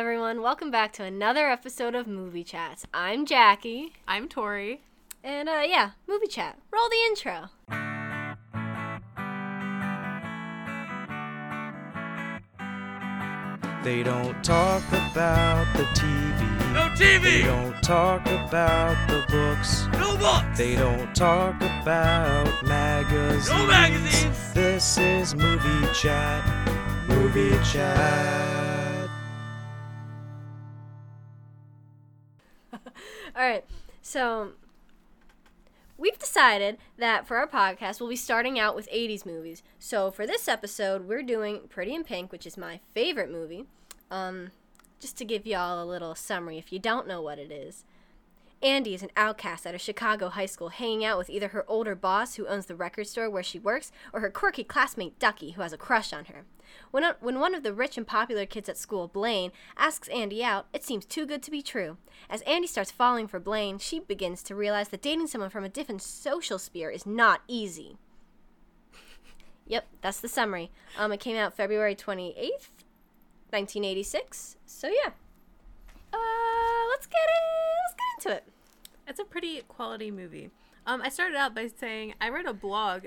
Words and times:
everyone. 0.00 0.40
Welcome 0.40 0.70
back 0.70 0.94
to 0.94 1.04
another 1.04 1.50
episode 1.50 1.94
of 1.94 2.06
Movie 2.06 2.42
Chats. 2.42 2.86
I'm 2.94 3.26
Jackie. 3.26 3.92
I'm 4.08 4.30
Tori. 4.30 4.80
And, 5.22 5.46
uh, 5.46 5.60
yeah, 5.66 5.90
Movie 6.08 6.26
Chat. 6.26 6.56
Roll 6.72 6.88
the 6.88 6.96
intro. 7.06 7.50
They 13.84 14.02
don't 14.02 14.42
talk 14.42 14.82
about 14.88 15.66
the 15.76 15.84
TV. 15.92 16.72
No 16.72 16.88
TV! 16.96 17.22
They 17.22 17.42
don't 17.42 17.82
talk 17.82 18.22
about 18.22 18.96
the 19.06 19.22
books. 19.30 19.86
No 19.92 20.16
books! 20.16 20.56
They 20.56 20.76
don't 20.76 21.14
talk 21.14 21.56
about 21.56 22.48
magazines. 22.64 23.50
No 23.50 23.66
magazines! 23.66 24.54
This 24.54 24.96
is 24.96 25.34
Movie 25.34 25.92
Chat. 25.92 26.42
Movie 27.06 27.58
Chat. 27.62 28.69
All 33.40 33.46
right, 33.46 33.64
so 34.02 34.50
we've 35.96 36.18
decided 36.18 36.76
that 36.98 37.26
for 37.26 37.38
our 37.38 37.46
podcast, 37.46 37.98
we'll 37.98 38.10
be 38.10 38.14
starting 38.14 38.58
out 38.58 38.76
with 38.76 38.86
80s 38.90 39.24
movies. 39.24 39.62
So 39.78 40.10
for 40.10 40.26
this 40.26 40.46
episode, 40.46 41.08
we're 41.08 41.22
doing 41.22 41.60
Pretty 41.70 41.94
in 41.94 42.04
Pink, 42.04 42.32
which 42.32 42.46
is 42.46 42.58
my 42.58 42.80
favorite 42.92 43.30
movie. 43.30 43.64
Um, 44.10 44.50
just 45.00 45.16
to 45.16 45.24
give 45.24 45.46
y'all 45.46 45.82
a 45.82 45.88
little 45.88 46.14
summary, 46.14 46.58
if 46.58 46.70
you 46.70 46.78
don't 46.78 47.08
know 47.08 47.22
what 47.22 47.38
it 47.38 47.50
is. 47.50 47.86
Andy 48.62 48.92
is 48.92 49.02
an 49.02 49.10
outcast 49.16 49.66
at 49.66 49.74
a 49.74 49.78
Chicago 49.78 50.28
high 50.28 50.46
school, 50.46 50.68
hanging 50.68 51.02
out 51.02 51.16
with 51.16 51.30
either 51.30 51.48
her 51.48 51.64
older 51.66 51.94
boss, 51.94 52.34
who 52.34 52.46
owns 52.46 52.66
the 52.66 52.74
record 52.74 53.06
store 53.06 53.30
where 53.30 53.42
she 53.42 53.58
works, 53.58 53.90
or 54.12 54.20
her 54.20 54.28
quirky 54.28 54.64
classmate 54.64 55.18
Ducky, 55.18 55.52
who 55.52 55.62
has 55.62 55.72
a 55.72 55.78
crush 55.78 56.12
on 56.12 56.26
her. 56.26 56.44
When, 56.90 57.02
uh, 57.02 57.14
when 57.20 57.40
one 57.40 57.54
of 57.54 57.62
the 57.62 57.72
rich 57.72 57.96
and 57.96 58.06
popular 58.06 58.44
kids 58.44 58.68
at 58.68 58.76
school, 58.76 59.08
Blaine, 59.08 59.50
asks 59.78 60.08
Andy 60.08 60.44
out, 60.44 60.66
it 60.74 60.84
seems 60.84 61.06
too 61.06 61.24
good 61.24 61.42
to 61.44 61.50
be 61.50 61.62
true. 61.62 61.96
As 62.28 62.42
Andy 62.42 62.66
starts 62.66 62.90
falling 62.90 63.26
for 63.26 63.40
Blaine, 63.40 63.78
she 63.78 63.98
begins 63.98 64.42
to 64.44 64.54
realize 64.54 64.88
that 64.88 65.02
dating 65.02 65.28
someone 65.28 65.50
from 65.50 65.64
a 65.64 65.68
different 65.70 66.02
social 66.02 66.58
sphere 66.58 66.90
is 66.90 67.06
not 67.06 67.40
easy. 67.48 67.96
yep, 69.66 69.86
that's 70.02 70.20
the 70.20 70.28
summary. 70.28 70.70
Um, 70.98 71.12
it 71.12 71.20
came 71.20 71.36
out 71.36 71.56
February 71.56 71.94
28th, 71.94 72.68
1986. 73.48 74.56
So 74.66 74.88
yeah. 74.88 75.12
Uh, 76.12 76.88
let's 76.90 77.06
get 77.06 77.20
it. 77.22 77.42
Let's 77.86 77.94
get 77.94 78.30
into 78.30 78.36
it. 78.36 78.44
It's 79.10 79.18
a 79.18 79.24
pretty 79.24 79.60
quality 79.66 80.12
movie. 80.12 80.50
Um, 80.86 81.02
I 81.02 81.08
started 81.08 81.36
out 81.36 81.52
by 81.52 81.66
saying 81.66 82.14
I 82.20 82.28
read 82.28 82.46
a 82.46 82.52
blog 82.54 83.06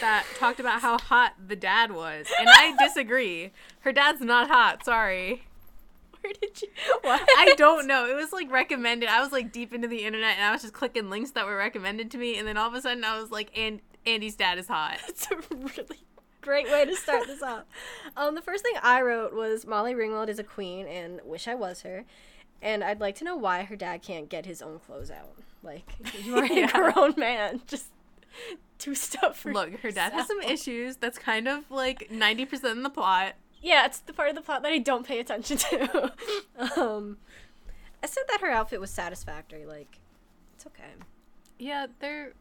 that 0.00 0.26
talked 0.36 0.58
about 0.58 0.80
how 0.82 0.98
hot 0.98 1.34
the 1.46 1.54
dad 1.54 1.92
was, 1.92 2.26
and 2.40 2.48
I 2.48 2.74
disagree. 2.84 3.52
Her 3.80 3.92
dad's 3.92 4.20
not 4.20 4.48
hot. 4.48 4.84
Sorry. 4.84 5.44
Where 6.20 6.32
did 6.40 6.60
you? 6.60 6.68
What? 7.02 7.22
I 7.38 7.54
don't 7.56 7.86
know. 7.86 8.06
It 8.06 8.16
was 8.16 8.32
like 8.32 8.50
recommended. 8.50 9.08
I 9.08 9.22
was 9.22 9.30
like 9.30 9.52
deep 9.52 9.72
into 9.72 9.86
the 9.86 10.04
internet, 10.04 10.36
and 10.36 10.44
I 10.44 10.50
was 10.50 10.62
just 10.62 10.74
clicking 10.74 11.08
links 11.08 11.30
that 11.32 11.46
were 11.46 11.56
recommended 11.56 12.10
to 12.12 12.18
me, 12.18 12.36
and 12.36 12.48
then 12.48 12.56
all 12.56 12.66
of 12.66 12.74
a 12.74 12.80
sudden 12.80 13.04
I 13.04 13.20
was 13.20 13.30
like, 13.30 13.56
"And 13.56 13.80
Andy's 14.04 14.34
dad 14.34 14.58
is 14.58 14.66
hot." 14.66 14.98
It's 15.08 15.30
a 15.30 15.36
really 15.54 16.00
great 16.40 16.66
way 16.66 16.84
to 16.84 16.96
start 16.96 17.28
this 17.28 17.42
off. 17.42 17.64
Um, 18.16 18.34
the 18.34 18.42
first 18.42 18.64
thing 18.64 18.74
I 18.82 19.02
wrote 19.02 19.34
was 19.34 19.66
Molly 19.66 19.94
Ringwald 19.94 20.28
is 20.28 20.40
a 20.40 20.44
queen 20.44 20.88
and 20.88 21.20
wish 21.24 21.46
I 21.46 21.54
was 21.54 21.82
her. 21.82 22.04
And 22.64 22.82
I'd 22.82 22.98
like 23.00 23.14
to 23.16 23.24
know 23.24 23.36
why 23.36 23.62
her 23.64 23.76
dad 23.76 24.00
can't 24.02 24.28
get 24.28 24.46
his 24.46 24.62
own 24.62 24.78
clothes 24.80 25.10
out. 25.10 25.36
Like, 25.62 25.84
you 26.24 26.36
are 26.36 26.46
Yeah. 26.46 26.70
a 26.88 26.92
grown 26.92 27.14
man. 27.16 27.60
Just 27.66 27.86
do 28.78 28.94
stuff 28.94 29.38
for 29.38 29.52
Look, 29.52 29.78
her 29.80 29.90
dad 29.92 30.12
has 30.14 30.26
some 30.26 30.40
issues. 30.40 30.96
That's 30.96 31.18
kind 31.18 31.46
of 31.46 31.70
like 31.70 32.10
ninety 32.10 32.44
percent 32.46 32.76
in 32.78 32.82
the 32.82 32.90
plot. 32.90 33.34
Yeah, 33.62 33.86
it's 33.86 34.00
the 34.00 34.12
part 34.12 34.30
of 34.30 34.34
the 34.34 34.40
plot 34.42 34.62
that 34.62 34.72
I 34.72 34.78
don't 34.78 35.06
pay 35.06 35.20
attention 35.20 35.56
to. 35.58 36.12
um, 36.80 37.18
I 38.02 38.06
said 38.06 38.24
that 38.28 38.40
her 38.40 38.50
outfit 38.50 38.80
was 38.80 38.90
satisfactory. 38.90 39.64
Like, 39.66 40.00
it's 40.54 40.66
okay. 40.66 40.90
Yeah, 41.58 41.86
they're 42.00 42.32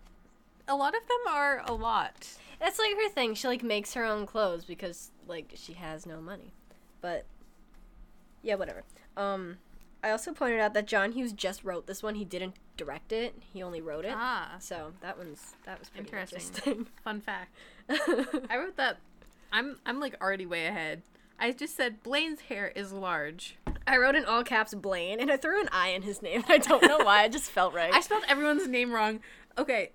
a 0.68 0.76
lot 0.76 0.96
of 0.96 1.02
them 1.08 1.34
are 1.34 1.62
a 1.68 1.74
lot. 1.74 2.28
That's 2.59 2.80
like 2.80 2.96
her 2.96 3.09
thing. 3.09 3.36
She 3.36 3.47
like 3.47 3.62
makes 3.62 3.94
her 3.94 4.06
own 4.06 4.26
clothes 4.26 4.64
because 4.66 5.12
like 5.28 5.52
she 5.56 5.74
has 5.74 6.06
no 6.06 6.22
money. 6.22 6.53
But 7.02 7.26
yeah, 8.42 8.56
whatever. 8.56 8.84
Um 9.18 9.58
I 10.03 10.12
also 10.12 10.34
pointed 10.34 10.59
out 10.59 10.74
that 10.74 10.86
John 10.86 11.14
Hughes 11.14 11.31
just 11.31 11.64
wrote 11.64 11.88
this 11.88 12.03
one. 12.03 12.16
He 12.16 12.25
didn't 12.25 12.56
direct 12.78 13.12
it. 13.14 13.36
He 13.53 13.64
only 13.64 13.81
wrote 13.81 14.03
it. 14.06 14.14
Ah, 14.16 14.56
So 14.59 14.91
that 15.02 15.18
one's 15.18 15.53
that 15.66 15.80
was 15.80 15.90
pretty 15.90 16.06
Interesting. 16.09 16.40
interesting. 16.41 16.88
fun 17.03 17.22
fact. 17.22 17.56
I 17.90 18.58
wrote 18.58 18.75
that. 18.78 18.97
I'm 19.52 19.78
I'm 19.86 20.00
like 20.00 20.16
already 20.22 20.46
way 20.46 20.66
ahead. 20.68 21.03
I 21.40 21.52
just 21.52 21.75
said 21.75 22.03
Blaine's 22.03 22.41
hair 22.41 22.68
is 22.75 22.91
large. 22.94 23.58
I 23.88 23.97
wrote 23.97 24.16
in 24.16 24.25
all 24.25 24.44
caps 24.44 24.74
Blaine 24.74 25.19
and 25.19 25.31
I 25.31 25.38
threw 25.38 25.59
an 25.62 25.69
I 25.72 25.90
in 25.90 26.02
his 26.03 26.22
name. 26.22 26.44
I 26.50 26.58
don't 26.58 26.84
know 26.84 26.97
why. 27.00 27.24
I 27.24 27.28
just 27.30 27.50
felt 27.50 27.74
right. 27.74 27.94
I 27.94 28.02
spelled 28.02 28.24
everyone's 28.28 28.68
name 28.68 28.91
wrong. 28.91 29.20
Okay, 29.58 29.91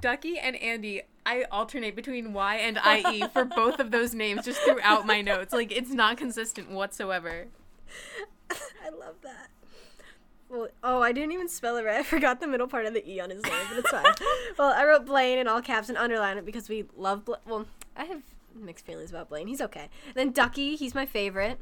Ducky 0.00 0.38
and 0.38 0.56
Andy. 0.56 1.02
I 1.26 1.44
alternate 1.50 1.94
between 1.94 2.32
Y 2.32 2.56
and 2.56 2.78
IE 3.06 3.24
for 3.32 3.44
both 3.44 3.78
of 3.78 3.90
those 3.90 4.14
names 4.14 4.44
just 4.46 4.60
throughout 4.62 5.06
my 5.06 5.20
notes. 5.20 5.52
Like 5.52 5.70
it's 5.72 5.90
not 5.90 6.16
consistent 6.16 6.70
whatsoever. 6.70 7.46
I 8.90 8.96
love 8.96 9.16
that. 9.22 9.50
Well, 10.48 10.68
oh, 10.82 11.00
I 11.00 11.12
didn't 11.12 11.32
even 11.32 11.48
spell 11.48 11.76
it 11.76 11.84
right. 11.84 12.00
I 12.00 12.02
forgot 12.02 12.40
the 12.40 12.48
middle 12.48 12.66
part 12.66 12.84
of 12.86 12.92
the 12.92 13.08
E 13.08 13.20
on 13.20 13.30
his 13.30 13.42
name, 13.44 13.66
but 13.68 13.78
it's 13.78 13.90
fine. 13.90 14.04
well, 14.58 14.72
I 14.72 14.84
wrote 14.84 15.06
Blaine 15.06 15.38
in 15.38 15.46
all 15.46 15.62
caps 15.62 15.88
and 15.88 15.96
underline 15.96 16.38
it 16.38 16.44
because 16.44 16.68
we 16.68 16.86
love 16.96 17.24
Blaine. 17.24 17.40
Well, 17.46 17.66
I 17.96 18.04
have 18.04 18.22
mixed 18.54 18.84
feelings 18.84 19.10
about 19.10 19.28
Blaine. 19.28 19.46
He's 19.46 19.60
okay. 19.60 19.88
then 20.14 20.32
Ducky, 20.32 20.74
he's 20.74 20.94
my 20.94 21.06
favorite. 21.06 21.60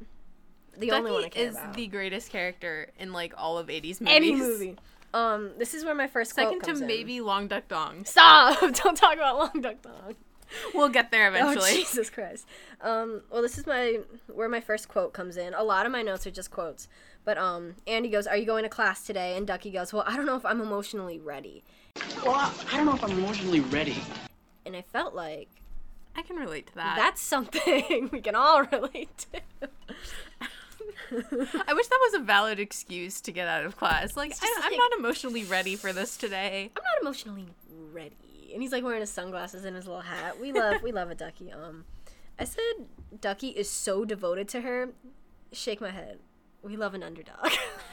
The 0.78 0.92
only 0.92 1.10
one 1.10 1.24
I 1.24 1.28
care 1.28 1.48
is 1.48 1.56
about. 1.56 1.74
the 1.74 1.86
greatest 1.88 2.30
character 2.30 2.90
in 2.98 3.12
like 3.12 3.34
all 3.36 3.58
of 3.58 3.66
80s 3.66 4.00
movies. 4.00 4.08
Any 4.08 4.34
movie. 4.34 4.76
Um, 5.12 5.52
this 5.58 5.74
is 5.74 5.84
where 5.84 5.94
my 5.94 6.06
first 6.06 6.34
quote 6.34 6.62
Second 6.62 6.76
to 6.76 6.82
in. 6.82 6.86
maybe 6.86 7.20
Long 7.20 7.48
Duck 7.48 7.68
Dong. 7.68 8.04
Stop! 8.04 8.60
Don't 8.74 8.96
talk 8.96 9.14
about 9.14 9.38
Long 9.38 9.60
Duck 9.60 9.82
Dong. 9.82 10.14
We'll 10.74 10.88
get 10.88 11.10
there 11.10 11.28
eventually. 11.28 11.56
Oh 11.56 11.60
eventually. 11.60 11.80
Jesus 11.84 12.10
Christ. 12.10 12.46
Um, 12.80 13.22
well, 13.30 13.42
this 13.42 13.58
is 13.58 13.66
my 13.66 14.00
where 14.32 14.48
my 14.48 14.60
first 14.60 14.88
quote 14.88 15.12
comes 15.12 15.36
in. 15.36 15.54
A 15.54 15.62
lot 15.62 15.86
of 15.86 15.92
my 15.92 16.02
notes 16.02 16.26
are 16.26 16.30
just 16.30 16.50
quotes. 16.50 16.88
But 17.24 17.36
um, 17.38 17.74
Andy 17.86 18.08
goes, 18.08 18.26
"Are 18.26 18.36
you 18.36 18.46
going 18.46 18.62
to 18.62 18.68
class 18.68 19.04
today?" 19.04 19.36
And 19.36 19.46
Ducky 19.46 19.70
goes, 19.70 19.92
"Well, 19.92 20.04
I 20.06 20.16
don't 20.16 20.26
know 20.26 20.36
if 20.36 20.46
I'm 20.46 20.60
emotionally 20.60 21.18
ready." 21.18 21.62
Well, 22.24 22.34
I, 22.34 22.52
I 22.72 22.76
don't 22.76 22.86
know 22.86 22.94
if 22.94 23.04
I'm 23.04 23.10
emotionally 23.10 23.60
ready. 23.60 24.02
And 24.64 24.74
I 24.76 24.82
felt 24.82 25.14
like 25.14 25.48
I 26.16 26.22
can 26.22 26.36
relate 26.36 26.66
to 26.68 26.74
that. 26.76 26.96
that's 26.96 27.20
something 27.20 28.08
we 28.12 28.20
can 28.20 28.34
all 28.34 28.62
relate 28.64 29.26
to. 29.32 29.68
I 31.10 31.72
wish 31.74 31.86
that 31.86 31.98
was 32.10 32.14
a 32.14 32.18
valid 32.20 32.58
excuse 32.60 33.20
to 33.22 33.32
get 33.32 33.48
out 33.48 33.64
of 33.64 33.76
class. 33.76 34.16
Like, 34.16 34.30
just 34.30 34.42
I, 34.42 34.60
I'm 34.64 34.70
like- 34.72 34.78
not 34.78 34.98
emotionally 34.98 35.44
ready 35.44 35.74
for 35.76 35.92
this 35.92 36.16
today. 36.16 36.70
I'm 36.76 36.82
not 36.82 37.02
emotionally 37.02 37.46
ready. 37.92 38.16
And 38.52 38.62
he's 38.62 38.72
like 38.72 38.82
wearing 38.84 39.00
his 39.00 39.10
sunglasses 39.10 39.64
and 39.64 39.76
his 39.76 39.86
little 39.86 40.00
hat. 40.02 40.40
We 40.40 40.52
love 40.52 40.82
we 40.82 40.92
love 40.92 41.10
a 41.10 41.14
Ducky. 41.14 41.52
Um, 41.52 41.84
I 42.38 42.44
said 42.44 42.62
Ducky 43.20 43.48
is 43.48 43.68
so 43.70 44.04
devoted 44.04 44.48
to 44.48 44.60
her. 44.62 44.90
Shake 45.52 45.80
my 45.80 45.90
head. 45.90 46.18
We 46.62 46.76
love 46.76 46.94
an 46.94 47.02
underdog. 47.02 47.50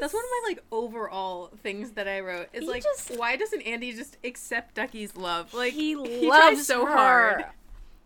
That's 0.00 0.14
one 0.14 0.24
of 0.24 0.30
my 0.30 0.48
like 0.48 0.64
overall 0.72 1.52
things 1.62 1.92
that 1.92 2.08
I 2.08 2.20
wrote. 2.20 2.48
Is 2.52 2.64
like, 2.64 2.82
just- 2.82 3.16
why 3.16 3.36
doesn't 3.36 3.60
Andy 3.62 3.92
just 3.92 4.16
accept 4.24 4.74
Ducky's 4.74 5.16
love? 5.16 5.52
Like, 5.54 5.74
he 5.74 5.94
tries 5.94 6.22
loves 6.22 6.66
so 6.66 6.86
her. 6.86 6.92
hard. 6.92 7.44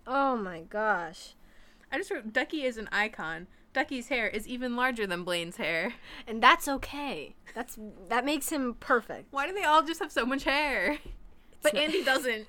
Oh 0.06 0.36
my 0.36 0.60
gosh. 0.60 1.34
I 1.90 1.96
just 1.98 2.10
wrote 2.10 2.32
Ducky 2.32 2.64
is 2.64 2.76
an 2.76 2.88
icon. 2.92 3.46
Ducky's 3.76 4.08
hair 4.08 4.26
is 4.26 4.48
even 4.48 4.74
larger 4.74 5.06
than 5.06 5.22
Blaine's 5.22 5.58
hair. 5.58 5.92
And 6.26 6.42
that's 6.42 6.66
okay. 6.66 7.34
That's 7.54 7.78
that 8.08 8.24
makes 8.24 8.48
him 8.48 8.74
perfect. 8.80 9.26
Why 9.32 9.46
do 9.46 9.52
they 9.52 9.64
all 9.64 9.82
just 9.82 10.00
have 10.00 10.10
so 10.10 10.24
much 10.24 10.44
hair? 10.44 10.96
But 11.60 11.74
not- 11.74 11.82
Andy 11.82 12.02
doesn't. 12.02 12.46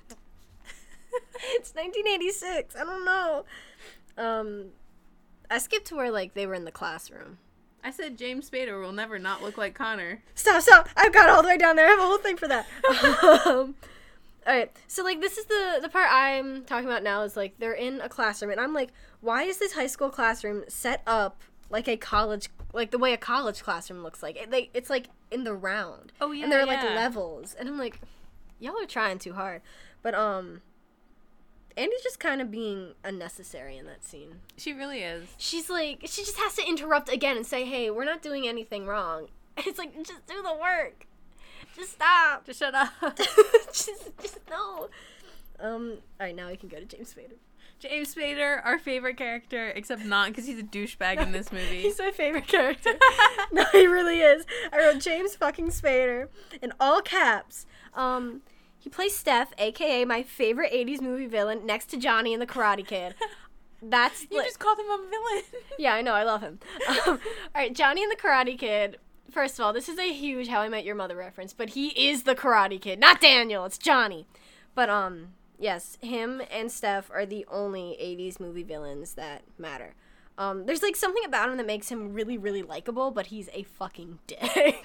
it's 1.54 1.74
1986. 1.74 2.74
I 2.76 2.82
don't 2.82 3.04
know. 3.04 3.44
Um, 4.16 4.64
I 5.50 5.58
skipped 5.58 5.88
to 5.88 5.96
where 5.96 6.10
like 6.10 6.32
they 6.32 6.46
were 6.46 6.54
in 6.54 6.64
the 6.64 6.72
classroom. 6.72 7.36
I 7.84 7.90
said 7.90 8.16
James 8.16 8.48
Spader 8.48 8.80
will 8.80 8.92
never 8.92 9.18
not 9.18 9.42
look 9.42 9.58
like 9.58 9.74
Connor. 9.74 10.22
Stop, 10.34 10.62
stop! 10.62 10.88
I've 10.96 11.12
got 11.12 11.28
all 11.28 11.42
the 11.42 11.48
way 11.48 11.58
down 11.58 11.76
there. 11.76 11.88
I 11.88 11.90
have 11.90 11.98
a 11.98 12.02
whole 12.02 12.18
thing 12.18 12.38
for 12.38 12.48
that. 12.48 12.66
um, 13.46 13.74
all 14.48 14.54
right, 14.54 14.74
so 14.86 15.04
like 15.04 15.20
this 15.20 15.36
is 15.36 15.44
the 15.44 15.78
the 15.82 15.90
part 15.90 16.08
I'm 16.10 16.64
talking 16.64 16.86
about 16.88 17.02
now 17.02 17.22
is 17.22 17.36
like 17.36 17.58
they're 17.58 17.74
in 17.74 18.00
a 18.00 18.08
classroom, 18.08 18.50
and 18.50 18.58
I'm 18.58 18.72
like, 18.72 18.88
why 19.20 19.42
is 19.42 19.58
this 19.58 19.74
high 19.74 19.86
school 19.86 20.08
classroom 20.08 20.64
set 20.68 21.02
up 21.06 21.42
like 21.68 21.86
a 21.86 21.98
college, 21.98 22.48
like 22.72 22.90
the 22.90 22.96
way 22.96 23.12
a 23.12 23.18
college 23.18 23.62
classroom 23.62 24.02
looks 24.02 24.22
like? 24.22 24.36
It, 24.36 24.50
they, 24.50 24.70
it's 24.72 24.88
like 24.88 25.08
in 25.30 25.44
the 25.44 25.52
round. 25.52 26.12
Oh, 26.18 26.32
yeah, 26.32 26.44
and 26.44 26.52
there 26.52 26.60
are 26.60 26.66
like 26.66 26.82
yeah. 26.82 26.94
levels, 26.94 27.54
and 27.60 27.68
I'm 27.68 27.76
like, 27.76 28.00
y'all 28.58 28.80
are 28.80 28.86
trying 28.86 29.18
too 29.18 29.34
hard, 29.34 29.60
but 30.02 30.14
um. 30.14 30.62
Andy's 31.76 32.02
just 32.02 32.18
kind 32.18 32.42
of 32.42 32.50
being 32.50 32.94
unnecessary 33.04 33.76
in 33.76 33.86
that 33.86 34.02
scene. 34.02 34.40
She 34.56 34.72
really 34.72 35.02
is. 35.02 35.28
She's 35.36 35.70
like, 35.70 36.00
she 36.06 36.24
just 36.24 36.36
has 36.36 36.56
to 36.56 36.66
interrupt 36.66 37.08
again 37.08 37.36
and 37.36 37.46
say, 37.46 37.64
"Hey, 37.64 37.88
we're 37.88 38.04
not 38.04 38.20
doing 38.20 38.48
anything 38.48 38.84
wrong." 38.84 39.28
And 39.56 39.64
it's 39.68 39.78
like, 39.78 39.94
just 39.98 40.26
do 40.26 40.42
the 40.42 40.58
work. 40.60 41.06
Just 41.78 41.92
stop. 41.92 42.44
Just 42.44 42.58
shut 42.58 42.74
up. 42.74 42.90
just, 43.72 43.88
just 44.20 44.38
no. 44.50 44.88
Um. 45.60 45.98
All 46.20 46.26
right, 46.26 46.34
now 46.36 46.48
we 46.48 46.56
can 46.56 46.68
go 46.68 46.78
to 46.78 46.84
James 46.84 47.14
Spader. 47.14 47.36
James 47.80 48.12
Spader, 48.12 48.60
our 48.64 48.78
favorite 48.78 49.16
character, 49.16 49.68
except 49.68 50.04
not 50.04 50.28
because 50.28 50.46
he's 50.46 50.58
a 50.58 50.64
douchebag 50.64 51.20
in 51.22 51.30
this 51.30 51.52
movie. 51.52 51.80
He's 51.82 51.98
my 51.98 52.10
favorite 52.10 52.48
character. 52.48 52.90
no, 53.52 53.64
he 53.72 53.86
really 53.86 54.20
is. 54.20 54.44
I 54.72 54.78
wrote 54.78 55.00
James 55.00 55.36
fucking 55.36 55.68
Spader 55.68 56.28
in 56.60 56.72
all 56.80 57.00
caps. 57.00 57.66
Um, 57.94 58.42
he 58.80 58.90
plays 58.90 59.12
Steff, 59.20 59.48
aka 59.58 60.04
my 60.04 60.22
favorite 60.24 60.72
'80s 60.72 61.00
movie 61.00 61.26
villain, 61.26 61.64
next 61.66 61.86
to 61.90 61.96
Johnny 61.96 62.32
in 62.32 62.40
the 62.40 62.46
Karate 62.46 62.86
Kid. 62.86 63.14
That's 63.80 64.26
you 64.28 64.38
li- 64.38 64.44
just 64.44 64.58
called 64.58 64.78
him 64.80 64.86
a 64.86 64.96
villain. 65.08 65.44
yeah, 65.78 65.94
I 65.94 66.02
know, 66.02 66.14
I 66.14 66.24
love 66.24 66.40
him. 66.40 66.58
Um, 66.88 66.96
all 67.06 67.18
right, 67.54 67.72
Johnny 67.72 68.02
and 68.02 68.10
the 68.10 68.16
Karate 68.16 68.58
Kid. 68.58 68.98
First 69.30 69.58
of 69.58 69.64
all, 69.64 69.72
this 69.72 69.88
is 69.88 69.98
a 69.98 70.12
huge 70.12 70.48
How 70.48 70.60
I 70.60 70.68
Met 70.68 70.84
Your 70.84 70.94
Mother 70.94 71.16
reference, 71.16 71.52
but 71.52 71.70
he 71.70 71.88
is 71.88 72.22
the 72.22 72.34
Karate 72.34 72.80
Kid, 72.80 72.98
not 72.98 73.20
Daniel. 73.20 73.64
It's 73.66 73.76
Johnny. 73.78 74.26
But 74.74 74.88
um, 74.88 75.28
yes, 75.58 75.98
him 76.00 76.40
and 76.50 76.70
Steff 76.70 77.04
are 77.12 77.26
the 77.26 77.44
only 77.50 77.96
'80s 78.00 78.40
movie 78.40 78.62
villains 78.62 79.14
that 79.14 79.42
matter. 79.58 79.94
Um, 80.38 80.66
there's 80.66 80.82
like 80.82 80.96
something 80.96 81.24
about 81.24 81.50
him 81.50 81.56
that 81.56 81.66
makes 81.66 81.90
him 81.90 82.14
really, 82.14 82.38
really 82.38 82.62
likable, 82.62 83.10
but 83.10 83.26
he's 83.26 83.48
a 83.52 83.64
fucking 83.64 84.20
dick. 84.26 84.84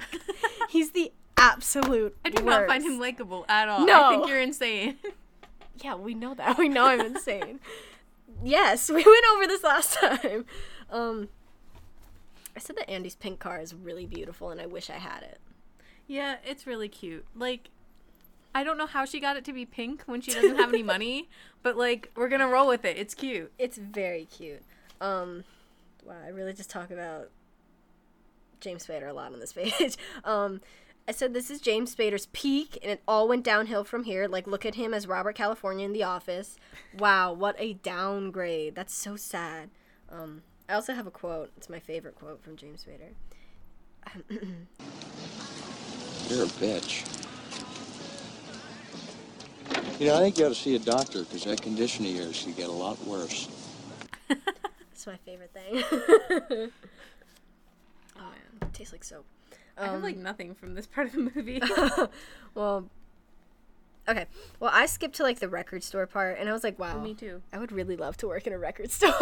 he's 0.69 0.91
the 0.91 1.11
absolute. 1.37 2.17
I 2.25 2.29
do 2.31 2.43
not 2.43 2.67
find 2.67 2.83
him 2.83 2.99
likable 2.99 3.45
at 3.47 3.69
all. 3.69 3.85
No. 3.85 4.03
I 4.03 4.15
think 4.15 4.27
you're 4.27 4.41
insane. 4.41 4.97
Yeah, 5.83 5.95
we 5.95 6.13
know 6.13 6.33
that. 6.33 6.57
We 6.63 6.69
know 6.69 6.85
I'm 6.85 7.01
insane. 7.01 7.59
yes, 8.43 8.89
we 8.89 8.95
went 9.03 9.25
over 9.35 9.47
this 9.47 9.63
last 9.63 9.93
time. 9.99 10.45
Um, 10.89 11.29
I 12.55 12.59
said 12.59 12.75
that 12.77 12.89
Andy's 12.89 13.15
pink 13.15 13.39
car 13.39 13.59
is 13.59 13.73
really 13.73 14.05
beautiful, 14.05 14.49
and 14.51 14.61
I 14.61 14.65
wish 14.65 14.89
I 14.89 14.97
had 14.97 15.23
it. 15.23 15.39
yeah, 16.07 16.35
it's 16.45 16.67
really 16.67 16.87
cute. 16.89 17.25
Like, 17.35 17.69
I 18.53 18.63
don't 18.63 18.77
know 18.77 18.85
how 18.85 19.05
she 19.05 19.19
got 19.19 19.37
it 19.37 19.45
to 19.45 19.53
be 19.53 19.65
pink 19.65 20.03
when 20.05 20.21
she 20.21 20.31
doesn't 20.31 20.57
have 20.57 20.69
any 20.69 20.83
money, 20.95 21.29
but 21.63 21.75
like, 21.77 22.11
we're 22.15 22.29
gonna 22.29 22.47
roll 22.47 22.67
with 22.67 22.85
it. 22.85 22.97
It's 22.97 23.15
cute. 23.15 23.51
It's 23.57 23.77
very 23.77 24.25
cute. 24.25 24.61
Um, 25.01 25.43
wow, 26.05 26.15
I 26.23 26.29
really 26.29 26.53
just 26.53 26.69
talk 26.69 26.91
about 26.91 27.29
James 28.59 28.85
Spader 28.85 29.09
a 29.09 29.13
lot 29.13 29.33
on 29.33 29.39
this 29.39 29.53
page. 29.79 29.97
um, 30.23 30.61
I 31.07 31.11
said 31.11 31.33
this 31.33 31.49
is 31.51 31.59
James 31.59 31.93
Spader's 31.93 32.27
peak, 32.27 32.77
and 32.81 32.91
it 32.91 33.01
all 33.07 33.27
went 33.27 33.43
downhill 33.43 33.83
from 33.83 34.03
here. 34.05 34.27
Like, 34.27 34.47
look 34.47 34.65
at 34.65 34.75
him 34.75 34.93
as 34.93 35.05
Robert 35.07 35.35
California 35.35 35.85
in 35.85 35.91
The 35.91 36.03
Office. 36.03 36.55
Wow, 36.97 37.33
what 37.33 37.55
a 37.59 37.73
downgrade. 37.73 38.75
That's 38.75 38.93
so 38.93 39.15
sad. 39.17 39.69
Um, 40.09 40.43
I 40.69 40.73
also 40.73 40.93
have 40.93 41.07
a 41.07 41.11
quote. 41.11 41.51
It's 41.57 41.69
my 41.69 41.79
favorite 41.79 42.15
quote 42.15 42.41
from 42.41 42.55
James 42.55 42.85
Spader. 42.85 43.13
You're 46.29 46.43
a 46.43 46.47
bitch. 46.47 47.03
You 49.99 50.07
know, 50.07 50.15
I 50.15 50.19
think 50.19 50.37
you 50.37 50.45
ought 50.45 50.49
to 50.49 50.55
see 50.55 50.75
a 50.75 50.79
doctor 50.79 51.23
because 51.23 51.43
that 51.45 51.61
condition 51.61 52.05
of 52.05 52.11
yours 52.11 52.43
could 52.43 52.55
get 52.55 52.69
a 52.69 52.71
lot 52.71 52.99
worse. 53.05 53.49
It's 54.91 55.07
my 55.07 55.17
favorite 55.25 55.51
thing. 55.51 55.75
oh 58.15 58.19
man, 58.19 58.31
it 58.61 58.73
tastes 58.73 58.93
like 58.93 59.03
soap. 59.03 59.25
I 59.77 59.87
have 59.87 60.01
like 60.01 60.15
um, 60.15 60.23
nothing 60.23 60.55
from 60.55 60.75
this 60.75 60.87
part 60.87 61.07
of 61.07 61.13
the 61.13 61.31
movie. 61.35 61.61
Well, 62.55 62.85
okay. 64.07 64.27
Well, 64.61 64.71
I 64.73 64.85
skipped 64.85 65.15
to 65.15 65.23
like 65.23 65.39
the 65.39 65.49
record 65.49 65.83
store 65.83 66.05
part, 66.07 66.37
and 66.39 66.47
I 66.47 66.53
was 66.53 66.63
like, 66.63 66.79
wow, 66.79 67.01
Me 67.01 67.13
too. 67.13 67.41
I 67.51 67.57
would 67.59 67.73
really 67.73 67.97
love 67.97 68.15
to 68.17 68.27
work 68.27 68.47
in 68.47 68.53
a 68.53 68.57
record 68.57 68.91
store. 68.91 69.13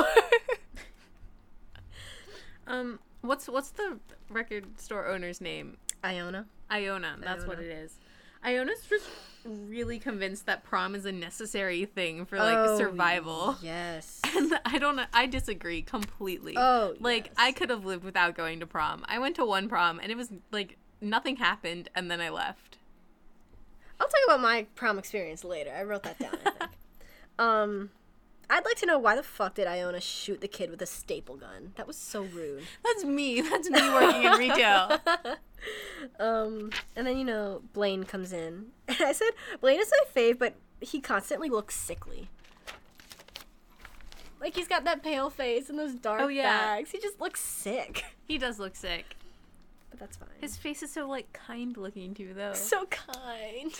Um, 2.72 3.00
what's 3.22 3.48
what's 3.48 3.72
the 3.72 4.00
record 4.30 4.80
store 4.80 5.08
owner's 5.08 5.42
name? 5.42 5.78
Iona. 6.04 6.46
Iona. 6.72 7.18
That's 7.22 7.46
what 7.46 7.60
it 7.60 7.70
is. 7.70 7.98
Iona's 8.44 8.84
just 8.90 9.06
really 9.46 10.00
convinced 10.00 10.48
that 10.48 10.64
prom 10.64 10.96
is 10.96 11.06
a 11.06 11.12
necessary 11.12 11.86
thing 11.86 12.26
for 12.26 12.38
like 12.38 12.58
Oh, 12.58 12.78
survival. 12.78 13.58
Yes. 13.62 14.20
And 14.36 14.58
I 14.66 14.78
don't. 14.80 15.00
I 15.14 15.28
disagree 15.28 15.82
completely. 15.82 16.56
Oh, 16.58 16.96
like 17.00 17.28
yes. 17.28 17.36
I 17.38 17.52
could 17.52 17.70
have 17.70 17.86
lived 17.86 18.04
without 18.04 18.36
going 18.36 18.62
to 18.62 18.66
prom. 18.66 19.04
I 19.08 19.20
went 19.20 19.36
to 19.36 19.46
one 19.46 19.68
prom 19.68 20.00
and 20.00 20.12
it 20.12 20.18
was 20.18 20.30
like 20.52 20.78
nothing 21.02 21.36
happened, 21.36 21.90
and 21.94 22.10
then 22.10 22.22
I 22.22 22.30
left. 22.30 22.78
I'll 24.00 24.08
talk 24.08 24.20
about 24.26 24.42
my 24.42 24.66
prom 24.76 24.98
experience 24.98 25.44
later. 25.44 25.72
I 25.78 25.84
wrote 25.84 26.04
that 26.04 26.18
down. 26.18 26.38
I 26.46 26.50
think. 26.52 26.72
um, 27.40 27.90
I'd 28.54 28.66
like 28.66 28.76
to 28.78 28.86
know 28.86 29.00
why 29.00 29.16
the 29.16 29.24
fuck 29.24 29.56
did 29.56 29.66
Iona 29.66 30.02
shoot 30.02 30.42
the 30.42 30.48
kid 30.48 30.70
with 30.70 30.82
a 30.82 30.86
staple 30.86 31.38
gun? 31.38 31.72
That 31.78 31.88
was 31.88 31.96
so 31.96 32.24
rude. 32.24 32.64
That's 32.84 33.04
me. 33.06 33.40
That's 33.42 33.70
me 33.70 33.80
working 33.90 34.24
in 34.24 34.32
retail. 34.34 35.00
Um, 36.20 36.72
and 36.96 37.06
then 37.06 37.20
you 37.20 37.24
know 37.24 37.62
Blaine 37.74 38.04
comes 38.04 38.34
in, 38.34 38.72
and 38.88 38.98
I 39.00 39.12
said 39.12 39.30
Blaine 39.60 39.80
is 39.80 39.92
my 39.92 40.22
fave, 40.22 40.40
but 40.40 40.56
he 40.82 41.00
constantly 41.00 41.50
looks 41.50 41.76
sickly. 41.76 42.30
Like 44.42 44.56
he's 44.56 44.68
got 44.68 44.86
that 44.86 45.04
pale 45.04 45.30
face 45.30 45.70
and 45.70 45.78
those 45.78 45.94
dark 45.94 46.22
Oh, 46.22 46.28
yeah. 46.30 46.58
bags. 46.78 46.90
He 46.90 47.00
just 47.00 47.22
looks 47.22 47.42
sick. 47.42 48.04
He 48.28 48.38
does 48.40 48.58
look 48.60 48.76
sick. 48.76 49.18
But 49.92 50.00
that's 50.00 50.18
fine. 50.18 50.30
His 50.40 50.58
face 50.58 50.82
is 50.82 50.92
so 50.92 51.08
like 51.08 51.32
kind 51.34 51.78
looking 51.78 52.14
too, 52.16 52.34
though. 52.34 52.54
so 52.54 52.86
kind. 52.86 53.72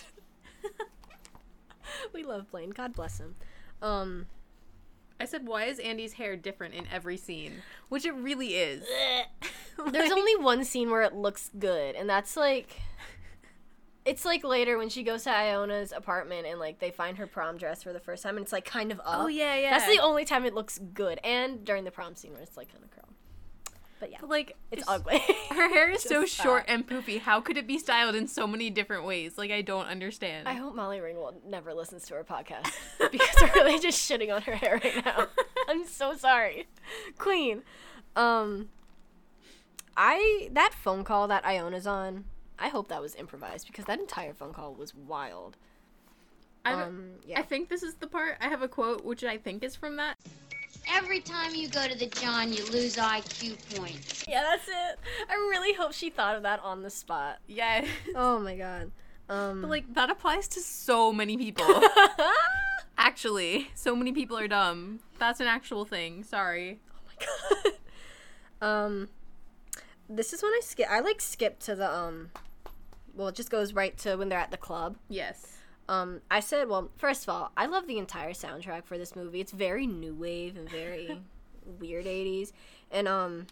we 2.14 2.24
love 2.24 2.52
Blaine. 2.52 2.70
God 2.70 2.94
bless 2.94 3.18
him. 3.20 3.36
Um, 3.82 4.28
I 5.22 5.26
said, 5.26 5.48
why 5.48 5.66
is 5.66 5.80
Andy's 5.80 6.14
hair 6.14 6.36
different 6.36 6.74
in 6.74 6.86
every 6.92 7.18
scene? 7.18 7.62
Which 7.90 8.06
it 8.06 8.14
really 8.14 8.56
is. 8.56 8.86
there's 9.92 10.12
only 10.12 10.36
one 10.36 10.64
scene 10.64 10.90
where 10.90 11.04
it 11.04 11.14
looks 11.14 11.50
good, 11.58 11.96
and 11.96 12.10
that's 12.10 12.36
like. 12.36 12.80
It's 14.04 14.26
like 14.26 14.44
later 14.44 14.80
when 14.80 14.90
she 14.90 15.04
goes 15.04 15.26
to 15.26 15.30
Iona's 15.30 15.92
apartment 15.92 16.48
and 16.48 16.60
like 16.60 16.80
they 16.80 16.90
find 16.90 17.20
her 17.20 17.28
prom 17.28 17.58
dress 17.58 17.84
for 17.84 17.94
the 17.94 18.00
first 18.00 18.24
time 18.24 18.36
and 18.36 18.44
it's 18.44 18.52
like 18.52 18.66
kind 18.66 18.92
of 18.92 19.00
up. 19.02 19.20
Oh, 19.20 19.28
yeah, 19.28 19.56
yeah. 19.56 19.78
That's 19.78 19.96
the 19.96 20.02
only 20.02 20.26
time 20.26 20.44
it 20.44 20.56
looks 20.56 20.80
good, 20.80 21.20
and 21.24 21.64
during 21.64 21.84
the 21.84 21.92
prom 21.92 22.16
scene 22.16 22.32
where 22.34 22.42
it's 22.42 22.58
like 22.58 22.72
kind 22.72 22.84
of 22.84 22.90
curled. 22.90 23.14
But 24.02 24.12
yeah, 24.12 24.18
But, 24.20 24.30
like 24.32 24.58
it's 24.72 24.84
ugly. 24.88 25.22
Her 25.52 25.70
hair 25.70 25.92
is 25.92 26.02
so 26.04 26.24
Just 26.24 26.36
short 26.36 26.66
and 26.68 26.86
poofy. 26.86 27.20
How 27.22 27.40
could 27.40 27.56
it 27.56 27.68
be 27.68 27.78
styled 27.78 28.16
in 28.16 28.28
so 28.28 28.48
many 28.48 28.72
different 28.72 29.06
ways? 29.06 29.38
Like 29.38 29.52
I 29.52 29.62
don't 29.62 29.86
understand. 29.86 30.48
I 30.50 30.54
hope 30.56 30.74
Molly 30.76 30.98
Ringwald 30.98 31.46
never 31.46 31.72
listens 31.74 32.08
to 32.08 32.16
our 32.16 32.24
podcast 32.24 32.72
because 33.12 33.36
we're 33.40 33.54
really 33.54 33.80
just 33.80 34.00
shitting 34.10 34.36
on 34.36 34.42
her 34.42 34.56
hair 34.56 34.82
right 34.84 35.06
now. 35.06 35.28
I'm 35.70 35.86
so 35.86 36.16
sorry, 36.16 36.68
Queen. 37.20 37.62
Um, 38.16 38.70
I 39.96 40.50
that 40.52 40.74
phone 40.74 41.04
call 41.04 41.28
that 41.28 41.46
Iona's 41.46 41.86
on. 41.86 42.26
I 42.58 42.70
hope 42.70 42.88
that 42.88 43.02
was 43.04 43.14
improvised 43.16 43.68
because 43.68 43.86
that 43.86 44.00
entire 44.00 44.34
phone 44.34 44.52
call 44.52 44.74
was 44.74 44.96
wild. 44.96 45.58
I, 46.66 46.74
Um, 46.74 47.12
yeah. 47.26 47.40
I 47.40 47.44
think 47.44 47.70
this 47.70 47.84
is 47.84 47.96
the 47.96 48.08
part. 48.08 48.38
I 48.42 48.48
have 48.48 48.64
a 48.64 48.68
quote 48.68 49.06
which 49.06 49.24
I 49.24 49.38
think 49.38 49.64
is 49.64 49.76
from 49.76 49.98
that. 49.98 50.18
Every 50.90 51.20
time 51.20 51.54
you 51.56 51.68
go 51.70 51.88
to 51.88 51.98
the 51.98 52.08
John, 52.08 52.52
you 52.52 52.66
lose 52.72 52.96
IQ 52.96 53.58
points. 53.76 54.26
Yeah, 54.28 54.42
that's 54.42 54.68
it. 54.68 55.00
I 55.30 55.34
really 55.34 55.74
hope 55.74 55.94
she 55.94 56.10
thought 56.10 56.36
of 56.36 56.44
that 56.44 56.60
on 56.62 56.82
the 56.82 56.90
spot. 56.90 57.40
Yeah. 57.48 57.86
Oh 58.16 58.40
my 58.40 58.56
god. 58.58 58.92
Um, 59.30 59.62
But 59.62 59.70
like 59.70 59.94
that 59.94 60.10
applies 60.10 60.48
to 60.50 60.62
so 60.62 61.14
many 61.14 61.38
people. 61.38 61.66
Actually, 62.98 63.70
so 63.74 63.96
many 63.96 64.12
people 64.12 64.38
are 64.38 64.48
dumb. 64.48 65.00
That's 65.20 65.40
an 65.40 65.48
actual 65.48 65.86
thing. 65.86 66.24
Sorry. 66.24 66.80
Oh 66.92 67.02
my 67.08 67.72
god. 68.62 68.66
um, 68.86 69.10
this 70.10 70.34
is 70.34 70.44
when 70.44 70.52
I 70.52 70.62
skip. 70.64 70.88
I 70.90 71.00
like 71.00 71.22
skip 71.22 71.60
to 71.60 71.76
the 71.76 71.92
um. 71.94 72.32
Well, 73.14 73.28
it 73.30 73.36
just 73.36 73.50
goes 73.50 73.74
right 73.74 73.98
to 74.00 74.16
when 74.16 74.30
they're 74.30 74.40
at 74.40 74.52
the 74.52 74.58
club. 74.58 74.98
Yes. 75.10 75.58
Um, 75.92 76.22
I 76.32 76.40
said, 76.40 76.70
well, 76.70 76.90
first 76.96 77.24
of 77.24 77.30
all, 77.30 77.52
I 77.58 77.66
love 77.66 77.86
the 77.86 77.98
entire 77.98 78.32
soundtrack 78.32 78.86
for 78.86 78.98
this 78.98 79.14
movie. 79.14 79.42
It's 79.42 79.52
very 79.52 79.86
new 79.86 80.14
wave 80.14 80.56
and 80.56 80.70
very 80.70 81.20
weird 81.80 82.06
80s. 82.06 82.54
And, 82.90 83.10
um, 83.10 83.48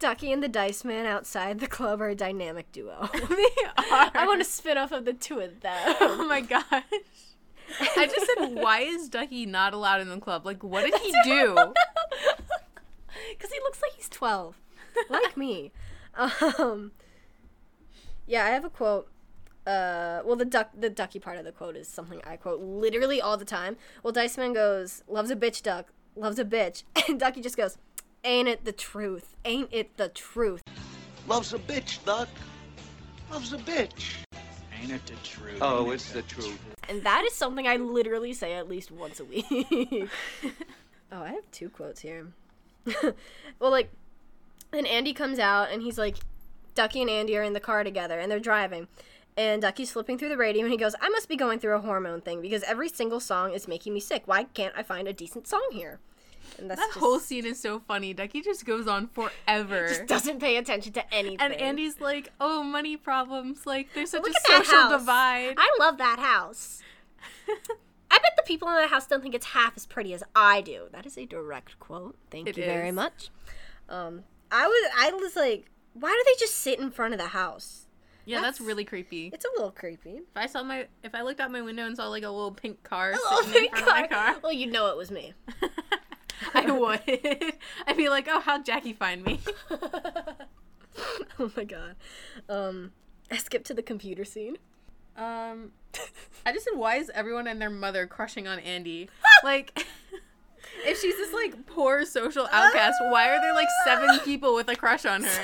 Ducky 0.00 0.32
and 0.32 0.42
the 0.42 0.48
Dice 0.48 0.84
Man 0.84 1.06
outside 1.06 1.60
the 1.60 1.68
club 1.68 2.00
are 2.00 2.08
a 2.08 2.14
dynamic 2.16 2.72
duo. 2.72 3.08
They 3.28 3.64
are. 3.66 4.10
I 4.14 4.24
want 4.26 4.40
a 4.40 4.44
spin 4.44 4.78
off 4.78 4.90
of 4.90 5.04
the 5.04 5.12
two 5.12 5.38
of 5.38 5.60
them. 5.60 5.94
Oh 6.00 6.26
my 6.28 6.40
gosh. 6.40 6.64
I 6.72 8.06
just 8.06 8.26
said, 8.26 8.54
why 8.54 8.80
is 8.80 9.08
Ducky 9.08 9.46
not 9.46 9.74
allowed 9.74 10.00
in 10.00 10.08
the 10.08 10.18
club? 10.18 10.44
Like, 10.44 10.64
what 10.64 10.84
did 10.84 11.00
he 11.00 11.14
do? 11.24 11.54
Because 13.30 13.52
he 13.52 13.60
looks 13.60 13.80
like 13.80 13.92
he's 13.92 14.08
12, 14.08 14.56
like 15.08 15.36
me. 15.36 15.70
Um, 16.58 16.92
yeah, 18.26 18.44
I 18.44 18.50
have 18.50 18.64
a 18.64 18.70
quote. 18.70 19.08
Uh, 19.66 20.20
well, 20.24 20.36
the 20.36 20.44
duck, 20.44 20.70
the 20.78 20.90
ducky 20.90 21.18
part 21.18 21.38
of 21.38 21.44
the 21.44 21.52
quote 21.52 21.76
is 21.76 21.88
something 21.88 22.20
I 22.26 22.36
quote 22.36 22.60
literally 22.60 23.20
all 23.20 23.36
the 23.36 23.44
time. 23.44 23.76
Well, 24.02 24.12
Dice 24.12 24.36
Man 24.36 24.52
goes, 24.52 25.02
"Loves 25.08 25.30
a 25.30 25.36
bitch, 25.36 25.62
duck. 25.62 25.90
Loves 26.16 26.38
a 26.38 26.44
bitch," 26.44 26.82
and 27.08 27.18
Ducky 27.18 27.40
just 27.40 27.56
goes, 27.56 27.78
"Ain't 28.24 28.48
it 28.48 28.64
the 28.64 28.72
truth? 28.72 29.34
Ain't 29.44 29.70
it 29.72 29.96
the 29.96 30.10
truth?" 30.10 30.62
Loves 31.26 31.54
a 31.54 31.58
bitch, 31.58 32.04
duck. 32.04 32.28
Loves 33.30 33.54
a 33.54 33.58
bitch. 33.58 34.16
Ain't 34.80 34.92
it 34.92 35.06
the 35.06 35.14
truth? 35.22 35.58
Oh, 35.62 35.90
it's 35.90 36.12
the 36.12 36.22
truth. 36.22 36.60
And 36.88 37.02
that 37.04 37.24
is 37.24 37.32
something 37.32 37.66
I 37.66 37.76
literally 37.76 38.34
say 38.34 38.52
at 38.52 38.68
least 38.68 38.90
once 38.90 39.20
a 39.20 39.24
week. 39.24 39.46
oh, 41.10 41.22
I 41.22 41.30
have 41.30 41.50
two 41.50 41.70
quotes 41.70 42.02
here. 42.02 42.28
well, 43.02 43.70
like, 43.70 43.90
then 44.72 44.84
Andy 44.84 45.14
comes 45.14 45.38
out 45.38 45.70
and 45.70 45.80
he's 45.80 45.96
like, 45.96 46.16
Ducky 46.74 47.00
and 47.00 47.08
Andy 47.08 47.36
are 47.36 47.42
in 47.42 47.54
the 47.54 47.60
car 47.60 47.84
together 47.84 48.18
and 48.18 48.30
they're 48.30 48.40
driving. 48.40 48.88
And 49.36 49.62
Ducky's 49.62 49.90
flipping 49.90 50.16
through 50.16 50.28
the 50.28 50.36
radio 50.36 50.62
and 50.62 50.70
he 50.70 50.78
goes, 50.78 50.94
I 51.00 51.08
must 51.08 51.28
be 51.28 51.34
going 51.36 51.58
through 51.58 51.74
a 51.74 51.80
hormone 51.80 52.20
thing 52.20 52.40
because 52.40 52.62
every 52.62 52.88
single 52.88 53.18
song 53.18 53.52
is 53.52 53.66
making 53.66 53.92
me 53.92 53.98
sick. 54.00 54.22
Why 54.26 54.44
can't 54.44 54.72
I 54.76 54.82
find 54.84 55.08
a 55.08 55.12
decent 55.12 55.48
song 55.48 55.66
here? 55.72 55.98
And 56.58 56.70
that's 56.70 56.80
That 56.80 56.88
just, 56.88 56.98
whole 57.00 57.18
scene 57.18 57.44
is 57.46 57.58
so 57.58 57.80
funny. 57.80 58.14
Ducky 58.14 58.40
just 58.42 58.64
goes 58.64 58.86
on 58.86 59.08
forever. 59.08 59.88
just 59.88 60.06
doesn't 60.06 60.38
pay 60.38 60.56
attention 60.56 60.92
to 60.92 61.14
anything. 61.14 61.40
and 61.40 61.52
Andy's 61.54 62.00
like, 62.00 62.30
"Oh, 62.40 62.62
money 62.62 62.96
problems. 62.96 63.66
Like, 63.66 63.88
there's 63.94 64.10
such 64.10 64.22
Look 64.22 64.32
a 64.36 64.52
social 64.52 64.88
divide." 64.90 65.54
I 65.56 65.76
love 65.80 65.96
that 65.98 66.18
house. 66.20 66.82
I 67.48 68.18
bet 68.18 68.34
the 68.36 68.42
people 68.46 68.68
in 68.68 68.74
that 68.74 68.90
house 68.90 69.06
don't 69.06 69.22
think 69.22 69.34
it's 69.34 69.46
half 69.46 69.72
as 69.76 69.86
pretty 69.86 70.12
as 70.14 70.22
I 70.36 70.60
do. 70.60 70.84
That 70.92 71.06
is 71.06 71.16
a 71.18 71.24
direct 71.24 71.80
quote. 71.80 72.16
Thank 72.30 72.46
It 72.46 72.56
you 72.56 72.64
very 72.64 72.92
much. 72.92 73.30
Um, 73.88 74.22
I 74.52 74.66
was 74.68 74.90
I 74.98 75.10
was 75.12 75.34
like, 75.34 75.70
why 75.94 76.10
do 76.10 76.22
they 76.30 76.38
just 76.38 76.54
sit 76.56 76.78
in 76.78 76.90
front 76.90 77.14
of 77.14 77.18
the 77.20 77.28
house? 77.28 77.83
Yeah, 78.24 78.40
that's, 78.40 78.58
that's- 78.58 78.66
really 78.66 78.84
creepy. 78.84 79.30
It's 79.32 79.44
a 79.44 79.48
little 79.56 79.70
creepy. 79.70 80.16
If 80.18 80.36
I 80.36 80.46
saw 80.46 80.62
my, 80.62 80.86
if 81.02 81.14
I 81.14 81.22
looked 81.22 81.40
out 81.40 81.50
my 81.50 81.62
window 81.62 81.86
and 81.86 81.96
saw 81.96 82.08
like 82.08 82.22
a 82.22 82.30
little 82.30 82.52
pink 82.52 82.82
car 82.82 83.14
sitting 83.44 83.64
in 83.64 83.70
front 83.70 83.82
of 83.88 83.88
my 83.88 84.06
car, 84.06 84.36
Well, 84.42 84.52
you'd 84.52 84.72
know 84.72 84.88
it 84.88 84.96
was 84.96 85.10
me. 85.10 85.34
I 86.54 86.70
would. 86.70 87.00
I'd 87.86 87.96
be 87.96 88.08
like, 88.08 88.26
"Oh, 88.28 88.40
how'd 88.40 88.64
Jackie 88.64 88.92
find 88.92 89.24
me?" 89.24 89.40
oh 91.38 91.50
my 91.56 91.64
god. 91.64 91.96
Um, 92.48 92.92
I 93.30 93.36
skipped 93.36 93.66
to 93.68 93.74
the 93.74 93.82
computer 93.82 94.24
scene. 94.24 94.56
Um, 95.16 95.70
I 96.44 96.52
just 96.52 96.64
said, 96.64 96.76
why 96.76 96.96
is 96.96 97.10
everyone 97.14 97.46
and 97.46 97.60
their 97.60 97.70
mother 97.70 98.06
crushing 98.06 98.46
on 98.48 98.58
Andy? 98.58 99.08
like, 99.44 99.86
if 100.84 101.00
she's 101.00 101.16
this 101.16 101.32
like 101.32 101.66
poor 101.66 102.04
social 102.04 102.48
outcast, 102.50 102.96
why 103.10 103.28
are 103.30 103.40
there 103.40 103.54
like 103.54 103.68
seven 103.84 104.18
people 104.24 104.54
with 104.54 104.68
a 104.68 104.74
crush 104.76 105.04
on 105.06 105.22
her? 105.22 105.42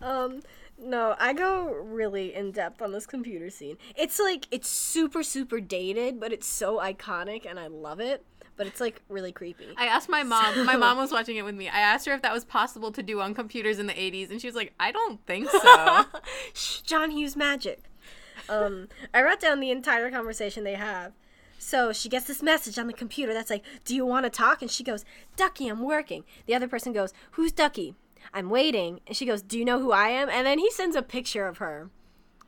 um, 0.00 0.40
no, 0.80 1.16
I 1.18 1.32
go 1.32 1.74
really 1.82 2.34
in 2.34 2.52
depth 2.52 2.80
on 2.80 2.92
this 2.92 3.06
computer 3.06 3.50
scene. 3.50 3.76
It's 3.96 4.18
like 4.18 4.46
it's 4.50 4.68
super 4.68 5.22
super 5.22 5.60
dated, 5.60 6.20
but 6.20 6.32
it's 6.32 6.46
so 6.46 6.78
iconic, 6.78 7.46
and 7.48 7.58
I 7.58 7.66
love 7.66 8.00
it. 8.00 8.24
But 8.56 8.66
it's 8.66 8.80
like 8.80 9.02
really 9.08 9.30
creepy. 9.30 9.68
I 9.76 9.86
asked 9.86 10.08
my 10.08 10.22
mom. 10.22 10.64
My 10.66 10.76
mom 10.76 10.98
was 10.98 11.12
watching 11.12 11.36
it 11.36 11.44
with 11.44 11.54
me. 11.54 11.68
I 11.68 11.78
asked 11.78 12.06
her 12.06 12.12
if 12.12 12.22
that 12.22 12.32
was 12.32 12.44
possible 12.44 12.90
to 12.92 13.02
do 13.02 13.20
on 13.20 13.34
computers 13.34 13.78
in 13.78 13.86
the 13.86 13.92
80s, 13.92 14.30
and 14.30 14.40
she 14.40 14.48
was 14.48 14.56
like, 14.56 14.72
"I 14.80 14.90
don't 14.90 15.24
think 15.26 15.48
so." 15.50 16.04
Shh, 16.54 16.80
John 16.80 17.10
Hughes 17.10 17.36
magic. 17.36 17.84
Um, 18.48 18.88
I 19.12 19.22
wrote 19.22 19.40
down 19.40 19.60
the 19.60 19.70
entire 19.70 20.10
conversation 20.10 20.64
they 20.64 20.74
have. 20.74 21.12
So 21.58 21.92
she 21.92 22.08
gets 22.08 22.26
this 22.26 22.42
message 22.42 22.78
on 22.78 22.86
the 22.86 22.92
computer 22.92 23.34
that's 23.34 23.50
like, 23.50 23.64
"Do 23.84 23.94
you 23.94 24.06
want 24.06 24.24
to 24.24 24.30
talk?" 24.30 24.62
And 24.62 24.70
she 24.70 24.84
goes, 24.84 25.04
"Ducky, 25.36 25.68
I'm 25.68 25.82
working." 25.82 26.24
The 26.46 26.54
other 26.54 26.68
person 26.68 26.92
goes, 26.92 27.12
"Who's 27.32 27.52
Ducky?" 27.52 27.94
I'm 28.34 28.50
waiting. 28.50 29.00
And 29.06 29.16
she 29.16 29.26
goes, 29.26 29.42
"Do 29.42 29.58
you 29.58 29.64
know 29.64 29.78
who 29.80 29.92
I 29.92 30.08
am?" 30.08 30.28
And 30.28 30.46
then 30.46 30.58
he 30.58 30.70
sends 30.70 30.96
a 30.96 31.02
picture 31.02 31.46
of 31.46 31.58
her, 31.58 31.90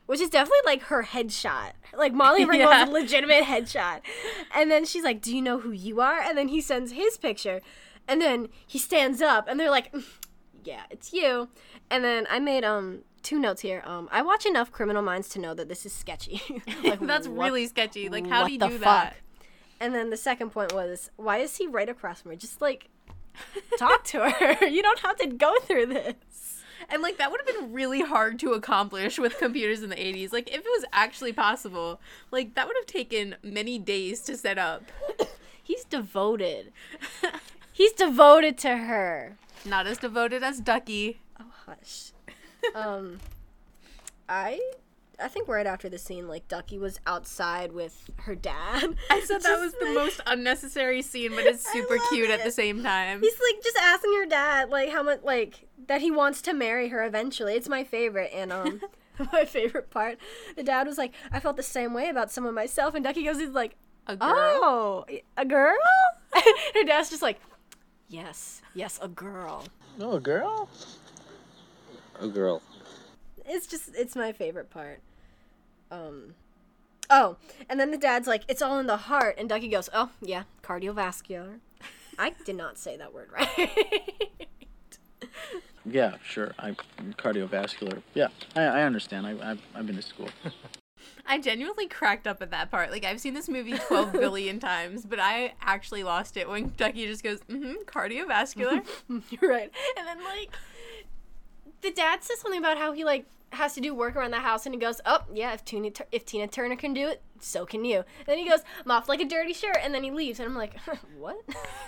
which 0.05 0.19
is 0.21 0.29
definitely 0.29 0.59
like 0.65 0.83
her 0.83 1.03
headshot, 1.03 1.71
like 1.93 2.13
Molly 2.13 2.45
Ringwald's 2.45 2.87
Yeah. 2.89 2.93
legitimate 2.93 3.43
headshot. 3.45 4.01
And 4.55 4.69
then 4.71 4.85
she's 4.85 5.03
like, 5.03 5.21
"Do 5.21 5.35
you 5.35 5.41
know 5.41 5.59
who 5.59 5.71
you 5.71 6.01
are?" 6.01 6.19
And 6.19 6.37
then 6.37 6.47
he 6.49 6.61
sends 6.61 6.91
his 6.91 7.17
picture, 7.17 7.61
and 8.07 8.21
then 8.21 8.49
he 8.67 8.77
stands 8.79 9.21
up, 9.21 9.47
and 9.47 9.59
they're 9.59 9.69
like, 9.71 9.91
"Mm, 9.93 10.03
"Yeah, 10.63 10.83
it's 10.89 11.13
you." 11.13 11.49
And 11.89 12.03
then 12.03 12.27
I 12.29 12.39
made 12.39 12.63
um 12.63 13.03
two 13.23 13.37
notes 13.39 13.61
here. 13.61 13.83
Um, 13.85 14.09
I 14.11 14.21
watch 14.23 14.45
enough 14.47 14.71
Criminal 14.71 15.01
Minds 15.03 15.29
to 15.29 15.39
know 15.39 15.53
that 15.53 15.69
this 15.69 15.85
is 15.85 15.93
sketchy. 15.93 16.41
like, 16.83 16.99
That's 17.05 17.27
what- 17.27 17.43
really 17.45 17.67
sketchy. 17.67 18.09
Like, 18.09 18.25
how 18.27 18.45
do 18.47 18.51
you 18.53 18.59
do 18.59 18.69
fuck? 18.69 18.79
that? 18.81 19.15
And 19.79 19.93
then 19.95 20.09
the 20.11 20.17
second 20.17 20.51
point 20.51 20.73
was, 20.73 21.09
why 21.17 21.37
is 21.39 21.57
he 21.57 21.65
right 21.67 21.89
across 21.89 22.21
from 22.21 22.31
her? 22.31 22.37
Just 22.37 22.61
like 22.61 22.89
talk 23.77 24.03
to 24.05 24.29
her. 24.29 24.65
you 24.67 24.81
don't 24.81 24.99
have 24.99 25.17
to 25.17 25.27
go 25.27 25.53
through 25.61 25.87
this. 25.87 26.15
And 26.89 27.01
like 27.01 27.17
that 27.17 27.31
would 27.31 27.41
have 27.45 27.55
been 27.55 27.73
really 27.73 28.01
hard 28.01 28.39
to 28.39 28.53
accomplish 28.53 29.17
with 29.17 29.37
computers 29.37 29.81
in 29.81 29.89
the 29.89 29.95
80s. 29.95 30.33
Like 30.33 30.49
if 30.49 30.59
it 30.59 30.65
was 30.65 30.85
actually 30.91 31.33
possible, 31.33 32.01
like 32.31 32.55
that 32.55 32.67
would 32.67 32.75
have 32.77 32.85
taken 32.87 33.35
many 33.43 33.79
days 33.79 34.21
to 34.21 34.35
set 34.35 34.57
up. 34.57 34.83
He's 35.63 35.83
devoted. 35.85 36.73
He's 37.73 37.93
devoted 37.93 38.57
to 38.59 38.77
her. 38.77 39.37
Not 39.63 39.87
as 39.87 39.99
devoted 39.99 40.43
as 40.43 40.59
Ducky. 40.59 41.21
Oh 41.39 41.45
hush. 41.65 42.11
um, 42.75 43.19
I 44.27 44.59
I 45.21 45.27
think 45.27 45.47
right 45.47 45.65
after 45.67 45.87
the 45.89 45.97
scene, 45.97 46.27
like 46.27 46.47
Ducky 46.47 46.77
was 46.77 46.99
outside 47.05 47.71
with 47.71 48.09
her 48.17 48.35
dad. 48.35 48.95
I 49.09 49.19
said 49.21 49.41
that 49.41 49.49
Just 49.49 49.61
was 49.61 49.73
the 49.73 49.85
like- 49.85 49.93
most 49.95 50.21
unnecessary 50.25 51.01
scene, 51.01 51.31
but 51.35 51.45
it's 51.45 51.71
super 51.71 51.97
love 51.97 52.05
cute 52.09 52.29
at 52.29 52.43
the 52.43 52.51
same 52.51 52.81
time. 52.83 53.21
He's 53.21 53.39
like 53.39 53.63
just 53.63 53.77
asking 53.81 54.13
her 54.19 54.25
dad 54.25 54.69
like 54.69 54.89
how 54.89 55.03
much 55.03 55.19
like 55.23 55.67
that 55.87 56.01
he 56.01 56.11
wants 56.11 56.41
to 56.43 56.53
marry 56.53 56.89
her 56.89 57.03
eventually. 57.03 57.53
It's 57.55 57.69
my 57.69 57.83
favorite 57.83 58.31
and 58.33 58.51
um 58.51 58.81
my 59.33 59.45
favorite 59.45 59.89
part. 59.91 60.17
The 60.55 60.63
dad 60.63 60.87
was 60.87 60.97
like, 60.97 61.13
I 61.31 61.39
felt 61.39 61.57
the 61.57 61.63
same 61.63 61.93
way 61.93 62.09
about 62.09 62.31
someone 62.31 62.53
myself 62.55 62.95
and 62.95 63.03
Ducky 63.03 63.23
goes 63.23 63.37
he's 63.39 63.49
like, 63.49 63.75
A 64.07 64.15
girl. 64.15 64.29
Oh 64.35 65.05
a 65.37 65.45
girl? 65.45 65.77
her 66.33 66.83
dad's 66.85 67.09
just 67.09 67.21
like, 67.21 67.39
Yes, 68.07 68.61
yes, 68.73 68.99
a 69.01 69.07
girl. 69.07 69.65
No, 69.97 70.13
a 70.13 70.19
girl? 70.19 70.69
A 72.19 72.27
girl. 72.27 72.61
It's 73.45 73.67
just 73.67 73.89
it's 73.95 74.15
my 74.15 74.31
favorite 74.31 74.69
part. 74.69 75.01
Um 75.91 76.35
Oh, 77.13 77.35
and 77.69 77.77
then 77.77 77.91
the 77.91 77.97
dad's 77.97 78.25
like, 78.25 78.43
it's 78.47 78.61
all 78.61 78.79
in 78.79 78.87
the 78.87 78.95
heart, 78.95 79.35
and 79.37 79.49
Ducky 79.49 79.67
goes, 79.67 79.89
Oh, 79.93 80.11
yeah, 80.21 80.43
cardiovascular. 80.63 81.59
I 82.17 82.29
did 82.45 82.55
not 82.55 82.77
say 82.77 82.95
that 82.95 83.13
word 83.13 83.29
right. 83.37 84.47
Yeah, 85.85 86.15
sure. 86.23 86.53
I 86.59 86.75
cardiovascular. 87.17 88.01
Yeah, 88.13 88.27
I, 88.55 88.61
I 88.61 88.83
understand. 88.83 89.25
I, 89.25 89.51
I've, 89.51 89.61
I've 89.75 89.87
been 89.87 89.95
to 89.95 90.01
school. 90.01 90.29
I 91.25 91.39
genuinely 91.39 91.87
cracked 91.87 92.27
up 92.27 92.41
at 92.41 92.51
that 92.51 92.69
part. 92.71 92.91
Like 92.91 93.03
I've 93.03 93.19
seen 93.19 93.33
this 93.33 93.49
movie 93.49 93.73
12 93.73 94.13
billion 94.19 94.59
times, 94.59 95.05
but 95.05 95.19
I 95.19 95.53
actually 95.61 96.03
lost 96.03 96.37
it 96.37 96.47
when 96.47 96.73
Ducky 96.77 97.07
just 97.07 97.23
goes, 97.23 97.39
"Mhm, 97.49 97.83
cardiovascular." 97.85 98.85
You're 99.09 99.49
right. 99.49 99.71
And 99.97 100.07
then 100.07 100.23
like 100.23 100.51
the 101.81 101.91
dad 101.91 102.23
says 102.23 102.39
something 102.39 102.59
about 102.59 102.77
how 102.77 102.91
he 102.91 103.03
like 103.03 103.25
has 103.51 103.73
to 103.73 103.81
do 103.81 103.93
work 103.93 104.15
around 104.15 104.31
the 104.31 104.39
house 104.39 104.65
and 104.65 104.73
he 104.75 104.79
goes, 104.79 104.99
"Oh, 105.05 105.19
yeah, 105.33 105.53
if 105.53 105.63
Tina 105.65 105.91
if 106.11 106.25
Tina 106.25 106.47
Turner 106.47 106.75
can 106.75 106.93
do 106.93 107.07
it, 107.07 107.21
so 107.39 107.65
can 107.65 107.83
you." 107.85 107.97
And 107.97 108.27
then 108.27 108.37
he 108.37 108.47
goes, 108.49 108.61
"I'm 108.83 108.91
off 108.91 109.07
like 109.09 109.21
a 109.21 109.25
dirty 109.25 109.53
shirt." 109.53 109.77
And 109.81 109.93
then 109.93 110.03
he 110.03 110.11
leaves 110.11 110.39
and 110.39 110.47
I'm 110.49 110.55
like, 110.55 110.77
"What?" 111.17 111.37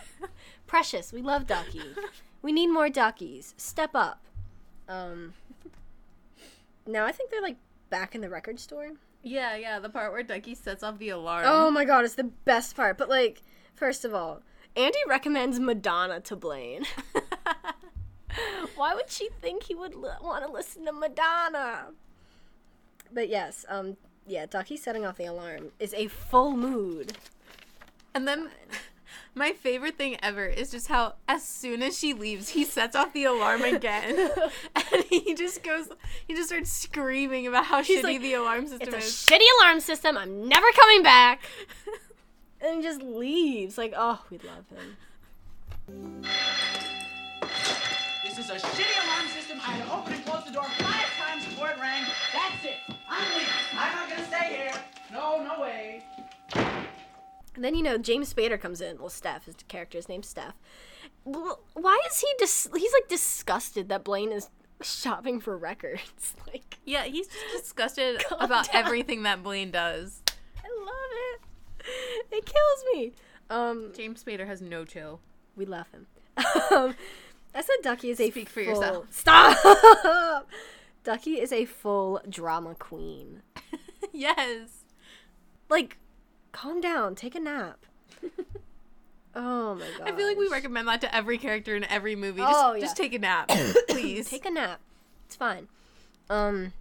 Precious, 0.67 1.11
we 1.13 1.21
love 1.21 1.47
Ducky. 1.47 1.81
We 2.41 2.51
need 2.51 2.67
more 2.67 2.89
Duckies. 2.89 3.53
Step 3.57 3.91
up. 3.93 4.21
Um 4.87 5.33
Now 6.85 7.05
I 7.05 7.11
think 7.11 7.31
they're 7.31 7.41
like 7.41 7.57
back 7.89 8.15
in 8.15 8.21
the 8.21 8.29
record 8.29 8.59
store. 8.59 8.91
yeah, 9.21 9.55
yeah, 9.55 9.79
the 9.79 9.89
part 9.89 10.11
where 10.11 10.23
Ducky 10.23 10.55
sets 10.55 10.83
off 10.83 10.97
the 10.99 11.09
alarm. 11.09 11.45
Oh 11.47 11.71
my 11.71 11.85
god, 11.85 12.03
it's 12.05 12.15
the 12.15 12.23
best 12.45 12.75
part. 12.75 12.97
But 12.97 13.07
like, 13.09 13.41
first 13.75 14.03
of 14.03 14.13
all, 14.13 14.41
Andy 14.75 14.97
recommends 15.07 15.59
Madonna 15.59 16.19
to 16.21 16.35
Blaine. 16.35 16.85
Why 18.75 18.93
would 18.93 19.09
she 19.09 19.29
think 19.41 19.63
he 19.63 19.75
would 19.75 19.95
want 19.95 20.45
to 20.45 20.51
listen 20.51 20.85
to 20.85 20.91
Madonna? 20.91 21.87
But 23.11 23.29
yes, 23.29 23.65
um, 23.69 23.97
yeah, 24.27 24.45
Ducky 24.45 24.77
setting 24.77 25.05
off 25.05 25.17
the 25.17 25.25
alarm 25.25 25.71
is 25.79 25.93
a 25.93 26.07
full 26.07 26.55
mood. 26.55 27.13
And 28.15 28.27
then 28.27 28.49
my 29.35 29.51
favorite 29.51 29.97
thing 29.97 30.17
ever 30.23 30.45
is 30.45 30.71
just 30.71 30.87
how 30.87 31.15
as 31.27 31.43
soon 31.43 31.83
as 31.83 31.97
she 31.97 32.13
leaves, 32.13 32.49
he 32.49 32.63
sets 32.63 32.95
off 32.95 33.13
the 33.13 33.25
alarm 33.25 33.61
again. 33.63 34.29
and 34.75 35.03
he 35.09 35.33
just 35.35 35.63
goes 35.63 35.89
he 36.27 36.33
just 36.33 36.49
starts 36.49 36.71
screaming 36.71 37.47
about 37.47 37.65
how 37.65 37.83
He's 37.83 37.99
shitty 37.99 38.03
like, 38.03 38.21
the 38.21 38.33
alarm 38.33 38.67
system 38.67 38.93
It's 38.93 39.29
a 39.29 39.33
shitty 39.33 39.45
alarm 39.61 39.79
system. 39.79 40.17
I'm 40.17 40.47
never 40.47 40.67
coming 40.75 41.03
back. 41.03 41.41
and 42.61 42.77
he 42.77 42.81
just 42.81 43.01
leaves. 43.01 43.77
Like, 43.77 43.93
oh, 43.95 44.23
we 44.29 44.39
love 44.39 44.65
him. 44.69 46.23
This 48.35 48.45
is 48.45 48.49
a 48.49 48.55
shitty 48.67 49.05
alarm 49.05 49.27
system. 49.27 49.59
I 49.59 49.73
had 49.73 49.85
to 49.85 49.93
open 49.93 50.13
and 50.13 50.25
close 50.25 50.43
the 50.43 50.51
door 50.51 50.63
five 50.63 51.05
times 51.19 51.45
before 51.45 51.69
it 51.69 51.79
rang. 51.79 52.03
That's 52.33 52.65
it. 52.65 52.77
I'm 53.07 53.31
leaving. 53.33 53.47
I'm 53.77 53.95
not 53.95 54.09
gonna 54.09 54.25
stay 54.25 54.55
here. 54.55 54.73
No, 55.11 55.43
no 55.43 55.61
way. 55.61 56.03
And 56.55 57.63
then 57.63 57.75
you 57.75 57.83
know 57.83 57.99
James 57.99 58.33
Spader 58.33 58.59
comes 58.59 58.81
in. 58.81 58.97
Well, 58.97 59.09
Steff, 59.09 59.43
his 59.43 59.55
character's 59.67 60.09
name's 60.09 60.33
Steff. 60.33 60.53
Why 61.25 62.01
is 62.09 62.19
he 62.21 62.27
dis- 62.39 62.69
He's 62.75 62.91
like 62.93 63.07
disgusted 63.07 63.89
that 63.89 64.03
Blaine 64.03 64.31
is 64.31 64.49
shopping 64.81 65.39
for 65.39 65.55
records. 65.55 66.33
Like, 66.47 66.77
yeah, 66.85 67.03
he's 67.03 67.27
just 67.27 67.63
disgusted 67.63 68.23
about 68.39 68.71
down. 68.71 68.83
everything 68.83 69.23
that 69.23 69.43
Blaine 69.43 69.69
does. 69.71 70.21
I 70.57 70.67
love 70.79 71.11
it. 72.31 72.35
It 72.37 72.45
kills 72.45 72.83
me. 72.93 73.11
Um, 73.51 73.91
James 73.95 74.23
Spader 74.23 74.47
has 74.47 74.59
no 74.61 74.85
chill. 74.85 75.19
we 75.55 75.65
love 75.65 75.87
him. 75.91 76.07
um, 76.71 76.95
I 77.55 77.61
said 77.61 77.75
Ducky 77.83 78.09
is 78.09 78.19
a 78.19 78.31
Speak 78.31 78.49
for 78.49 78.63
full- 78.63 78.73
yourself. 78.75 79.07
Stop. 79.11 80.49
Ducky 81.03 81.39
is 81.39 81.51
a 81.51 81.65
full 81.65 82.21
drama 82.29 82.75
queen. 82.75 83.41
yes. 84.11 84.85
Like, 85.69 85.97
calm 86.51 86.81
down. 86.81 87.15
Take 87.15 87.35
a 87.35 87.39
nap. 87.39 87.85
oh 89.35 89.75
my 89.75 89.85
god. 89.97 90.07
I 90.09 90.15
feel 90.15 90.27
like 90.27 90.37
we 90.37 90.47
recommend 90.47 90.87
that 90.87 91.01
to 91.01 91.13
every 91.15 91.37
character 91.37 91.75
in 91.75 91.83
every 91.85 92.15
movie. 92.15 92.41
Just, 92.41 92.53
Oh, 92.55 92.73
yeah. 92.73 92.81
just 92.81 92.95
take 92.97 93.13
a 93.13 93.19
nap, 93.19 93.49
please. 93.89 94.29
Take 94.29 94.45
a 94.45 94.51
nap. 94.51 94.79
It's 95.25 95.35
fine. 95.35 95.67
Um 96.29 96.71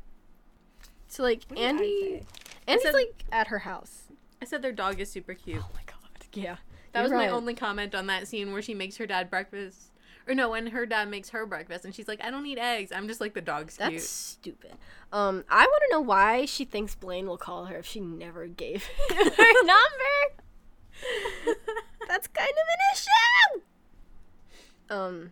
So 1.09 1.23
like 1.23 1.43
I 1.57 1.61
Andy? 1.61 2.23
Andy's 2.67 2.83
said- 2.85 2.95
like 2.95 3.25
at 3.33 3.49
her 3.49 3.61
house. 3.61 4.03
I 4.41 4.45
said 4.45 4.63
their 4.63 4.73
dog 4.73 5.01
is 5.01 5.11
super 5.11 5.35
cute. 5.35 5.59
Oh 5.63 5.71
my 5.75 5.83
god. 5.87 6.27
Yeah. 6.35 6.57
That 6.93 7.03
was 7.03 7.13
my 7.13 7.29
only 7.29 7.55
comment 7.55 7.95
on 7.95 8.07
that 8.09 8.29
scene 8.29 8.53
where 8.53 8.61
she 8.63 8.75
makes 8.75 8.97
her 8.99 9.07
dad 9.07 9.31
breakfast. 9.31 9.91
Or 10.29 10.35
no, 10.35 10.51
when 10.51 10.69
her 10.69 10.87
dad 10.87 11.09
makes 11.09 11.31
her 11.31 11.45
breakfast 11.47 11.85
and 11.85 11.95
she's 11.95 12.07
like, 12.09 12.23
I 12.23 12.31
don't 12.31 12.47
eat 12.47 12.59
eggs. 12.59 12.93
I'm 12.93 13.09
just 13.09 13.21
like 13.21 13.35
the 13.35 13.41
dog's 13.41 13.77
That's 13.77 13.91
cute. 13.91 14.03
stupid. 14.03 14.73
Um, 15.13 15.45
I 15.51 15.67
want 15.67 15.83
to 15.89 15.97
know 15.97 16.01
why 16.01 16.45
she 16.47 16.65
thinks 16.65 16.95
Blaine 16.95 17.27
will 17.27 17.39
call 17.39 17.67
her 17.67 17.77
if 17.77 17.87
she 17.87 18.01
never 18.01 18.47
gave 18.47 18.85
him 18.85 19.17
her 19.17 19.27
number. 19.65 20.43
That's 22.09 22.27
kind 22.29 22.51
of 22.51 22.67
an 22.69 22.95
issue. 22.95 23.61
Um. 24.95 25.31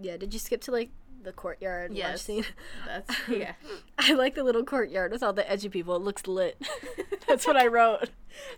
Yeah. 0.00 0.16
Did 0.16 0.32
you 0.32 0.40
skip 0.40 0.60
to 0.62 0.72
like 0.72 0.90
the 1.22 1.32
courtyard 1.32 1.90
lunch 1.90 1.98
Yes. 1.98 2.22
scene? 2.22 2.44
That's 2.86 3.14
yeah. 3.28 3.52
I 3.98 4.14
like 4.14 4.34
the 4.34 4.44
little 4.44 4.64
courtyard 4.64 5.12
with 5.12 5.22
all 5.22 5.32
the 5.32 5.48
edgy 5.50 5.68
people. 5.68 5.96
It 5.96 6.02
looks 6.02 6.26
lit. 6.26 6.60
That's 7.28 7.46
what 7.46 7.56
I 7.56 7.66
wrote. 7.66 8.10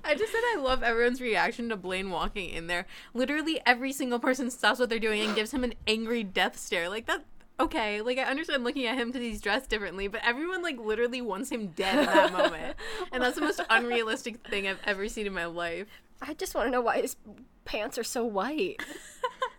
I 0.05 0.15
just 0.15 0.33
said 0.33 0.41
I 0.55 0.59
love 0.61 0.83
everyone's 0.83 1.21
reaction 1.21 1.69
to 1.69 1.77
Blaine 1.77 2.11
walking 2.11 2.51
in 2.51 2.67
there. 2.67 2.87
Literally 3.13 3.61
every 3.67 3.93
single 3.93 4.19
person 4.19 4.51
stops 4.51 4.79
what 4.81 4.89
they're 4.89 4.99
doing 4.99 5.23
and 5.23 5.35
gives 5.35 5.53
him 5.53 5.65
an 5.65 5.75
angry 5.87 6.23
death 6.23 6.59
stare. 6.59 6.89
Like 6.89 7.07
that 7.07 7.25
okay, 7.61 8.01
like 8.01 8.19
I 8.19 8.23
understand 8.25 8.65
looking 8.65 8.87
at 8.87 8.97
him 8.97 9.09
because 9.09 9.23
he's 9.23 9.41
dressed 9.41 9.71
differently, 9.71 10.09
but 10.09 10.21
everyone 10.25 10.63
like 10.63 10.79
literally 10.79 11.21
wants 11.21 11.51
him 11.51 11.69
dead 11.69 11.99
in 12.01 12.07
that 12.07 12.33
moment. 12.33 12.77
And 13.13 13.23
that's 13.23 13.37
the 13.37 13.43
most 13.43 13.61
unrealistic 13.71 14.47
thing 14.49 14.67
I've 14.67 14.81
ever 14.85 15.09
seen 15.09 15.27
in 15.27 15.33
my 15.33 15.45
life. 15.45 15.87
I 16.21 16.35
just 16.35 16.55
want 16.55 16.67
to 16.67 16.71
know 16.71 16.81
why 16.81 17.01
his 17.01 17.17
pants 17.65 17.97
are 17.99 18.05
so 18.05 18.25
white. 18.25 18.83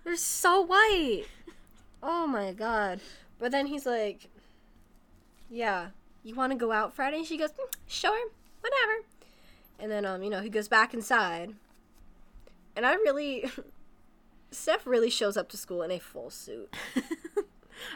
They're 0.04 0.16
so 0.18 0.62
white. 0.62 1.24
Oh 2.08 2.28
my 2.28 2.54
god. 2.54 3.00
But 3.40 3.52
then 3.52 3.66
he's 3.66 3.86
like, 3.86 4.30
"Yeah, 5.50 5.88
you 6.24 6.36
want 6.36 6.52
to 6.54 6.58
go 6.58 6.72
out 6.72 6.94
Friday?" 6.94 7.18
And 7.18 7.26
she 7.26 7.36
goes, 7.36 7.52
"Mm, 7.52 7.74
"Sure, 7.88 8.30
whatever." 8.62 9.08
And 9.80 9.92
then 9.92 10.06
um, 10.06 10.22
you 10.24 10.30
know, 10.30 10.42
he 10.42 10.50
goes 10.50 10.68
back 10.68 10.94
inside. 10.94 11.56
And 12.76 12.86
I 12.86 12.94
really 12.94 13.50
Steff 14.52 14.86
really 14.86 15.10
shows 15.10 15.36
up 15.36 15.50
to 15.50 15.58
school 15.58 15.82
in 15.82 15.90
a 15.92 16.00
full 16.00 16.30
suit. 16.30 16.74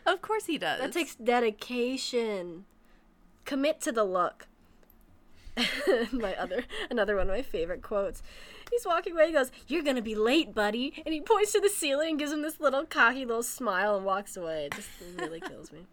Of 0.06 0.22
course 0.22 0.46
he 0.46 0.58
does. 0.58 0.82
That 0.82 0.92
takes 0.92 1.16
dedication. 1.16 2.66
Commit 3.46 3.82
to 3.82 3.92
the 3.92 4.04
look. 4.04 4.48
my 6.12 6.36
other 6.36 6.64
another 6.90 7.16
one 7.16 7.30
of 7.30 7.36
my 7.36 7.42
favorite 7.42 7.82
quotes. 7.82 8.22
He's 8.72 8.86
walking 8.86 9.14
away. 9.14 9.28
He 9.28 9.34
goes, 9.34 9.52
"You're 9.68 9.84
gonna 9.84 10.02
be 10.02 10.16
late, 10.16 10.54
buddy," 10.54 11.02
and 11.06 11.14
he 11.14 11.22
points 11.22 11.52
to 11.54 11.60
the 11.60 11.70
ceiling 11.70 12.12
and 12.12 12.20
gives 12.20 12.32
him 12.32 12.42
this 12.42 12.60
little 12.60 12.86
cocky 12.86 13.26
little 13.26 13.44
smile 13.44 13.96
and 13.96 14.06
walks 14.06 14.38
away. 14.38 14.66
It 14.66 14.74
just 14.76 14.90
really 15.18 15.40
kills 15.40 15.72
me. 15.72 15.80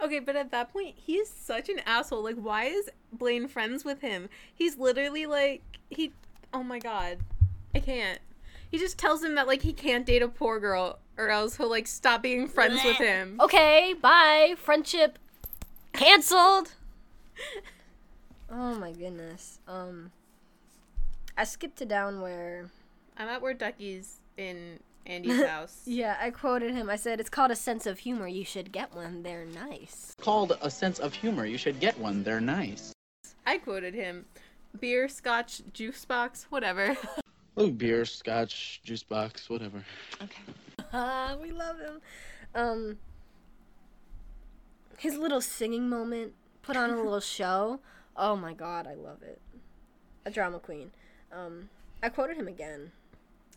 Okay, 0.00 0.18
but 0.18 0.34
at 0.34 0.50
that 0.50 0.72
point, 0.72 0.96
he 0.96 1.14
is 1.18 1.28
such 1.28 1.68
an 1.68 1.78
asshole. 1.86 2.24
Like, 2.24 2.34
why 2.34 2.64
is 2.64 2.90
Blaine 3.12 3.46
friends 3.46 3.84
with 3.84 4.00
him? 4.00 4.28
He's 4.52 4.76
literally 4.76 5.24
like, 5.24 5.62
he. 5.88 6.12
Oh 6.52 6.64
my 6.64 6.80
god. 6.80 7.18
I 7.74 7.78
can't. 7.78 8.18
He 8.70 8.76
just 8.76 8.98
tells 8.98 9.22
him 9.22 9.36
that, 9.36 9.46
like, 9.46 9.62
he 9.62 9.72
can't 9.72 10.04
date 10.04 10.20
a 10.20 10.28
poor 10.28 10.58
girl 10.58 10.98
or 11.16 11.28
else 11.28 11.56
he'll, 11.56 11.70
like, 11.70 11.86
stop 11.86 12.22
being 12.22 12.48
friends 12.48 12.82
with 12.84 12.96
him. 12.96 13.38
Okay, 13.40 13.94
bye. 14.00 14.54
Friendship 14.58 15.16
canceled. 15.92 16.72
Oh 18.50 18.74
my 18.74 18.92
goodness. 18.92 19.60
Um, 19.66 20.10
I 21.36 21.44
skipped 21.44 21.78
to 21.78 21.84
down 21.84 22.20
where. 22.20 22.70
I'm 23.16 23.28
at 23.28 23.42
where 23.42 23.54
Ducky's 23.54 24.20
in 24.36 24.80
Andy's 25.06 25.44
house. 25.46 25.82
Yeah, 25.86 26.16
I 26.20 26.30
quoted 26.30 26.74
him. 26.74 26.88
I 26.90 26.96
said, 26.96 27.20
"It's 27.20 27.30
called 27.30 27.50
a 27.50 27.56
sense 27.56 27.86
of 27.86 27.98
humor. 28.00 28.26
You 28.28 28.44
should 28.44 28.72
get 28.72 28.94
one. 28.94 29.22
They're 29.22 29.46
nice." 29.46 30.14
Called 30.20 30.56
a 30.60 30.70
sense 30.70 30.98
of 30.98 31.14
humor. 31.14 31.44
You 31.46 31.58
should 31.58 31.80
get 31.80 31.98
one. 31.98 32.22
They're 32.22 32.40
nice. 32.40 32.92
I 33.46 33.58
quoted 33.58 33.94
him. 33.94 34.26
Beer, 34.80 35.08
scotch, 35.08 35.62
juice 35.72 36.04
box, 36.04 36.46
whatever. 36.50 36.96
Oh, 37.56 37.70
beer, 37.70 38.04
scotch, 38.04 38.80
juice 38.82 39.04
box, 39.04 39.48
whatever. 39.48 39.84
Okay. 40.20 40.42
Ah, 40.92 41.36
we 41.40 41.52
love 41.52 41.78
him. 41.78 42.00
Um, 42.54 42.98
his 44.98 45.16
little 45.16 45.40
singing 45.40 45.88
moment, 45.88 46.34
put 46.62 46.76
on 46.76 46.90
a 46.90 46.96
little 46.96 47.20
show. 47.20 47.78
Oh 48.16 48.36
my 48.36 48.52
god, 48.54 48.86
I 48.86 48.94
love 48.94 49.22
it. 49.22 49.40
A 50.26 50.30
drama 50.30 50.58
queen. 50.58 50.90
Um, 51.32 51.68
I 52.02 52.08
quoted 52.08 52.36
him 52.36 52.48
again. 52.48 52.92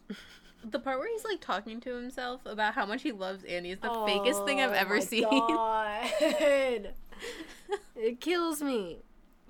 the 0.63 0.79
part 0.79 0.99
where 0.99 1.07
he's, 1.09 1.23
like, 1.23 1.39
talking 1.41 1.79
to 1.81 1.95
himself 1.95 2.41
about 2.45 2.73
how 2.73 2.85
much 2.85 3.03
he 3.03 3.11
loves 3.11 3.43
Andy 3.43 3.71
is 3.71 3.79
the 3.79 3.89
fakest 3.89 4.45
thing 4.45 4.59
I've 4.61 4.71
Oh 4.71 4.73
ever 4.73 4.95
my 4.95 4.99
seen. 5.01 5.23
God. 5.23 6.09
it 7.95 8.19
kills 8.19 8.61
me, 8.61 8.97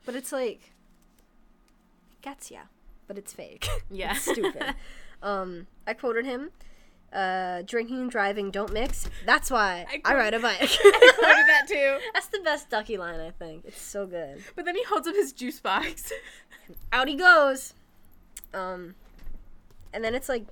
but 0.05 0.15
it's 0.15 0.31
like 0.31 0.71
gets 2.21 2.51
ya, 2.51 2.61
but 3.07 3.17
it's 3.17 3.33
fake. 3.33 3.67
Yeah. 3.89 4.11
It's 4.11 4.23
stupid. 4.23 4.75
um, 5.23 5.67
I 5.85 5.93
quoted 5.93 6.25
him. 6.25 6.51
Uh, 7.13 7.61
drinking 7.61 8.01
and 8.01 8.11
driving 8.11 8.51
don't 8.51 8.73
mix. 8.73 9.09
That's 9.25 9.49
why 9.49 9.85
I 9.89 10.01
I, 10.11 10.15
ride 10.15 10.33
a 10.33 10.39
bike. 10.39 10.57
I 10.61 11.11
quoted 11.17 11.47
that 11.47 11.65
too. 11.69 11.97
That's 12.13 12.27
the 12.27 12.39
best 12.43 12.69
Ducky 12.69 12.97
line, 12.97 13.19
I 13.21 13.31
think. 13.31 13.63
It's 13.65 13.81
so 13.81 14.05
good. 14.05 14.43
But 14.55 14.65
then 14.65 14.75
he 14.75 14.83
holds 14.83 15.07
up 15.07 15.15
his 15.15 15.31
juice 15.31 15.59
box. 15.61 16.11
Out 16.91 17.07
he 17.07 17.15
goes. 17.15 17.73
Um, 18.53 18.95
and 19.93 20.03
then 20.03 20.13
it's 20.15 20.27
like 20.27 20.45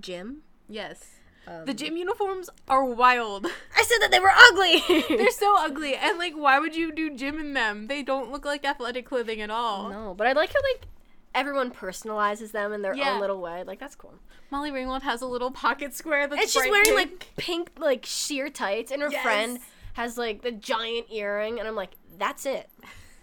gym. 0.00 0.38
yes. 0.68 1.10
Um, 1.46 1.66
The 1.66 1.74
gym 1.74 1.96
uniforms 1.96 2.48
are 2.68 2.84
wild. 2.84 3.46
I 3.76 3.82
said 3.82 3.98
that 4.00 4.10
they 4.10 4.20
were 4.20 4.32
ugly. 4.34 4.82
They're 5.16 5.30
so 5.30 5.56
ugly. 5.58 5.94
And 5.94 6.16
like 6.18 6.32
why 6.34 6.58
would 6.58 6.74
you 6.74 6.90
do 6.92 7.14
gym 7.14 7.38
in 7.38 7.52
them? 7.52 7.88
They 7.88 8.02
don't 8.02 8.30
look 8.32 8.44
like 8.46 8.64
athletic 8.64 9.04
clothing 9.06 9.40
at 9.42 9.50
all. 9.50 9.90
no, 9.90 10.14
but 10.14 10.26
I 10.26 10.32
like 10.32 10.52
how 10.54 10.60
like 10.72 10.86
everyone 11.34 11.70
personalizes 11.70 12.52
them 12.52 12.72
in 12.72 12.82
their 12.82 12.94
Yeah. 12.94 13.14
own 13.14 13.20
little 13.20 13.40
way. 13.40 13.64
Like 13.64 13.78
that's 13.78 13.94
cool. 13.96 14.14
Molly 14.50 14.70
Ringwald 14.70 15.02
has 15.02 15.22
a 15.22 15.26
little 15.26 15.50
pocket 15.50 15.94
square 15.94 16.26
that's 16.26 16.40
And 16.42 16.50
she's 16.50 16.70
wearing 16.70 16.94
pink. 16.96 16.96
like 16.96 17.36
pink 17.36 17.70
like 17.78 18.04
sheer 18.06 18.48
tights, 18.50 18.90
and 18.92 19.00
her 19.02 19.10
Yes. 19.10 19.22
friend 19.22 19.58
has 19.94 20.16
like 20.18 20.42
the 20.42 20.52
giant 20.52 21.06
earring, 21.10 21.58
and 21.58 21.66
I'm 21.68 21.74
like, 21.76 21.92
that's 22.18 22.44
it. 22.46 22.68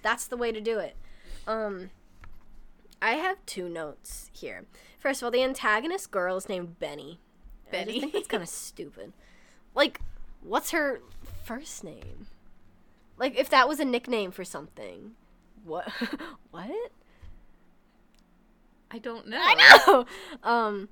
That's 0.01 0.27
the 0.27 0.37
way 0.37 0.51
to 0.51 0.61
do 0.61 0.79
it. 0.79 0.95
Um, 1.47 1.89
I 3.01 3.11
have 3.11 3.37
two 3.45 3.69
notes 3.69 4.29
here. 4.33 4.65
First 4.99 5.21
of 5.21 5.25
all, 5.25 5.31
the 5.31 5.43
antagonist 5.43 6.11
girl 6.11 6.35
is 6.37 6.49
named 6.49 6.79
Benny. 6.79 7.19
Benny. 7.71 7.97
I 7.97 7.99
think 8.01 8.13
that's 8.13 8.27
kind 8.27 8.43
of 8.43 8.49
stupid. 8.49 9.13
Like, 9.75 10.01
what's 10.41 10.71
her 10.71 11.01
first 11.43 11.83
name? 11.83 12.27
Like, 13.17 13.37
if 13.37 13.49
that 13.49 13.67
was 13.69 13.79
a 13.79 13.85
nickname 13.85 14.31
for 14.31 14.43
something, 14.43 15.11
what? 15.63 15.87
what? 16.51 16.91
I 18.91 18.97
don't 18.97 19.27
know. 19.27 19.39
I 19.39 19.81
know. 19.87 20.05
Um, 20.43 20.89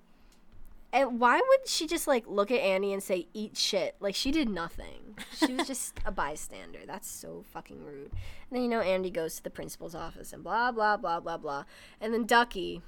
and 0.93 1.19
why 1.19 1.35
would 1.35 1.67
she 1.67 1.85
just 1.85 2.07
like 2.07 2.25
look 2.27 2.49
at 2.49 2.59
Annie 2.59 2.93
and 2.93 3.03
say 3.03 3.27
"eat 3.33 3.57
shit"? 3.57 3.95
Like 3.99 4.15
she 4.15 4.31
did 4.31 4.49
nothing. 4.49 5.15
She 5.35 5.53
was 5.53 5.67
just 5.67 5.99
a 6.05 6.11
bystander. 6.11 6.79
That's 6.87 7.09
so 7.09 7.43
fucking 7.51 7.83
rude. 7.83 8.11
And 8.11 8.51
then 8.51 8.61
you 8.63 8.69
know 8.69 8.81
Andy 8.81 9.11
goes 9.11 9.35
to 9.35 9.43
the 9.43 9.49
principal's 9.49 9.93
office 9.93 10.31
and 10.31 10.43
blah 10.43 10.71
blah 10.71 10.97
blah 10.97 11.19
blah 11.19 11.37
blah. 11.37 11.65
And 11.99 12.13
then 12.13 12.25
Ducky. 12.25 12.81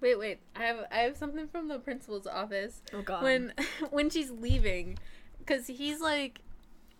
Wait, 0.00 0.18
wait. 0.18 0.40
I 0.56 0.64
have 0.64 0.86
I 0.90 0.98
have 0.98 1.16
something 1.16 1.46
from 1.46 1.68
the 1.68 1.78
principal's 1.78 2.26
office. 2.26 2.82
Oh, 2.92 3.02
God. 3.02 3.22
When 3.22 3.52
when 3.90 4.10
she's 4.10 4.30
leaving 4.30 4.98
cuz 5.46 5.68
he's 5.68 6.00
like 6.00 6.40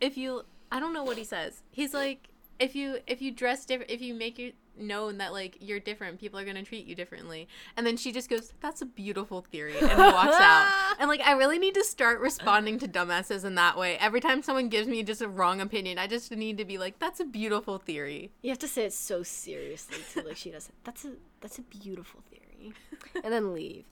if 0.00 0.16
you 0.16 0.44
I 0.70 0.78
don't 0.78 0.94
know 0.94 1.04
what 1.04 1.18
he 1.18 1.24
says. 1.24 1.62
He's 1.70 1.92
like 1.92 2.28
if 2.60 2.76
you 2.76 2.98
if 3.08 3.20
you 3.20 3.32
dress 3.32 3.66
different 3.66 3.90
if 3.90 4.00
you 4.00 4.14
make 4.14 4.38
it 4.38 4.54
known 4.76 5.18
that 5.18 5.32
like 5.32 5.58
you're 5.60 5.80
different, 5.80 6.18
people 6.20 6.38
are 6.38 6.44
going 6.44 6.56
to 6.56 6.62
treat 6.62 6.86
you 6.86 6.94
differently. 6.94 7.48
And 7.76 7.86
then 7.86 7.96
she 7.96 8.12
just 8.12 8.28
goes, 8.30 8.52
"That's 8.60 8.82
a 8.82 8.86
beautiful 8.86 9.42
theory." 9.42 9.76
And 9.78 9.98
walks 9.98 10.36
out. 10.38 10.96
And 10.98 11.08
like 11.08 11.20
I 11.20 11.32
really 11.32 11.58
need 11.58 11.74
to 11.74 11.84
start 11.84 12.20
responding 12.20 12.78
to 12.80 12.88
dumbasses 12.88 13.44
in 13.44 13.54
that 13.56 13.76
way. 13.76 13.96
Every 13.98 14.20
time 14.20 14.42
someone 14.42 14.68
gives 14.68 14.86
me 14.86 15.02
just 15.02 15.20
a 15.22 15.28
wrong 15.28 15.60
opinion, 15.60 15.98
I 15.98 16.06
just 16.06 16.30
need 16.30 16.58
to 16.58 16.64
be 16.64 16.78
like, 16.78 16.98
"That's 16.98 17.20
a 17.20 17.24
beautiful 17.24 17.78
theory." 17.78 18.30
You 18.42 18.50
have 18.50 18.58
to 18.60 18.68
say 18.68 18.84
it 18.84 18.92
so 18.92 19.22
seriously 19.22 19.98
too. 20.12 20.26
Like 20.26 20.36
she 20.36 20.50
does. 20.50 20.68
it. 20.68 20.74
That's 20.84 21.04
a 21.04 21.12
that's 21.40 21.58
a 21.58 21.62
beautiful 21.62 22.20
theory. 22.30 22.74
And 23.24 23.32
then 23.32 23.52
leave. 23.52 23.84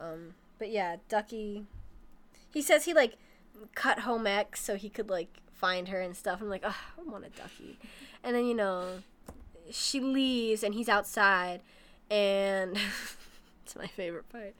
Um, 0.00 0.34
but 0.58 0.70
yeah, 0.70 0.96
Ducky. 1.08 1.66
He 2.52 2.62
says 2.62 2.84
he 2.84 2.94
like 2.94 3.16
cut 3.74 4.00
home 4.00 4.26
ec 4.26 4.56
so 4.56 4.76
he 4.76 4.88
could 4.88 5.10
like 5.10 5.40
find 5.52 5.88
her 5.88 6.00
and 6.00 6.16
stuff. 6.16 6.40
I'm 6.40 6.48
like, 6.48 6.62
oh, 6.64 6.76
I 6.98 7.02
want 7.10 7.24
a 7.24 7.30
Ducky. 7.30 7.78
And 8.22 8.34
then 8.36 8.46
you 8.46 8.54
know, 8.54 9.02
she 9.70 10.00
leaves 10.00 10.62
and 10.62 10.74
he's 10.74 10.88
outside, 10.88 11.62
and 12.10 12.76
it's 13.64 13.76
my 13.76 13.86
favorite 13.86 14.28
part. 14.28 14.54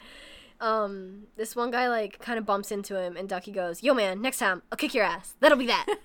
Um, 0.60 1.24
this 1.36 1.54
one 1.54 1.70
guy 1.70 1.88
like 1.88 2.20
kind 2.20 2.38
of 2.38 2.46
bumps 2.46 2.70
into 2.70 3.00
him, 3.00 3.16
and 3.16 3.28
Ducky 3.28 3.52
goes, 3.52 3.82
"Yo, 3.82 3.94
man, 3.94 4.20
next 4.20 4.38
time 4.38 4.62
I'll 4.70 4.78
kick 4.78 4.94
your 4.94 5.04
ass. 5.04 5.34
That'll 5.40 5.58
be 5.58 5.66
that." 5.66 5.86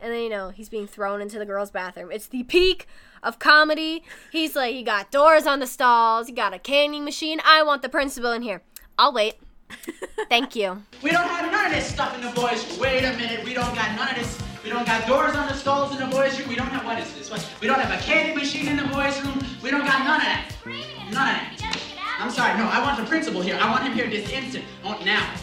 And 0.00 0.12
then 0.12 0.22
you 0.22 0.28
know 0.28 0.50
he's 0.50 0.68
being 0.68 0.86
thrown 0.86 1.20
into 1.22 1.38
the 1.38 1.46
girls' 1.46 1.70
bathroom. 1.70 2.10
It's 2.12 2.26
the 2.26 2.42
peak 2.42 2.86
of 3.22 3.38
comedy. 3.38 4.02
He's 4.30 4.54
like, 4.54 4.74
you 4.74 4.84
got 4.84 5.10
doors 5.10 5.46
on 5.46 5.58
the 5.58 5.66
stalls, 5.66 6.28
you 6.28 6.34
got 6.34 6.52
a 6.52 6.58
canning 6.58 7.04
machine. 7.04 7.40
I 7.44 7.62
want 7.62 7.82
the 7.82 7.88
principal 7.88 8.32
in 8.32 8.42
here. 8.42 8.62
I'll 8.98 9.12
wait. 9.12 9.36
Thank 10.28 10.54
you. 10.54 10.82
We 11.02 11.10
don't 11.10 11.26
have 11.26 11.50
none 11.50 11.66
of 11.66 11.72
this 11.72 11.86
stuff 11.86 12.14
in 12.14 12.20
the 12.20 12.32
boys. 12.32 12.78
Wait 12.78 13.04
a 13.04 13.16
minute, 13.16 13.44
we 13.44 13.54
don't 13.54 13.74
got 13.74 13.96
none 13.96 14.10
of 14.10 14.16
this 14.16 14.45
We 14.66 14.72
don't 14.72 14.84
got 14.84 15.06
doors 15.06 15.36
on 15.36 15.46
the 15.46 15.54
stalls 15.54 15.92
in 15.92 15.98
the 15.98 16.06
boys' 16.06 16.40
room. 16.40 16.48
We 16.48 16.56
don't 16.56 16.66
have 16.66 16.84
what 16.84 16.98
is 16.98 17.14
this? 17.14 17.30
What? 17.30 17.48
We 17.60 17.68
don't 17.68 17.78
have 17.78 17.96
a 17.96 18.02
candy 18.02 18.34
machine 18.34 18.66
in 18.66 18.76
the 18.76 18.82
boys' 18.82 19.22
room. 19.22 19.38
We 19.62 19.70
don't 19.70 19.86
got 19.86 20.04
none 20.04 20.16
of 20.16 20.22
that. 20.22 20.52
None 20.64 21.06
of 21.06 21.14
that. 21.14 22.16
I'm 22.18 22.32
sorry. 22.32 22.58
No, 22.58 22.64
I 22.64 22.82
want 22.82 22.98
the 22.98 23.04
principal 23.04 23.40
here. 23.40 23.56
I 23.60 23.70
want 23.70 23.84
him 23.84 23.92
here 23.92 24.10
this 24.10 24.28
instant. 24.28 24.64
I 24.82 24.86
want 24.88 25.04
now. 25.04 25.34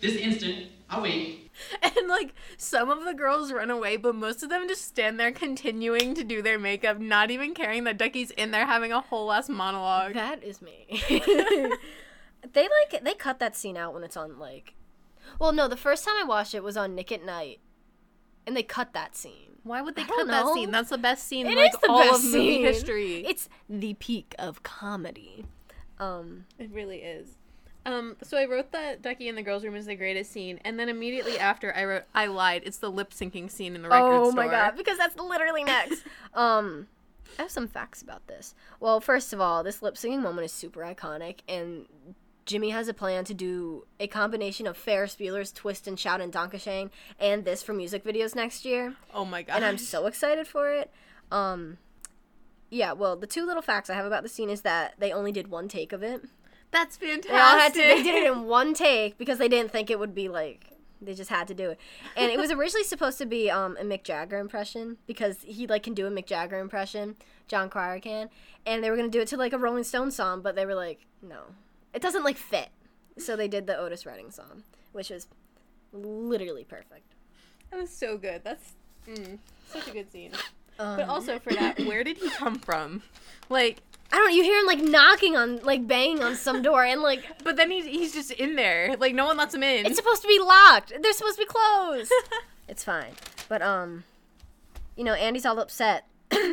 This 0.00 0.14
instant. 0.14 0.68
I'll 0.88 1.02
wait. 1.02 1.50
And 1.82 2.06
like 2.06 2.34
some 2.56 2.88
of 2.88 3.04
the 3.04 3.14
girls 3.14 3.50
run 3.50 3.68
away, 3.68 3.96
but 3.96 4.14
most 4.14 4.44
of 4.44 4.48
them 4.48 4.68
just 4.68 4.84
stand 4.84 5.18
there 5.18 5.32
continuing 5.32 6.14
to 6.14 6.22
do 6.22 6.40
their 6.40 6.56
makeup, 6.56 7.00
not 7.00 7.32
even 7.32 7.54
caring 7.54 7.82
that 7.82 7.98
Ducky's 7.98 8.30
in 8.30 8.52
there 8.52 8.66
having 8.66 8.92
a 8.92 9.00
whole 9.00 9.32
ass 9.32 9.48
monologue. 9.48 10.14
That 10.14 10.44
is 10.44 10.62
me. 10.62 11.02
they 11.08 12.68
like 12.68 13.02
they 13.02 13.14
cut 13.14 13.40
that 13.40 13.56
scene 13.56 13.76
out 13.76 13.92
when 13.92 14.04
it's 14.04 14.16
on 14.16 14.38
like 14.38 14.74
Well, 15.40 15.50
no, 15.50 15.66
the 15.66 15.76
first 15.76 16.04
time 16.04 16.14
I 16.16 16.22
watched 16.22 16.54
it 16.54 16.62
was 16.62 16.76
on 16.76 16.94
Nick 16.94 17.10
at 17.10 17.24
Night. 17.24 17.58
And 18.48 18.56
they 18.56 18.62
cut 18.64 18.92
that 18.94 19.14
scene. 19.14 19.58
Why 19.62 19.82
would 19.82 19.94
they 19.94 20.02
I 20.02 20.06
cut 20.06 20.26
that 20.28 20.54
scene? 20.54 20.70
That's 20.70 20.88
the 20.90 20.98
best 20.98 21.28
scene 21.28 21.46
It 21.46 21.50
in 21.52 21.56
like 21.58 21.78
the 21.80 21.90
all 21.90 22.14
of 22.14 22.24
movie 22.24 22.32
scene. 22.32 22.62
history. 22.62 23.24
It's 23.26 23.48
the 23.68 23.94
peak 23.94 24.34
of 24.38 24.62
comedy. 24.62 25.44
Um 26.00 26.46
It 26.58 26.70
really 26.72 26.98
is. 26.98 27.36
Um, 27.86 28.16
so 28.22 28.36
I 28.36 28.44
wrote 28.46 28.72
that 28.72 29.00
Ducky 29.02 29.28
in 29.28 29.34
the 29.34 29.42
girls' 29.42 29.64
room 29.64 29.74
is 29.74 29.86
the 29.86 29.94
greatest 29.94 30.30
scene, 30.32 30.60
and 30.64 30.78
then 30.78 30.88
immediately 30.90 31.38
after 31.38 31.74
I 31.74 31.84
wrote 31.84 32.02
I 32.14 32.26
lied. 32.26 32.62
It's 32.66 32.78
the 32.78 32.90
lip 32.90 33.10
syncing 33.12 33.50
scene 33.50 33.74
in 33.74 33.82
the 33.82 33.88
record 33.88 34.12
Oh 34.12 34.30
store. 34.30 34.44
my 34.44 34.48
god, 34.50 34.76
because 34.76 34.98
that's 34.98 35.16
literally 35.16 35.64
next. 35.64 36.02
um, 36.34 36.86
I 37.38 37.42
have 37.42 37.50
some 37.50 37.68
facts 37.68 38.02
about 38.02 38.26
this. 38.26 38.54
Well, 38.80 39.00
first 39.00 39.32
of 39.32 39.40
all, 39.40 39.62
this 39.62 39.80
lip 39.80 39.94
syncing 39.94 40.20
moment 40.22 40.44
is 40.44 40.52
super 40.52 40.80
iconic, 40.80 41.38
and 41.48 41.86
Jimmy 42.48 42.70
has 42.70 42.88
a 42.88 42.94
plan 42.94 43.24
to 43.26 43.34
do 43.34 43.84
a 44.00 44.06
combination 44.06 44.66
of 44.66 44.74
Ferris 44.76 45.14
Bueller's 45.14 45.52
Twist 45.52 45.86
and 45.86 46.00
Shout 46.00 46.20
and 46.22 46.32
Danke 46.32 46.58
Schoen 46.58 46.90
and 47.20 47.44
this 47.44 47.62
for 47.62 47.74
music 47.74 48.02
videos 48.04 48.34
next 48.34 48.64
year, 48.64 48.94
Oh 49.14 49.26
my 49.26 49.42
god. 49.42 49.56
and 49.56 49.64
I'm 49.66 49.76
so 49.78 50.06
excited 50.06 50.46
for 50.48 50.72
it. 50.72 50.90
Um, 51.30 51.76
yeah, 52.70 52.92
well, 52.92 53.16
the 53.16 53.26
two 53.26 53.44
little 53.46 53.60
facts 53.62 53.90
I 53.90 53.94
have 53.94 54.06
about 54.06 54.22
the 54.22 54.28
scene 54.30 54.48
is 54.48 54.62
that 54.62 54.94
they 54.98 55.12
only 55.12 55.30
did 55.30 55.48
one 55.48 55.68
take 55.68 55.92
of 55.92 56.02
it. 56.02 56.24
That's 56.70 56.96
fantastic. 56.96 57.30
They 57.30 57.38
all 57.38 57.58
had 57.58 57.74
to. 57.74 57.80
They 57.80 58.02
did 58.02 58.14
it 58.24 58.32
in 58.32 58.44
one 58.44 58.72
take 58.74 59.18
because 59.18 59.36
they 59.38 59.48
didn't 59.48 59.70
think 59.70 59.90
it 59.90 59.98
would 59.98 60.14
be 60.14 60.28
like. 60.28 60.72
They 61.00 61.14
just 61.14 61.30
had 61.30 61.46
to 61.48 61.54
do 61.54 61.70
it, 61.70 61.78
and 62.16 62.28
it 62.32 62.38
was 62.38 62.50
originally 62.50 62.82
supposed 62.82 63.18
to 63.18 63.26
be 63.26 63.48
um, 63.50 63.76
a 63.78 63.84
Mick 63.84 64.02
Jagger 64.02 64.36
impression 64.38 64.96
because 65.06 65.42
he 65.42 65.66
like 65.66 65.84
can 65.84 65.94
do 65.94 66.06
a 66.06 66.10
Mick 66.10 66.26
Jagger 66.26 66.58
impression. 66.58 67.14
Jon 67.46 67.70
Cryer 67.70 68.00
can, 68.00 68.30
and 68.66 68.82
they 68.82 68.90
were 68.90 68.96
gonna 68.96 69.08
do 69.08 69.20
it 69.20 69.28
to 69.28 69.36
like 69.36 69.52
a 69.52 69.58
Rolling 69.58 69.84
Stone 69.84 70.10
song, 70.10 70.42
but 70.42 70.56
they 70.56 70.66
were 70.66 70.74
like, 70.74 71.06
no, 71.22 71.42
it 71.98 72.02
doesn't 72.02 72.22
like 72.22 72.36
fit. 72.36 72.68
So 73.18 73.34
they 73.34 73.48
did 73.48 73.66
the 73.66 73.76
Otis 73.76 74.06
Redding 74.06 74.30
song, 74.30 74.62
which 74.92 75.10
was 75.10 75.26
literally 75.92 76.62
perfect. 76.62 77.12
That 77.72 77.80
was 77.80 77.90
so 77.90 78.16
good. 78.16 78.42
That's 78.44 78.74
mm, 79.08 79.38
such 79.68 79.88
a 79.88 79.90
good 79.90 80.12
scene. 80.12 80.30
Um, 80.78 80.98
But 80.98 81.08
also 81.08 81.40
for 81.40 81.52
that, 81.54 81.80
where 81.80 82.04
did 82.04 82.18
he 82.18 82.30
come 82.30 82.60
from? 82.60 83.02
Like, 83.48 83.82
I 84.12 84.16
don't. 84.16 84.32
You 84.32 84.44
hear 84.44 84.60
him 84.60 84.66
like 84.66 84.78
knocking 84.78 85.36
on, 85.36 85.56
like 85.64 85.88
banging 85.88 86.22
on 86.22 86.36
some 86.36 86.62
door, 86.62 86.84
and 86.84 87.02
like 87.02 87.24
but 87.42 87.56
then 87.56 87.68
he's 87.68 87.84
he's 87.84 88.14
just 88.14 88.30
in 88.30 88.54
there. 88.54 88.94
Like 88.96 89.12
no 89.12 89.26
one 89.26 89.36
lets 89.36 89.52
him 89.52 89.64
in. 89.64 89.84
It's 89.84 89.96
supposed 89.96 90.22
to 90.22 90.28
be 90.28 90.38
locked. 90.38 90.92
They're 91.02 91.12
supposed 91.12 91.36
to 91.36 91.42
be 91.42 91.46
closed. 91.46 92.12
it's 92.68 92.84
fine. 92.84 93.14
But 93.48 93.60
um 93.60 94.04
you 94.94 95.02
know, 95.02 95.14
Andy's 95.14 95.44
all 95.44 95.58
upset 95.58 96.06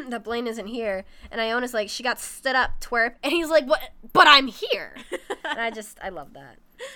that 0.11 0.23
Blaine 0.23 0.47
isn't 0.47 0.67
here. 0.67 1.05
And 1.31 1.39
Iona's 1.41 1.73
like, 1.73 1.89
she 1.89 2.03
got 2.03 2.19
stood 2.19 2.55
up, 2.55 2.79
twerp. 2.81 3.15
And 3.23 3.31
he's 3.33 3.49
like, 3.49 3.65
What 3.65 3.81
but 4.13 4.27
I'm 4.27 4.47
here. 4.47 4.95
and 5.43 5.59
I 5.59 5.71
just 5.71 5.97
I 6.01 6.09
love 6.09 6.33
that. 6.33 6.57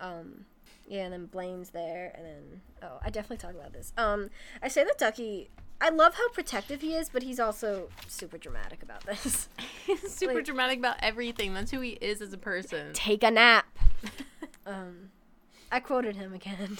Um 0.00 0.44
yeah, 0.86 1.02
and 1.04 1.12
then 1.12 1.26
Blaine's 1.26 1.70
there 1.70 2.12
and 2.14 2.24
then 2.24 2.60
oh, 2.82 2.98
I 3.04 3.10
definitely 3.10 3.38
talk 3.38 3.50
about 3.54 3.72
this. 3.72 3.92
Um 3.96 4.30
I 4.62 4.68
say 4.68 4.84
that 4.84 4.96
Ducky 4.96 5.50
I 5.80 5.90
love 5.90 6.14
how 6.14 6.28
protective 6.30 6.80
he 6.80 6.94
is, 6.94 7.08
but 7.08 7.22
he's 7.22 7.38
also 7.40 7.88
super 8.08 8.36
dramatic 8.38 8.82
about 8.82 9.04
this. 9.06 9.48
He's 9.86 10.12
super 10.12 10.34
like- 10.34 10.44
dramatic 10.44 10.78
about 10.78 10.96
everything. 11.00 11.54
That's 11.54 11.70
who 11.70 11.80
he 11.80 11.90
is 12.00 12.20
as 12.20 12.32
a 12.32 12.38
person. 12.38 12.92
take 12.92 13.22
a 13.22 13.30
nap. 13.30 13.66
um, 14.66 15.10
I 15.70 15.80
quoted 15.80 16.16
him 16.16 16.32
again. 16.34 16.78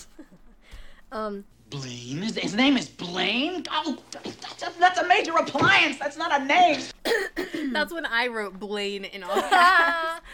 um, 1.12 1.44
Blaine? 1.70 2.22
His, 2.22 2.37
his 2.37 2.54
name 2.54 2.76
is 2.76 2.88
Blaine? 2.88 3.64
Oh, 3.70 3.98
that's 4.12 4.62
a, 4.62 4.72
that's 4.78 4.98
a 4.98 5.07
major 5.07 5.33
appliance. 5.33 5.98
That's 5.98 6.16
not 6.16 6.40
a 6.40 6.44
name. 6.44 6.81
That's 7.72 7.92
when 7.92 8.07
I 8.07 8.28
wrote 8.28 8.59
Blaine 8.59 9.04
in 9.04 9.22
all 9.22 9.40
caps. 9.40 10.24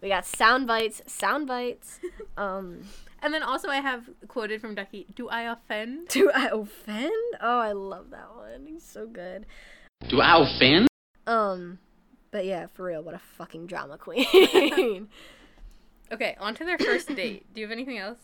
we 0.00 0.08
got 0.08 0.26
sound 0.26 0.66
bites, 0.66 1.02
sound 1.06 1.46
bites. 1.46 1.98
Um, 2.36 2.82
and 3.22 3.32
then 3.32 3.42
also 3.42 3.68
I 3.68 3.76
have 3.76 4.08
quoted 4.28 4.60
from 4.60 4.74
Ducky, 4.74 5.06
"Do 5.14 5.28
I 5.28 5.42
offend?" 5.50 6.08
do 6.08 6.30
I 6.32 6.48
offend? 6.52 7.12
Oh, 7.40 7.58
I 7.58 7.72
love 7.72 8.10
that 8.10 8.34
one. 8.36 8.66
He's 8.66 8.84
so 8.84 9.06
good. 9.06 9.46
Do 10.08 10.20
I 10.20 10.42
offend? 10.42 10.88
Um, 11.26 11.78
but 12.30 12.44
yeah, 12.44 12.66
for 12.74 12.84
real, 12.84 13.02
what 13.02 13.14
a 13.14 13.20
fucking 13.36 13.66
drama 13.66 13.98
queen. 13.98 15.08
Okay, 16.12 16.36
on 16.38 16.54
to 16.56 16.64
their 16.64 16.78
first 16.78 17.08
date. 17.16 17.46
Do 17.54 17.60
you 17.60 17.66
have 17.66 17.72
anything 17.72 17.98
else? 17.98 18.18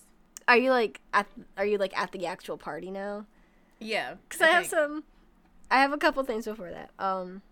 Are 0.48 0.56
you 0.56 0.70
like 0.70 1.00
at? 1.12 1.26
Are 1.56 1.66
you 1.66 1.78
like 1.78 1.96
at 1.98 2.12
the 2.12 2.26
actual 2.26 2.56
party 2.58 2.90
now? 2.90 3.26
Yeah, 3.78 4.14
Because 4.28 4.42
I 4.42 4.48
have 4.48 4.62
think. 4.66 4.70
some. 4.72 5.04
I 5.70 5.80
have 5.80 5.92
a 5.92 5.98
couple 5.98 6.22
things 6.24 6.44
before 6.44 6.70
that. 6.70 6.90
Um, 6.98 7.42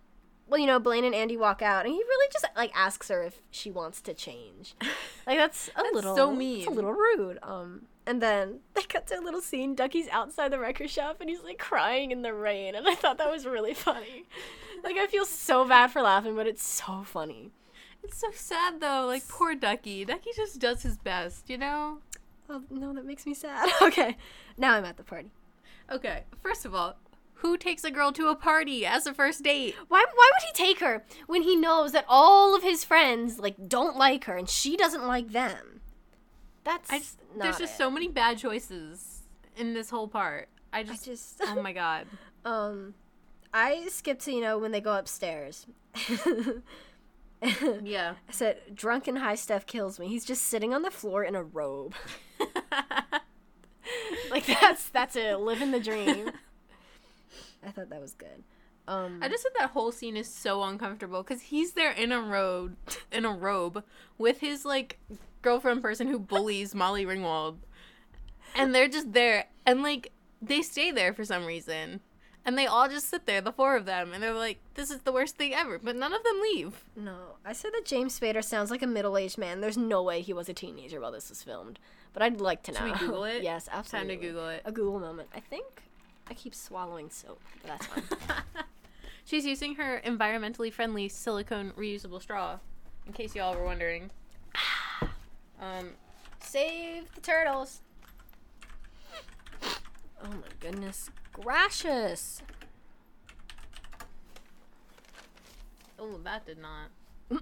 well, 0.47 0.59
you 0.59 0.67
know, 0.67 0.79
Blaine 0.79 1.05
and 1.05 1.15
Andy 1.15 1.37
walk 1.37 1.61
out, 1.61 1.85
and 1.85 1.93
he 1.93 1.99
really 1.99 2.27
just 2.31 2.45
like 2.55 2.71
asks 2.75 3.07
her 3.09 3.23
if 3.23 3.41
she 3.49 3.71
wants 3.71 4.01
to 4.01 4.13
change. 4.13 4.75
Like 5.27 5.37
that's 5.37 5.67
a 5.69 5.71
That's 5.75 5.93
little 5.93 6.15
so 6.15 6.39
It's 6.39 6.65
a 6.65 6.71
little 6.71 6.91
rude. 6.93 7.37
Um, 7.43 7.83
and 8.07 8.19
then 8.19 8.61
they 8.73 8.81
cut 8.81 9.05
to 9.07 9.19
a 9.19 9.21
little 9.21 9.41
scene. 9.41 9.75
Ducky's 9.75 10.07
outside 10.09 10.51
the 10.51 10.57
record 10.57 10.89
shop, 10.89 11.17
and 11.21 11.29
he's 11.29 11.43
like 11.43 11.59
crying 11.59 12.09
in 12.09 12.23
the 12.23 12.33
rain, 12.33 12.73
and 12.73 12.87
I 12.87 12.95
thought 12.95 13.19
that 13.19 13.29
was 13.29 13.45
really 13.45 13.75
funny. 13.75 14.25
Like 14.83 14.95
I 14.97 15.05
feel 15.05 15.25
so 15.25 15.67
bad 15.67 15.91
for 15.91 16.01
laughing, 16.01 16.35
but 16.35 16.47
it's 16.47 16.63
so 16.63 17.03
funny. 17.03 17.51
It's 18.03 18.17
so 18.17 18.31
sad 18.33 18.81
though. 18.81 19.05
Like 19.05 19.27
poor 19.27 19.53
Ducky. 19.53 20.03
Ducky 20.03 20.31
just 20.35 20.57
does 20.59 20.81
his 20.81 20.97
best, 20.97 21.47
you 21.47 21.59
know. 21.59 21.99
Oh 22.49 22.63
no, 22.69 22.93
that 22.93 23.05
makes 23.05 23.25
me 23.25 23.33
sad. 23.33 23.69
okay, 23.81 24.17
now 24.57 24.73
I'm 24.73 24.85
at 24.85 24.97
the 24.97 25.03
party. 25.03 25.29
Okay, 25.91 26.23
first 26.41 26.65
of 26.65 26.73
all, 26.73 26.97
who 27.35 27.57
takes 27.57 27.83
a 27.83 27.91
girl 27.91 28.11
to 28.13 28.27
a 28.27 28.35
party 28.35 28.85
as 28.85 29.05
a 29.05 29.13
first 29.13 29.43
date? 29.43 29.75
Why 29.87 30.03
why 30.13 30.31
would 30.33 30.47
he 30.47 30.53
take 30.53 30.79
her 30.79 31.05
when 31.27 31.43
he 31.43 31.55
knows 31.55 31.91
that 31.91 32.05
all 32.07 32.55
of 32.55 32.63
his 32.63 32.83
friends 32.83 33.39
like 33.39 33.67
don't 33.67 33.97
like 33.97 34.25
her 34.25 34.35
and 34.35 34.49
she 34.49 34.75
doesn't 34.75 35.05
like 35.05 35.31
them? 35.31 35.81
That's 36.63 36.91
I 36.91 37.01
there's 37.37 37.57
just 37.57 37.75
it. 37.75 37.77
so 37.77 37.89
many 37.89 38.07
bad 38.07 38.37
choices 38.37 39.23
in 39.55 39.73
this 39.73 39.89
whole 39.89 40.07
part. 40.07 40.49
I 40.73 40.79
I 40.79 40.83
just, 40.83 41.05
just 41.05 41.41
oh 41.41 41.61
my 41.61 41.73
god. 41.73 42.07
um 42.45 42.95
I 43.53 43.87
skip 43.89 44.19
to 44.21 44.31
you 44.31 44.41
know 44.41 44.57
when 44.57 44.71
they 44.71 44.81
go 44.81 44.97
upstairs. 44.97 45.65
Yeah. 47.83 48.15
I 48.27 48.31
said 48.31 48.75
drunken 48.75 49.17
high 49.17 49.35
stuff 49.35 49.65
kills 49.65 49.99
me. 49.99 50.07
He's 50.07 50.25
just 50.25 50.43
sitting 50.43 50.73
on 50.73 50.81
the 50.81 50.91
floor 50.91 51.23
in 51.23 51.35
a 51.35 51.43
robe. 51.43 51.95
like 54.31 54.45
that's 54.45 54.89
that's 54.89 55.15
it, 55.15 55.39
living 55.39 55.71
the 55.71 55.79
dream. 55.79 56.31
I 57.65 57.71
thought 57.71 57.89
that 57.89 58.01
was 58.01 58.13
good. 58.13 58.43
Um 58.87 59.19
I 59.21 59.29
just 59.29 59.43
think 59.43 59.57
that 59.57 59.71
whole 59.71 59.91
scene 59.91 60.17
is 60.17 60.27
so 60.27 60.63
uncomfortable 60.63 61.23
because 61.23 61.43
he's 61.43 61.73
there 61.73 61.91
in 61.91 62.11
a 62.11 62.21
robe, 62.21 62.75
in 63.11 63.25
a 63.25 63.31
robe, 63.31 63.83
with 64.17 64.39
his 64.39 64.65
like 64.65 64.99
girlfriend 65.41 65.81
person 65.81 66.07
who 66.07 66.19
bullies 66.19 66.75
Molly 66.75 67.05
Ringwald, 67.05 67.57
and 68.55 68.73
they're 68.75 68.89
just 68.89 69.13
there, 69.13 69.45
and 69.65 69.81
like 69.81 70.11
they 70.41 70.61
stay 70.61 70.91
there 70.91 71.13
for 71.13 71.23
some 71.25 71.45
reason, 71.45 72.01
and 72.45 72.57
they 72.57 72.65
all 72.65 72.87
just 72.89 73.09
sit 73.09 73.25
there, 73.25 73.41
the 73.41 73.51
four 73.51 73.75
of 73.75 73.85
them, 73.85 74.13
and 74.13 74.23
they're 74.23 74.33
like, 74.33 74.59
"This 74.75 74.89
is 74.89 75.01
the 75.01 75.11
worst 75.11 75.37
thing 75.37 75.53
ever," 75.53 75.77
but 75.77 75.95
none 75.95 76.13
of 76.13 76.23
them 76.23 76.41
leave. 76.41 76.83
No, 76.95 77.35
I 77.45 77.53
said 77.53 77.71
that 77.73 77.85
James 77.85 78.19
Spader 78.19 78.43
sounds 78.43 78.71
like 78.71 78.81
a 78.81 78.87
middle-aged 78.87 79.37
man. 79.37 79.61
There's 79.61 79.77
no 79.77 80.01
way 80.01 80.21
he 80.21 80.33
was 80.33 80.49
a 80.49 80.53
teenager 80.53 80.99
while 80.99 81.11
this 81.11 81.29
was 81.29 81.43
filmed, 81.43 81.79
but 82.13 82.23
I'd 82.23 82.41
like 82.41 82.63
to 82.63 82.71
know. 82.71 82.79
Should 82.79 82.91
we 82.91 82.97
Google 82.97 83.23
it? 83.25 83.43
yes, 83.43 83.67
absolutely. 83.71 84.15
Time 84.15 84.21
to 84.21 84.27
Google 84.27 84.49
it. 84.49 84.61
A 84.65 84.71
Google 84.71 84.99
moment. 84.99 85.29
I 85.35 85.39
think 85.39 85.83
I 86.29 86.33
keep 86.33 86.55
swallowing 86.55 87.09
soap, 87.09 87.41
but 87.61 87.67
that's 87.67 87.85
fine. 87.85 88.03
She's 89.25 89.45
using 89.45 89.75
her 89.75 90.01
environmentally 90.03 90.73
friendly 90.73 91.07
silicone 91.07 91.71
reusable 91.77 92.21
straw, 92.21 92.59
in 93.05 93.13
case 93.13 93.35
y'all 93.35 93.55
were 93.55 93.65
wondering. 93.65 94.11
Um, 95.61 95.89
Save 96.39 97.13
the 97.15 97.19
turtles. 97.19 97.81
Oh 99.61 100.29
my 100.29 100.47
goodness 100.61 101.09
gracious! 101.41 102.41
oh, 105.99 106.19
that 106.23 106.45
did 106.45 106.57
not. 106.59 107.41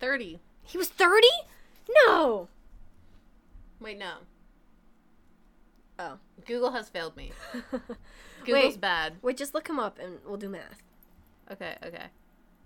Thirty. 0.00 0.38
He 0.62 0.78
was 0.78 0.88
thirty? 0.88 1.26
No. 2.06 2.48
Wait, 3.80 3.98
no. 3.98 4.14
Oh. 5.98 6.18
Google 6.46 6.70
has 6.70 6.88
failed 6.88 7.16
me. 7.16 7.32
Google's 8.44 8.74
Wait. 8.74 8.80
bad. 8.80 9.14
Wait, 9.22 9.36
just 9.36 9.54
look 9.54 9.68
him 9.68 9.80
up 9.80 9.98
and 9.98 10.18
we'll 10.26 10.36
do 10.36 10.48
math. 10.48 10.82
Okay, 11.50 11.76
okay. 11.84 12.04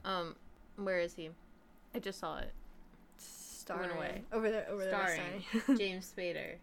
Um, 0.04 0.36
where 0.76 0.98
is 0.98 1.14
he? 1.14 1.30
I 1.94 1.98
just 1.98 2.18
saw 2.18 2.38
it. 2.38 2.52
Starring 3.18 3.90
away. 3.92 4.22
over 4.32 4.50
there, 4.50 4.66
over 4.68 4.84
there. 4.84 4.90
Starring 4.92 5.42
Starring. 5.48 5.78
James 5.78 6.12
Spader. 6.16 6.56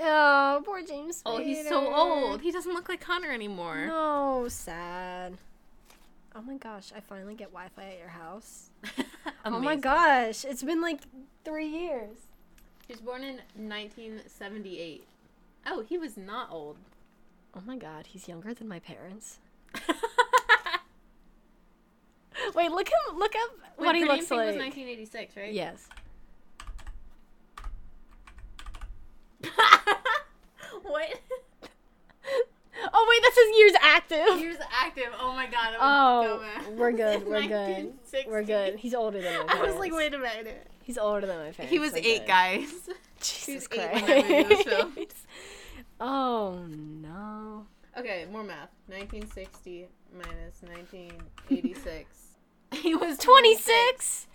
Oh, 0.00 0.62
poor 0.64 0.82
James. 0.82 1.22
Oh, 1.24 1.38
he's 1.38 1.68
so 1.68 1.94
old. 1.94 2.40
He 2.40 2.50
doesn't 2.50 2.72
look 2.72 2.88
like 2.88 3.00
Connor 3.00 3.30
anymore. 3.30 3.86
No, 3.86 4.46
sad. 4.48 5.38
Oh 6.34 6.40
my 6.42 6.56
gosh, 6.56 6.92
I 6.96 7.00
finally 7.00 7.34
get 7.34 7.48
Wi-Fi 7.48 7.82
at 7.84 7.98
your 7.98 8.08
house. 8.08 8.70
Oh 9.44 9.58
my 9.58 9.74
gosh, 9.74 10.44
it's 10.44 10.62
been 10.62 10.80
like 10.80 11.00
three 11.44 11.66
years. 11.66 12.16
He 12.86 12.92
was 12.92 13.00
born 13.00 13.22
in 13.24 13.40
1978. 13.56 15.04
Oh, 15.66 15.82
he 15.88 15.98
was 15.98 16.16
not 16.16 16.48
old. 16.50 16.76
Oh 17.56 17.60
my 17.64 17.76
god, 17.76 18.06
he's 18.06 18.28
younger 18.28 18.54
than 18.54 18.68
my 18.68 18.78
parents. 18.78 19.38
Wait, 22.54 22.70
look 22.70 22.88
him. 22.88 23.18
Look 23.18 23.32
up 23.34 23.50
Wait, 23.78 23.86
what 23.86 23.94
he 23.96 24.04
looks 24.04 24.30
like. 24.30 24.46
was 24.46 24.56
1986, 24.56 25.36
right? 25.36 25.52
Yes. 25.52 25.88
what? 30.82 31.20
Oh 32.94 33.06
wait, 33.08 33.22
that's 33.22 33.36
his 33.36 33.58
years 33.58 33.71
active. 33.82 34.38
He 34.38 34.48
was 34.48 34.58
active. 34.70 35.08
Oh 35.18 35.32
my 35.32 35.46
god. 35.46 35.74
Oh, 35.78 36.40
dumbass. 36.40 36.74
we're 36.76 36.92
good. 36.92 37.26
We're 37.26 37.46
good. 37.46 37.92
We're 38.26 38.42
good. 38.44 38.76
He's 38.76 38.94
older 38.94 39.20
than 39.20 39.46
my 39.46 39.54
I 39.54 39.62
was 39.62 39.76
like, 39.76 39.92
wait 39.92 40.14
a 40.14 40.18
minute. 40.18 40.66
He's 40.82 40.98
older 40.98 41.26
than 41.26 41.38
my 41.38 41.50
parents. 41.52 41.70
He 41.70 41.78
was 41.78 41.92
We're 41.92 41.98
eight, 41.98 42.18
good. 42.20 42.26
guys. 42.28 42.72
Jesus 43.20 43.68
eight 43.72 43.90
Christ. 43.90 44.08
movie 44.08 44.54
was 44.54 44.62
filmed. 44.62 45.14
oh 46.00 46.58
no. 46.66 47.66
Okay, 47.96 48.26
more 48.32 48.42
math. 48.42 48.70
1960 48.86 49.86
minus 50.14 50.62
1986. 50.62 52.18
he 52.72 52.94
was 52.94 53.18
26. 53.18 54.26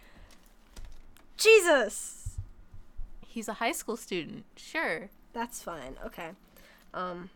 Jesus. 1.38 2.38
He's 3.26 3.48
a 3.48 3.54
high 3.54 3.72
school 3.72 3.98
student. 3.98 4.46
Sure. 4.56 5.10
That's 5.34 5.62
fine. 5.62 5.96
Okay. 6.06 6.30
Um 6.94 7.30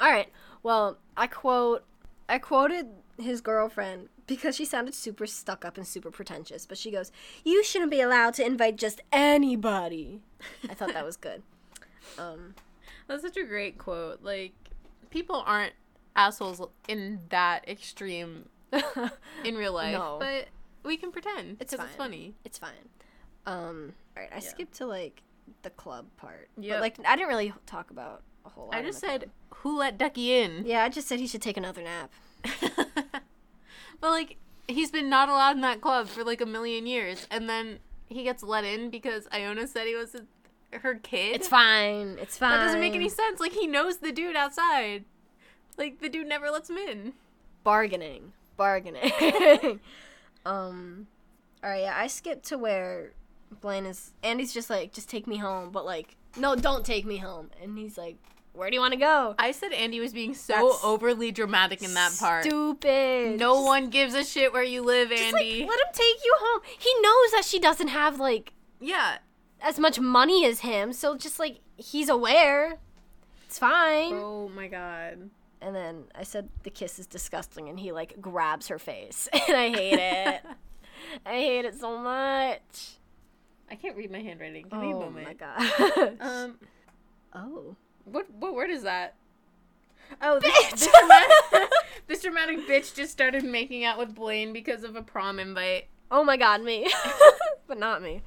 All 0.00 0.10
right. 0.10 0.28
Well, 0.64 0.98
I 1.16 1.28
quote 1.28 1.84
I 2.28 2.38
quoted 2.38 2.88
his 3.18 3.40
girlfriend 3.40 4.08
because 4.26 4.56
she 4.56 4.64
sounded 4.64 4.94
super 4.94 5.26
stuck 5.26 5.64
up 5.64 5.76
and 5.76 5.86
super 5.86 6.10
pretentious, 6.10 6.64
but 6.66 6.78
she 6.78 6.90
goes, 6.90 7.12
"You 7.44 7.62
shouldn't 7.62 7.90
be 7.92 8.00
allowed 8.00 8.34
to 8.34 8.44
invite 8.46 8.76
just 8.76 9.00
anybody." 9.12 10.22
I 10.68 10.74
thought 10.74 10.92
that 10.92 11.04
was 11.04 11.16
good. 11.16 11.42
Um 12.18 12.54
That's 13.06 13.22
such 13.22 13.36
a 13.38 13.44
great 13.44 13.78
quote. 13.78 14.22
Like, 14.22 14.52
people 15.10 15.42
aren't 15.46 15.72
assholes 16.16 16.60
in 16.88 17.20
that 17.30 17.66
extreme 17.68 18.48
in 19.44 19.54
real 19.56 19.72
life, 19.72 19.92
No. 19.94 20.16
but 20.20 20.48
we 20.82 20.96
can 20.98 21.10
pretend 21.12 21.56
It's 21.60 21.74
fine. 21.74 21.86
it's 21.86 21.96
funny. 21.96 22.34
It's 22.44 22.58
fine. 22.58 22.88
Um 23.46 23.94
all 24.16 24.22
right, 24.22 24.32
I 24.34 24.40
skipped 24.40 24.74
to 24.76 24.86
like 24.86 25.22
the 25.62 25.70
club 25.70 26.06
part. 26.16 26.48
But 26.56 26.80
like 26.80 26.96
I 27.06 27.16
didn't 27.16 27.28
really 27.28 27.52
talk 27.66 27.90
about 27.90 28.22
a 28.44 28.48
whole 28.50 28.66
lot. 28.66 28.74
I 28.74 28.82
just 28.82 29.00
said. 29.00 29.30
"Who 29.56 29.78
let 29.78 29.96
Ducky 29.98 30.32
in?" 30.32 30.64
Yeah, 30.66 30.84
I 30.84 30.88
just 30.88 31.08
said 31.08 31.18
he 31.20 31.26
should 31.26 31.42
take 31.42 31.56
another 31.56 31.82
nap. 31.82 32.12
but 34.00 34.10
like, 34.10 34.36
he's 34.68 34.90
been 34.90 35.08
not 35.08 35.28
allowed 35.28 35.56
in 35.56 35.62
that 35.62 35.80
club 35.80 36.08
for 36.08 36.22
like 36.24 36.40
a 36.40 36.46
million 36.46 36.86
years, 36.86 37.26
and 37.30 37.48
then 37.48 37.78
he 38.08 38.22
gets 38.22 38.42
let 38.42 38.64
in 38.64 38.90
because 38.90 39.26
Iona 39.32 39.66
said 39.66 39.86
he 39.86 39.94
was 39.96 40.14
a, 40.14 40.78
her 40.78 40.96
kid. 40.96 41.36
It's 41.36 41.48
fine. 41.48 42.18
It's 42.20 42.36
fine. 42.36 42.50
That 42.50 42.64
doesn't 42.66 42.80
make 42.80 42.94
any 42.94 43.08
sense. 43.08 43.40
Like 43.40 43.52
he 43.52 43.66
knows 43.66 43.98
the 43.98 44.12
dude 44.12 44.36
outside. 44.36 45.04
Like 45.78 46.00
the 46.00 46.08
dude 46.08 46.26
never 46.28 46.50
lets 46.50 46.68
him 46.70 46.76
in. 46.78 47.14
bargaining 47.64 48.32
bargaining 48.56 49.10
um 50.46 51.06
all 51.62 51.70
right 51.70 51.80
yeah 51.82 51.94
i 51.96 52.06
skipped 52.06 52.44
to 52.44 52.56
where 52.56 53.10
blaine 53.60 53.84
is 53.86 54.12
andy's 54.22 54.52
just 54.54 54.70
like 54.70 54.92
just 54.92 55.08
take 55.08 55.26
me 55.26 55.38
home 55.38 55.70
but 55.70 55.84
like 55.84 56.14
no 56.36 56.54
don't 56.54 56.84
take 56.86 57.04
me 57.04 57.16
home 57.16 57.50
and 57.60 57.76
he's 57.78 57.96
like 57.98 58.16
where 58.54 58.70
do 58.70 58.74
you 58.74 58.80
want 58.80 58.92
to 58.92 58.98
go 58.98 59.34
I 59.38 59.50
said 59.52 59.72
Andy 59.72 60.00
was 60.00 60.12
being 60.12 60.32
so 60.34 60.54
That's 60.54 60.84
overly 60.84 61.30
dramatic 61.32 61.82
in 61.82 61.94
that 61.94 62.12
part. 62.18 62.44
stupid 62.44 63.38
No 63.38 63.54
Just- 63.54 63.64
one 63.66 63.90
gives 63.90 64.14
a 64.14 64.24
shit 64.24 64.52
where 64.52 64.62
you 64.62 64.82
live, 64.82 65.10
just, 65.10 65.32
like, 65.32 65.42
Andy. 65.44 65.60
let 65.66 65.78
him 65.80 65.92
take 65.92 66.24
you 66.24 66.34
home 66.38 66.60
he 66.78 66.92
knows 67.02 67.30
that 67.32 67.44
she 67.44 67.58
doesn't 67.58 67.88
have 67.88 68.18
like 68.18 68.52
yeah. 68.80 69.18
as 69.60 69.78
much 69.78 69.98
money 70.00 70.46
as 70.46 70.60
him 70.60 70.92
so 70.92 71.16
just 71.16 71.38
like 71.38 71.58
he's 71.76 72.08
aware 72.08 72.78
it's 73.46 73.58
fine 73.58 74.12
Oh 74.14 74.48
my 74.54 74.68
god. 74.68 75.30
and 75.60 75.74
then 75.74 76.04
i 76.14 76.22
said 76.22 76.48
the 76.62 76.70
kiss 76.70 76.98
is 76.98 77.06
disgusting 77.06 77.68
and 77.68 77.78
he 77.80 77.90
like 77.92 78.20
grabs 78.20 78.68
her 78.68 78.78
face 78.78 79.28
and 79.32 79.56
i 79.56 79.68
hate 79.70 79.98
it 79.98 80.42
i 81.26 81.32
hate 81.32 81.64
it 81.64 81.74
so 81.78 81.98
much 81.98 82.98
I 83.70 83.76
can't 83.76 83.96
read 83.96 84.10
my 84.12 84.20
handwriting. 84.20 84.64
Give 84.70 84.78
me 84.78 84.90
a 84.92 84.94
oh 84.94 85.00
moment. 85.00 85.26
my 85.26 85.32
god 85.34 86.16
Um, 86.20 86.58
oh 87.34 87.74
what 88.04 88.26
what 88.30 88.54
word 88.54 88.70
is 88.70 88.82
that? 88.82 89.14
Oh, 90.22 90.38
This 90.40 90.86
dramatic, 90.86 91.28
this 92.06 92.22
dramatic 92.22 92.58
bitch 92.68 92.94
just 92.94 93.10
started 93.12 93.42
making 93.44 93.84
out 93.84 93.98
with 93.98 94.14
Blaine 94.14 94.52
because 94.52 94.84
of 94.84 94.96
a 94.96 95.02
prom 95.02 95.38
invite. 95.38 95.88
oh 96.10 96.22
my 96.24 96.36
god, 96.36 96.62
me. 96.62 96.92
but 97.66 97.78
not 97.78 98.02
me. 98.02 98.22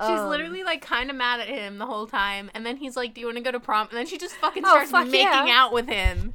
She's 0.00 0.08
Um, 0.18 0.30
literally 0.30 0.64
like 0.64 0.80
kind 0.80 1.10
of 1.10 1.16
mad 1.16 1.40
at 1.40 1.48
him 1.48 1.76
the 1.78 1.84
whole 1.86 2.06
time, 2.06 2.50
and 2.54 2.64
then 2.64 2.78
he's 2.78 2.96
like, 2.96 3.12
"Do 3.14 3.20
you 3.20 3.26
want 3.26 3.36
to 3.36 3.42
go 3.44 3.52
to 3.52 3.60
prom?" 3.60 3.88
And 3.90 3.98
then 3.98 4.06
she 4.06 4.16
just 4.16 4.34
fucking 4.36 4.64
Oh, 4.64 4.70
starts 4.70 4.90
fuck 4.90 5.06
making 5.08 5.28
yeah. 5.28 5.46
out 5.50 5.72
with 5.72 5.88
him. 5.88 6.32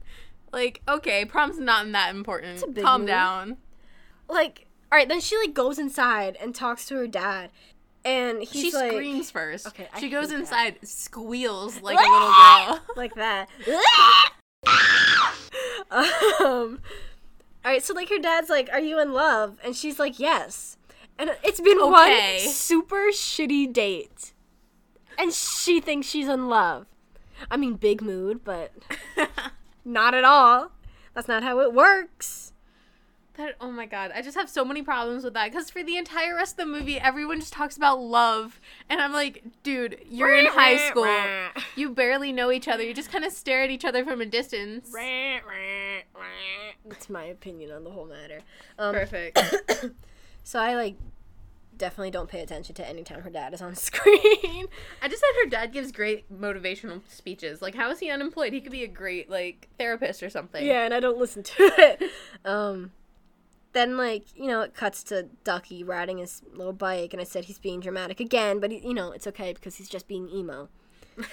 Like, 0.53 0.81
okay, 0.87 1.25
prom's 1.25 1.57
not 1.59 1.91
that 1.91 2.13
important. 2.15 2.63
Calm 2.81 3.01
move. 3.01 3.07
down. 3.07 3.57
like, 4.29 4.67
all 4.91 4.97
right, 4.99 5.09
then 5.09 5.19
she 5.19 5.35
like 5.37 5.53
goes 5.55 5.79
inside 5.79 6.37
and 6.39 6.53
talks 6.53 6.85
to 6.85 6.95
her 6.95 7.07
dad, 7.07 7.49
and 8.05 8.41
he's 8.43 8.61
she 8.61 8.71
like, 8.71 8.91
screams 8.91 9.31
first. 9.31 9.67
Okay, 9.67 9.87
she 9.99 10.09
goes 10.09 10.29
that. 10.29 10.39
inside, 10.39 10.77
squeals 10.83 11.81
like 11.81 11.97
a 11.97 12.01
little 12.01 12.27
girl. 12.31 12.79
like 12.95 13.15
that. 13.15 13.49
um, 15.91 16.79
all 17.63 17.71
right, 17.71 17.83
so 17.83 17.93
like 17.93 18.09
her 18.09 18.19
dad's 18.19 18.49
like, 18.49 18.69
"Are 18.71 18.79
you 18.79 18.99
in 18.99 19.13
love?" 19.13 19.57
And 19.63 19.75
she's 19.75 19.99
like, 19.99 20.19
"Yes." 20.19 20.77
And 21.17 21.31
it's 21.43 21.61
been 21.61 21.79
Okay. 21.79 21.89
one 21.89 22.39
super 22.51 23.07
shitty 23.11 23.71
date, 23.71 24.33
and 25.17 25.33
she 25.33 25.79
thinks 25.79 26.07
she's 26.07 26.27
in 26.27 26.47
love. 26.49 26.87
I 27.49 27.57
mean, 27.57 27.75
big 27.75 28.01
mood, 28.01 28.43
but 28.43 28.71
not 29.85 30.13
at 30.13 30.23
all. 30.25 30.71
That's 31.13 31.27
not 31.27 31.43
how 31.43 31.59
it 31.61 31.73
works. 31.73 32.51
That 33.37 33.55
oh 33.59 33.69
my 33.71 33.85
god, 33.85 34.11
I 34.15 34.21
just 34.21 34.37
have 34.37 34.49
so 34.49 34.63
many 34.63 34.81
problems 34.81 35.23
with 35.23 35.33
that 35.33 35.51
because 35.51 35.69
for 35.69 35.83
the 35.83 35.97
entire 35.97 36.35
rest 36.35 36.53
of 36.53 36.57
the 36.57 36.65
movie, 36.65 36.97
everyone 36.99 37.39
just 37.39 37.51
talks 37.51 37.75
about 37.75 37.99
love, 37.99 38.61
and 38.89 39.01
I'm 39.01 39.11
like, 39.11 39.43
dude, 39.63 39.97
you're 40.09 40.35
in 40.35 40.45
high 40.45 40.89
school, 40.89 41.05
you 41.75 41.89
barely 41.89 42.31
know 42.31 42.51
each 42.51 42.67
other, 42.67 42.83
you 42.83 42.93
just 42.93 43.11
kind 43.11 43.25
of 43.25 43.33
stare 43.33 43.63
at 43.63 43.69
each 43.69 43.83
other 43.83 44.05
from 44.05 44.21
a 44.21 44.25
distance. 44.25 44.89
That's 46.87 47.09
my 47.09 47.23
opinion 47.25 47.71
on 47.71 47.83
the 47.83 47.91
whole 47.91 48.05
matter. 48.05 48.39
Um, 48.79 48.93
Perfect. 48.93 49.39
So 50.47 50.59
I 50.59 50.75
like 50.75 50.95
definitely 51.75 52.11
don't 52.11 52.29
pay 52.29 52.41
attention 52.41 52.75
to 52.75 52.87
any 52.87 53.03
time 53.03 53.21
her 53.23 53.31
dad 53.31 53.51
is 53.55 53.61
on 53.63 53.75
screen. 53.75 54.67
I 55.01 55.07
just 55.07 55.21
said 55.21 55.43
her 55.43 55.49
dad 55.49 55.73
gives 55.73 55.91
great 55.91 56.31
motivational 56.31 57.01
speeches. 57.09 57.63
Like, 57.63 57.73
how 57.73 57.89
is 57.89 57.99
he 57.99 58.11
unemployed? 58.11 58.53
He 58.53 58.61
could 58.61 58.71
be 58.71 58.83
a 58.83 58.87
great 58.87 59.27
like 59.27 59.67
therapist 59.79 60.21
or 60.21 60.29
something. 60.29 60.63
yeah, 60.63 60.83
and 60.85 60.93
I 60.93 60.99
don't 60.99 61.17
listen 61.17 61.41
to 61.41 61.53
it. 61.77 62.11
Um, 62.45 62.91
then 63.75 63.97
like 63.97 64.25
you 64.35 64.47
know 64.47 64.61
it 64.61 64.73
cuts 64.73 65.03
to 65.03 65.27
Ducky 65.43 65.83
riding 65.83 66.17
his 66.17 66.41
little 66.51 66.73
bike, 66.73 67.13
and 67.13 67.21
I 67.21 67.25
said 67.25 67.45
he's 67.45 67.59
being 67.59 67.79
dramatic 67.79 68.19
again, 68.19 68.59
but 68.59 68.71
he, 68.71 68.79
you 68.79 68.93
know 68.95 69.11
it's 69.11 69.27
okay 69.27 69.53
because 69.53 69.75
he's 69.75 69.89
just 69.89 70.07
being 70.07 70.27
emo. 70.29 70.69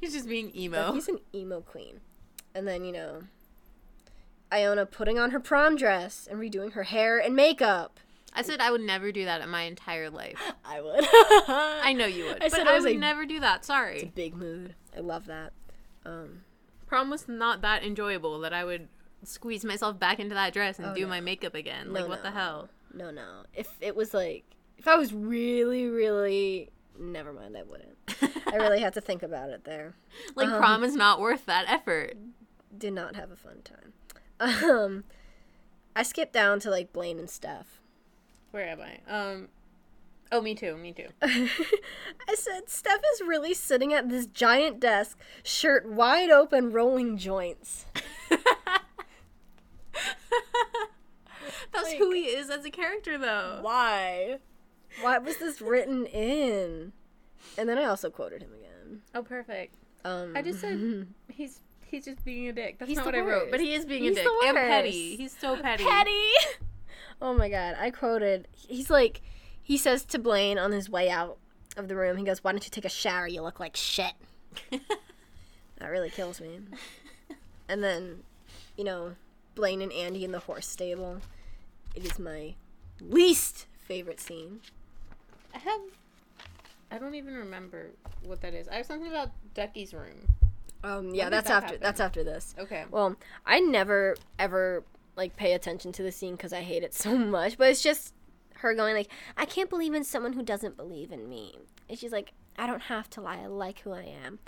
He's 0.00 0.12
just 0.12 0.28
being 0.28 0.56
emo. 0.56 0.92
He's 0.92 1.08
an 1.08 1.18
emo 1.34 1.60
queen. 1.60 2.00
And 2.54 2.68
then 2.68 2.84
you 2.84 2.92
know, 2.92 3.22
Iona 4.52 4.86
putting 4.86 5.18
on 5.18 5.30
her 5.30 5.40
prom 5.40 5.76
dress 5.76 6.28
and 6.30 6.38
redoing 6.38 6.72
her 6.74 6.84
hair 6.84 7.18
and 7.18 7.34
makeup. 7.34 7.98
I 8.34 8.42
said 8.42 8.60
I 8.60 8.70
would 8.70 8.80
never 8.80 9.10
do 9.10 9.24
that 9.24 9.40
in 9.40 9.48
my 9.48 9.62
entire 9.62 10.08
life. 10.08 10.38
I 10.64 10.80
would. 10.80 11.04
I 11.84 11.92
know 11.94 12.06
you 12.06 12.24
would, 12.26 12.36
I 12.36 12.48
but 12.48 12.52
said 12.52 12.66
I 12.68 12.76
I 12.76 12.80
would 12.80 12.92
a- 12.92 12.98
never 12.98 13.26
do 13.26 13.40
that. 13.40 13.64
Sorry. 13.64 13.96
It's 13.96 14.04
a 14.04 14.06
big 14.06 14.34
mood. 14.36 14.74
I 14.96 15.00
love 15.00 15.26
that. 15.26 15.52
Um, 16.06 16.42
Prom 16.86 17.10
was 17.10 17.26
not 17.28 17.60
that 17.62 17.82
enjoyable 17.82 18.38
that 18.40 18.52
I 18.52 18.64
would 18.64 18.88
squeeze 19.24 19.64
myself 19.64 19.98
back 19.98 20.18
into 20.20 20.34
that 20.34 20.52
dress 20.52 20.78
and 20.78 20.88
Oh, 20.88 20.94
do 20.94 21.02
no. 21.02 21.08
my 21.08 21.20
makeup 21.20 21.54
again. 21.54 21.92
Like, 21.92 22.02
No, 22.04 22.08
what 22.08 22.22
the 22.22 22.30
hell? 22.30 22.68
no, 22.94 23.10
no. 23.10 23.44
If 23.54 23.68
it 23.80 23.94
was 23.96 24.12
like, 24.14 24.44
if 24.78 24.86
I 24.88 24.96
was 24.96 25.12
really, 25.12 25.86
really, 25.86 26.70
never 26.98 27.32
mind, 27.32 27.56
I 27.56 27.62
wouldn't. 27.62 27.96
I 28.46 28.56
really 28.56 28.80
had 28.80 28.92
to 28.94 29.00
think 29.08 29.22
about 29.22 29.50
it 29.50 29.64
there. 29.64 29.94
Like, 30.34 30.48
Um, 30.48 30.58
prom 30.58 30.84
is 30.84 30.94
not 30.96 31.20
worth 31.20 31.46
that 31.46 31.66
effort. 31.68 32.16
Did 32.76 32.92
not 32.94 33.16
have 33.16 33.30
a 33.30 33.36
fun 33.36 33.62
time. 33.64 33.92
Um, 34.40 35.04
I 35.94 36.02
skipped 36.02 36.32
down 36.32 36.58
to 36.60 36.70
like 36.70 36.92
Blaine 36.92 37.18
and 37.18 37.28
Steff. 37.28 37.64
Where 38.50 38.66
am 38.66 38.80
I? 38.80 38.98
Um. 39.10 39.48
Oh, 40.32 40.40
me 40.40 40.54
too. 40.54 40.76
Me 40.78 40.92
too. 40.92 41.08
I 41.22 42.34
said, 42.34 42.66
Steff 42.66 42.98
is 43.14 43.20
really 43.26 43.52
sitting 43.54 43.92
at 43.92 44.08
this 44.08 44.24
giant 44.26 44.80
desk, 44.80 45.18
shirt 45.44 45.86
wide 45.86 46.30
open, 46.30 46.72
rolling 46.72 47.18
joints. 47.18 47.84
That's 51.72 51.92
who 51.92 52.12
he 52.12 52.24
is 52.24 52.50
as 52.50 52.64
a 52.64 52.70
character, 52.70 53.18
though. 53.18 53.58
Why? 53.62 54.38
Why 55.00 55.18
was 55.18 55.38
this 55.38 55.60
written 55.60 56.06
in? 56.06 56.92
And 57.56 57.68
then 57.68 57.78
I 57.78 57.84
also 57.84 58.10
quoted 58.10 58.42
him 58.42 58.52
again. 58.52 59.02
Oh, 59.14 59.22
perfect. 59.22 59.76
Um, 60.04 60.32
I 60.36 60.42
just 60.42 60.60
said 60.60 61.06
he's 61.28 61.60
he's 61.86 62.04
just 62.04 62.24
being 62.24 62.48
a 62.48 62.52
dick. 62.52 62.78
That's 62.78 62.88
He's 62.88 62.96
not 62.96 63.06
what 63.06 63.14
I 63.14 63.20
wrote, 63.20 63.50
but 63.50 63.60
he 63.60 63.74
is 63.74 63.84
being 63.84 64.02
He's 64.02 64.18
a 64.18 64.22
dick 64.22 64.32
and 64.44 64.56
petty. 64.56 65.16
He's 65.16 65.36
so 65.36 65.56
petty. 65.56 65.84
petty. 65.84 66.30
oh 67.22 67.34
my 67.34 67.48
god, 67.48 67.76
I 67.78 67.90
quoted. 67.90 68.48
He's 68.52 68.90
like, 68.90 69.22
he 69.62 69.76
says 69.76 70.04
to 70.06 70.18
Blaine 70.18 70.58
on 70.58 70.72
his 70.72 70.90
way 70.90 71.08
out 71.08 71.38
of 71.76 71.88
the 71.88 71.96
room. 71.96 72.16
He 72.16 72.24
goes, 72.24 72.42
"Why 72.42 72.52
don't 72.52 72.64
you 72.64 72.70
take 72.70 72.84
a 72.84 72.90
shower? 72.90 73.26
You 73.26 73.42
look 73.42 73.60
like 73.60 73.76
shit." 73.76 74.14
that 74.70 75.88
really 75.88 76.10
kills 76.10 76.40
me. 76.40 76.60
And 77.68 77.82
then, 77.82 78.24
you 78.76 78.84
know, 78.84 79.14
Blaine 79.54 79.82
and 79.82 79.92
Andy 79.92 80.24
in 80.24 80.32
the 80.32 80.40
horse 80.40 80.66
stable. 80.66 81.20
It 81.94 82.04
is 82.04 82.18
my 82.18 82.54
least 83.00 83.66
favorite 83.80 84.20
scene. 84.20 84.60
I 85.54 85.58
have. 85.58 85.80
I 86.90 86.98
don't 86.98 87.14
even 87.14 87.34
remember 87.34 87.90
what 88.22 88.40
that 88.42 88.54
is. 88.54 88.68
I 88.68 88.76
have 88.76 88.86
something 88.86 89.08
about 89.10 89.30
Ducky's 89.54 89.94
room. 89.94 90.28
Um, 90.84 91.14
yeah, 91.14 91.28
that's 91.28 91.48
that 91.48 91.54
after. 91.54 91.66
happen? 91.66 91.80
That's 91.82 92.00
after 92.00 92.24
this. 92.24 92.54
Okay. 92.58 92.84
Well, 92.90 93.16
I 93.46 93.60
never 93.60 94.16
ever 94.38 94.84
like 95.16 95.36
pay 95.36 95.52
attention 95.52 95.92
to 95.92 96.02
the 96.02 96.12
scene 96.12 96.36
because 96.36 96.52
I 96.52 96.60
hate 96.62 96.82
it 96.82 96.94
so 96.94 97.16
much. 97.18 97.56
But 97.58 97.68
it's 97.70 97.82
just 97.82 98.14
her 98.56 98.74
going 98.74 98.94
like, 98.94 99.08
"I 99.36 99.44
can't 99.44 99.70
believe 99.70 99.94
in 99.94 100.04
someone 100.04 100.32
who 100.32 100.42
doesn't 100.42 100.76
believe 100.76 101.12
in 101.12 101.28
me," 101.28 101.58
and 101.88 101.98
she's 101.98 102.12
like, 102.12 102.32
"I 102.58 102.66
don't 102.66 102.82
have 102.82 103.08
to 103.10 103.20
lie. 103.20 103.38
I 103.42 103.46
like 103.46 103.80
who 103.80 103.92
I 103.92 104.02
am." 104.24 104.38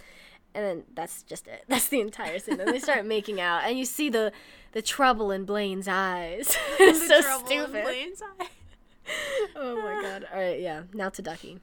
And 0.55 0.65
then 0.65 0.85
that's 0.95 1.23
just 1.25 1.49
it. 1.49 1.65
That's 1.69 1.89
the 1.89 2.01
entire 2.01 2.39
scene. 2.39 2.59
Then 2.59 2.71
they 2.71 2.79
start 2.79 3.05
making 3.17 3.41
out, 3.41 3.65
and 3.65 3.77
you 3.77 3.85
see 3.85 4.09
the 4.09 4.33
the 4.73 4.83
trouble 4.83 5.31
in 5.33 5.45
Blaine's 5.45 5.89
eyes. 5.89 6.57
it's 6.79 7.09
so 7.09 7.21
Trouble 7.23 7.51
in. 7.51 7.71
Blaine's 7.71 8.23
eye. 8.23 8.47
Oh 9.57 9.77
my 9.77 10.01
god! 10.01 10.27
All 10.33 10.41
right, 10.41 10.61
yeah. 10.61 10.83
Now 10.93 11.09
to 11.09 11.23
Ducky. 11.23 11.59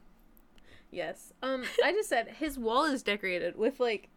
Yes. 0.91 1.31
Um, 1.41 1.63
I 1.83 1.93
just 1.93 2.09
said 2.09 2.27
his 2.37 2.59
wall 2.59 2.83
is 2.83 3.01
decorated 3.01 3.57
with 3.57 3.79
like 3.79 4.09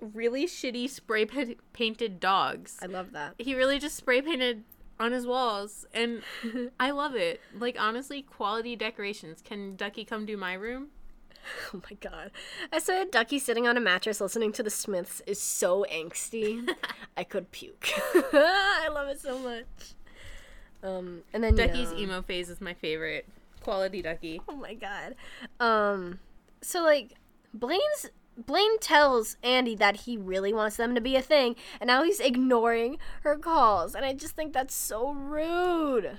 really 0.00 0.46
shitty 0.46 0.88
spray 0.88 1.26
pa- 1.26 1.54
painted 1.72 2.20
dogs. 2.20 2.78
I 2.80 2.86
love 2.86 3.12
that. 3.12 3.34
He 3.38 3.54
really 3.54 3.78
just 3.78 3.96
spray 3.96 4.22
painted 4.22 4.62
on 4.98 5.12
his 5.12 5.26
walls, 5.26 5.86
and 5.92 6.22
I 6.78 6.92
love 6.92 7.14
it. 7.16 7.40
Like 7.58 7.76
honestly, 7.80 8.22
quality 8.22 8.76
decorations. 8.76 9.42
Can 9.42 9.74
Ducky 9.76 10.04
come 10.04 10.24
do 10.24 10.36
my 10.36 10.54
room? 10.54 10.88
Oh 11.74 11.80
my 11.90 11.96
god. 12.00 12.30
I 12.72 12.78
said 12.78 13.10
Ducky 13.10 13.38
sitting 13.38 13.66
on 13.66 13.76
a 13.76 13.80
mattress 13.80 14.20
listening 14.20 14.52
to 14.52 14.62
the 14.62 14.70
Smiths 14.70 15.22
is 15.26 15.40
so 15.40 15.84
angsty. 15.90 16.68
I 17.16 17.24
could 17.24 17.50
puke. 17.52 17.88
I 18.32 18.88
love 18.92 19.08
it 19.08 19.20
so 19.20 19.38
much. 19.38 19.66
Um 20.82 21.22
and 21.32 21.42
then 21.42 21.54
Ducky's 21.54 21.92
know- 21.92 21.98
emo 21.98 22.22
phase 22.22 22.48
is 22.50 22.60
my 22.60 22.74
favorite. 22.74 23.26
Quality 23.62 24.02
Ducky. 24.02 24.40
Oh 24.48 24.56
my 24.56 24.74
god. 24.74 25.14
Um 25.58 26.18
so 26.62 26.82
like 26.82 27.14
Blaine's 27.54 28.10
Blaine 28.46 28.78
tells 28.78 29.36
Andy 29.42 29.74
that 29.76 29.96
he 30.02 30.16
really 30.16 30.54
wants 30.54 30.76
them 30.76 30.94
to 30.94 31.00
be 31.00 31.14
a 31.14 31.20
thing, 31.20 31.56
and 31.78 31.88
now 31.88 32.04
he's 32.04 32.20
ignoring 32.20 32.96
her 33.22 33.36
calls, 33.36 33.94
and 33.94 34.02
I 34.04 34.14
just 34.14 34.34
think 34.34 34.54
that's 34.54 34.74
so 34.74 35.10
rude. 35.12 36.18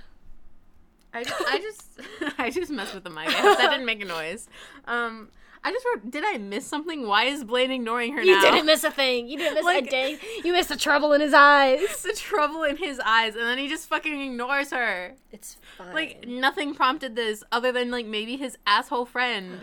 I, 1.14 1.24
I 1.48 1.58
just 1.58 2.00
I 2.38 2.50
just 2.50 2.70
messed 2.70 2.94
with 2.94 3.04
the 3.04 3.10
mic. 3.10 3.28
I 3.28 3.32
hope 3.32 3.58
that 3.58 3.70
didn't 3.70 3.86
make 3.86 4.02
a 4.02 4.06
noise. 4.06 4.48
Um, 4.86 5.28
I 5.64 5.70
just 5.70 5.86
wrote, 5.86 6.10
did 6.10 6.24
I 6.26 6.38
miss 6.38 6.66
something? 6.66 7.06
Why 7.06 7.24
is 7.24 7.44
Blaine 7.44 7.70
ignoring 7.70 8.14
her 8.14 8.18
now? 8.18 8.24
You 8.24 8.34
now? 8.34 8.50
didn't 8.50 8.66
miss 8.66 8.82
a 8.82 8.90
thing. 8.90 9.28
You 9.28 9.38
didn't 9.38 9.54
miss 9.54 9.66
a 9.66 9.80
day. 9.88 10.18
You 10.44 10.52
missed 10.52 10.70
the 10.70 10.76
trouble 10.76 11.12
in 11.12 11.20
his 11.20 11.32
eyes. 11.32 11.80
the 12.02 12.14
trouble 12.14 12.64
in 12.64 12.76
his 12.76 13.00
eyes, 13.04 13.36
and 13.36 13.44
then 13.44 13.58
he 13.58 13.68
just 13.68 13.88
fucking 13.88 14.20
ignores 14.20 14.70
her. 14.70 15.14
It's 15.30 15.58
fine. 15.78 15.94
Like 15.94 16.26
nothing 16.26 16.74
prompted 16.74 17.14
this 17.14 17.44
other 17.52 17.70
than 17.70 17.92
like 17.92 18.06
maybe 18.06 18.36
his 18.36 18.58
asshole 18.66 19.06
friend. 19.06 19.60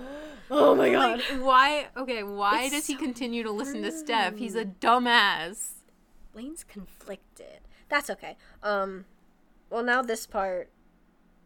oh 0.50 0.76
my 0.76 0.90
god. 0.90 1.18
Like 1.18 1.40
why? 1.40 1.86
Okay, 1.96 2.22
why 2.22 2.64
It's 2.64 2.74
does 2.74 2.86
he 2.86 2.94
so 2.94 3.00
continue 3.00 3.42
to 3.42 3.50
listen 3.50 3.82
to 3.82 3.90
Steff? 3.90 4.38
He's 4.38 4.54
a 4.54 4.64
dumbass. 4.64 5.72
Blaine's 6.32 6.62
conflicted. 6.62 7.60
That's 7.88 8.08
okay. 8.10 8.36
Um, 8.62 9.06
well 9.70 9.82
now 9.82 10.02
this 10.02 10.24
part, 10.24 10.70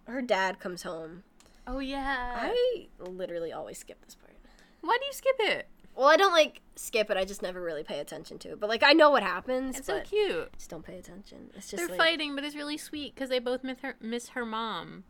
her 0.07 0.23
dad 0.23 0.59
comes 0.61 0.83
home. 0.83 1.23
Oh 1.67 1.79
yeah. 1.81 2.35
I 2.37 2.89
literally 2.99 3.53
always 3.53 3.79
skip 3.79 4.05
this 4.05 4.15
part. 4.15 4.33
Why 4.81 4.97
do 5.01 5.07
you 5.07 5.13
skip 5.13 5.37
it? 5.41 5.67
Well, 5.97 6.07
I 6.09 6.17
don't 6.17 6.33
like 6.33 6.61
skip 6.77 7.11
it. 7.11 7.17
I 7.17 7.25
just 7.25 7.43
never 7.43 7.61
really 7.61 7.83
pay 7.83 7.99
attention 8.01 8.39
to 8.41 8.51
it. 8.53 8.61
But 8.61 8.69
like 8.69 8.83
I 8.83 8.93
know 8.93 9.11
what 9.11 9.23
happens, 9.23 9.79
It's 9.79 9.87
so 9.87 10.01
cute. 10.03 10.53
just 10.59 10.71
don't 10.71 10.85
pay 10.85 10.99
attention. 10.99 11.51
It's 11.57 11.69
just 11.71 11.77
They're 11.79 11.89
like, 11.89 11.99
fighting, 11.99 12.35
but 12.35 12.45
it's 12.45 12.55
really 12.55 12.77
sweet 12.77 13.15
because 13.15 13.31
they 13.31 13.39
both 13.39 13.65
miss 13.65 13.79
her 13.83 13.97
miss 14.01 14.29
her 14.31 14.45
mom. 14.45 15.05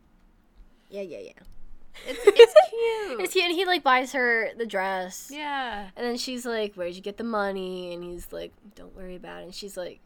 Yeah, 0.88 1.02
yeah, 1.02 1.18
yeah. 1.18 1.32
It's 2.06 2.20
it's 2.26 2.54
cute. 2.70 3.20
It's 3.20 3.32
cute, 3.32 3.46
and 3.46 3.54
he 3.54 3.64
like 3.66 3.82
buys 3.82 4.12
her 4.12 4.50
the 4.56 4.66
dress. 4.66 5.28
yeah. 5.32 5.88
And 5.96 6.06
then 6.06 6.16
she's 6.16 6.46
like, 6.46 6.74
"Where'd 6.74 6.94
you 6.94 7.02
get 7.02 7.16
the 7.16 7.24
money?" 7.24 7.92
And 7.92 8.04
he's 8.04 8.32
like, 8.32 8.52
"Don't 8.74 8.94
worry 8.96 9.16
about 9.16 9.40
it." 9.40 9.44
And 9.46 9.54
she's 9.54 9.76
like, 9.76 10.00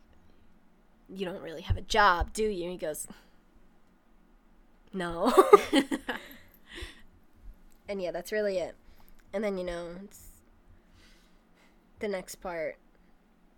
"You 1.09 1.27
don't 1.27 1.43
really 1.43 1.63
have 1.63 1.77
a 1.77 1.83
job, 1.83 2.33
do 2.33 2.45
you?" 2.45 2.63
And 2.65 2.73
he 2.73 2.79
goes, 2.79 3.07
"No." 4.93 5.33
and 7.89 8.03
yeah, 8.03 8.11
that's 8.11 8.33
really 8.33 8.59
it. 8.59 8.75
And 9.33 9.45
then 9.45 9.59
you 9.59 9.65
know, 9.65 9.89
it's 10.05 10.29
the 12.01 12.09
next 12.09 12.37
part 12.37 12.77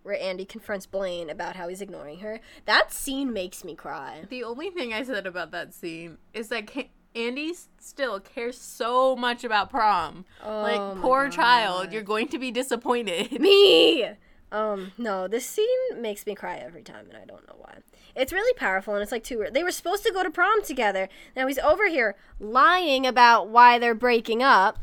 where 0.03 0.19
Andy 0.21 0.45
confronts 0.45 0.85
Blaine 0.85 1.29
about 1.29 1.55
how 1.55 1.67
he's 1.67 1.81
ignoring 1.81 2.19
her. 2.19 2.39
That 2.65 2.91
scene 2.91 3.33
makes 3.33 3.63
me 3.63 3.73
cry. 3.73 4.25
The 4.29 4.43
only 4.43 4.69
thing 4.69 4.93
I 4.93 5.03
said 5.03 5.25
about 5.25 5.51
that 5.51 5.73
scene 5.73 6.17
is 6.33 6.49
that 6.49 6.69
Andy 7.15 7.53
still 7.79 8.19
cares 8.19 8.57
so 8.57 9.15
much 9.15 9.43
about 9.43 9.69
prom. 9.69 10.25
Oh 10.43 10.61
like, 10.61 11.01
poor 11.01 11.29
child, 11.29 11.91
you're 11.93 12.03
going 12.03 12.27
to 12.29 12.39
be 12.39 12.51
disappointed. 12.51 13.39
Me. 13.39 14.09
Um, 14.53 14.91
no, 14.99 15.27
this 15.27 15.47
scene 15.47 15.99
makes 15.99 16.27
me 16.27 16.35
cry 16.35 16.57
every 16.57 16.83
time, 16.83 17.07
and 17.09 17.17
I 17.17 17.25
don't 17.25 17.47
know 17.47 17.55
why. 17.57 17.79
It's 18.15 18.31
really 18.31 18.53
powerful, 18.53 18.93
and 18.93 19.01
it's 19.01 19.11
like 19.11 19.23
two. 19.23 19.45
They 19.51 19.63
were 19.63 19.71
supposed 19.71 20.03
to 20.05 20.11
go 20.13 20.21
to 20.23 20.29
prom 20.29 20.63
together. 20.63 21.09
Now 21.35 21.47
he's 21.47 21.57
over 21.59 21.87
here 21.87 22.15
lying 22.39 23.07
about 23.07 23.49
why 23.49 23.79
they're 23.79 23.95
breaking 23.95 24.43
up. 24.43 24.77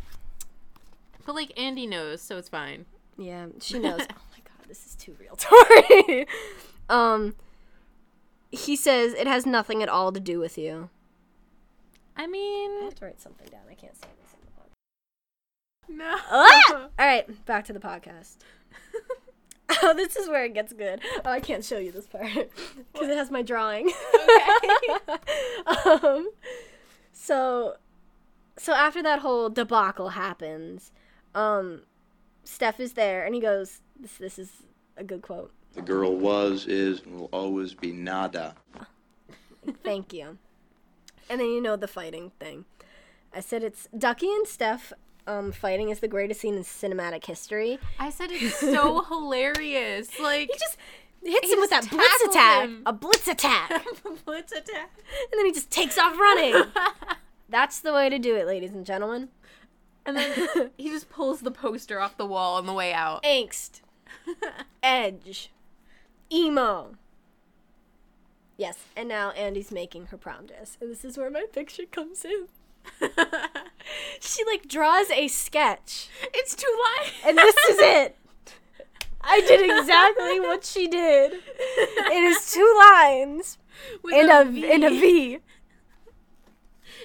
But, 1.25 1.35
like, 1.35 1.59
Andy 1.59 1.87
knows, 1.87 2.21
so 2.23 2.38
it's 2.38 2.49
fine. 2.49 2.87
Yeah, 3.16 3.47
she 3.61 3.79
knows. 3.79 4.01
oh 4.11 4.23
my 4.33 4.38
god, 4.43 4.66
this 4.66 4.85
is 4.87 4.97
too 4.97 5.14
real, 5.21 5.37
Tori. 5.38 6.27
um, 6.88 7.37
he 8.51 8.75
says 8.75 9.14
it 9.14 9.27
has 9.29 9.47
nothing 9.47 9.83
at 9.83 9.88
all 9.88 10.11
to 10.11 10.19
do 10.19 10.40
with 10.40 10.59
you. 10.59 10.88
I 12.16 12.27
mean, 12.27 12.71
I 12.81 12.85
have 12.85 12.95
to 12.97 13.05
write 13.05 13.21
something 13.21 13.47
down. 13.49 13.61
I 13.71 13.75
can't 13.75 13.95
say 13.95 14.09
this 14.23 14.35
in 14.35 15.95
the 15.95 15.95
podcast. 15.95 15.99
no. 15.99 16.16
Ah! 16.31 16.88
All 16.99 17.07
right, 17.07 17.47
back 17.47 17.64
to 17.66 17.73
the 17.73 17.79
podcast. 17.79 18.38
oh, 19.83 19.95
this 19.95 20.17
is 20.17 20.29
where 20.29 20.45
it 20.45 20.55
gets 20.55 20.73
good. 20.73 21.01
Oh, 21.25 21.31
I 21.31 21.41
can't 21.41 21.65
show 21.65 21.79
you 21.79 21.93
this 21.93 22.07
part 22.07 22.33
because 22.93 23.09
it 23.09 23.17
has 23.17 23.31
my 23.31 23.43
drawing. 23.43 23.91
Okay. 24.15 25.17
um, 26.07 26.31
so, 27.13 27.77
so 28.57 28.73
after 28.73 29.03
that 29.03 29.21
whole 29.21 29.49
debacle 29.49 30.11
happens, 30.11 30.93
um, 31.35 31.83
Steff 32.45 32.81
is 32.81 32.95
there 32.95 33.25
and 33.25 33.35
he 33.35 33.41
goes, 33.41 33.81
"This, 33.99 34.17
this 34.17 34.39
is 34.39 34.51
a 34.97 35.05
good 35.05 35.23
quote. 35.23 35.53
The 35.75 35.83
girl 35.83 36.17
was, 36.17 36.67
is, 36.67 37.03
and 37.03 37.21
will 37.21 37.31
always 37.33 37.75
be 37.75 37.93
nada. 37.93 38.55
Thank 39.85 40.13
you." 40.13 40.39
And 41.29 41.41
then 41.41 41.49
you 41.49 41.61
know 41.61 41.77
the 41.77 41.87
fighting 41.87 42.33
thing. 42.41 42.65
I 43.33 43.39
said 43.39 43.63
it's 43.63 43.89
Ducky 43.97 44.27
and 44.27 44.47
Steff. 44.47 44.93
Um, 45.31 45.53
fighting 45.53 45.90
is 45.90 46.01
the 46.01 46.09
greatest 46.09 46.40
scene 46.40 46.55
in 46.57 46.64
cinematic 46.64 47.25
history. 47.25 47.79
I 48.01 48.11
said 48.11 48.31
it's 48.33 48.57
so 48.59 49.03
hilarious. 49.09 50.19
Like, 50.19 50.49
He 50.53 50.59
just 50.59 50.77
hits 51.23 51.47
He 51.47 51.53
him 51.53 51.61
with 51.61 51.71
that 51.71 51.88
blitz 51.88 52.23
attack. 52.29 52.64
him. 52.64 52.83
A 52.85 52.93
blitz 52.93 53.29
attack. 53.29 53.71
blitz 54.25 54.51
attack. 54.53 54.90
and 55.31 55.38
then 55.38 55.47
he 55.47 55.53
just 55.53 55.71
takes 55.71 55.97
off 55.99 56.19
running. 56.19 56.64
That's 57.49 57.79
the 57.81 57.93
way 57.93 58.09
to 58.09 58.19
do 58.19 58.35
it, 58.35 58.47
ladies 58.47 58.73
and 58.73 58.85
gentlemen. 58.85 59.29
And 60.05 60.16
then 60.16 60.71
he 60.77 60.88
just 60.90 61.11
pulls 61.11 61.40
the 61.43 61.51
poster 61.53 62.01
off 62.01 62.16
the 62.16 62.27
wall 62.27 62.57
on 62.57 62.66
the 62.66 62.73
way 62.73 62.93
out. 62.93 63.23
Angst, 63.23 63.83
edge, 64.83 65.51
emo. 66.33 66.97
Yes, 68.57 68.79
and 68.97 69.09
now 69.09 69.31
Andy's 69.33 69.70
making 69.70 70.07
her 70.07 70.16
prom 70.16 70.47
dress. 70.47 70.76
And 70.81 70.91
this 70.91 71.05
is 71.05 71.16
where 71.16 71.31
my 71.31 71.45
picture 71.53 71.85
comes 71.91 72.24
in. 72.24 72.49
She 74.20 74.45
like 74.45 74.68
draws 74.68 75.11
a 75.11 75.28
sketch, 75.28 76.09
it's 76.35 76.55
two 76.55 76.72
lines. 76.85 77.12
and 77.26 77.39
this 77.39 77.57
is 77.68 77.78
it. 77.81 78.16
I 79.22 79.41
did 79.41 79.68
exactly 79.78 80.41
what 80.41 80.64
she 80.64 80.87
did. 80.87 81.33
It 81.59 82.22
is 82.22 82.53
two 82.53 82.74
lines 82.78 83.59
With 84.03 84.14
and 84.14 84.31
a 84.31 84.72
and 84.72 84.85
a 84.85 84.91
V. 84.91 85.39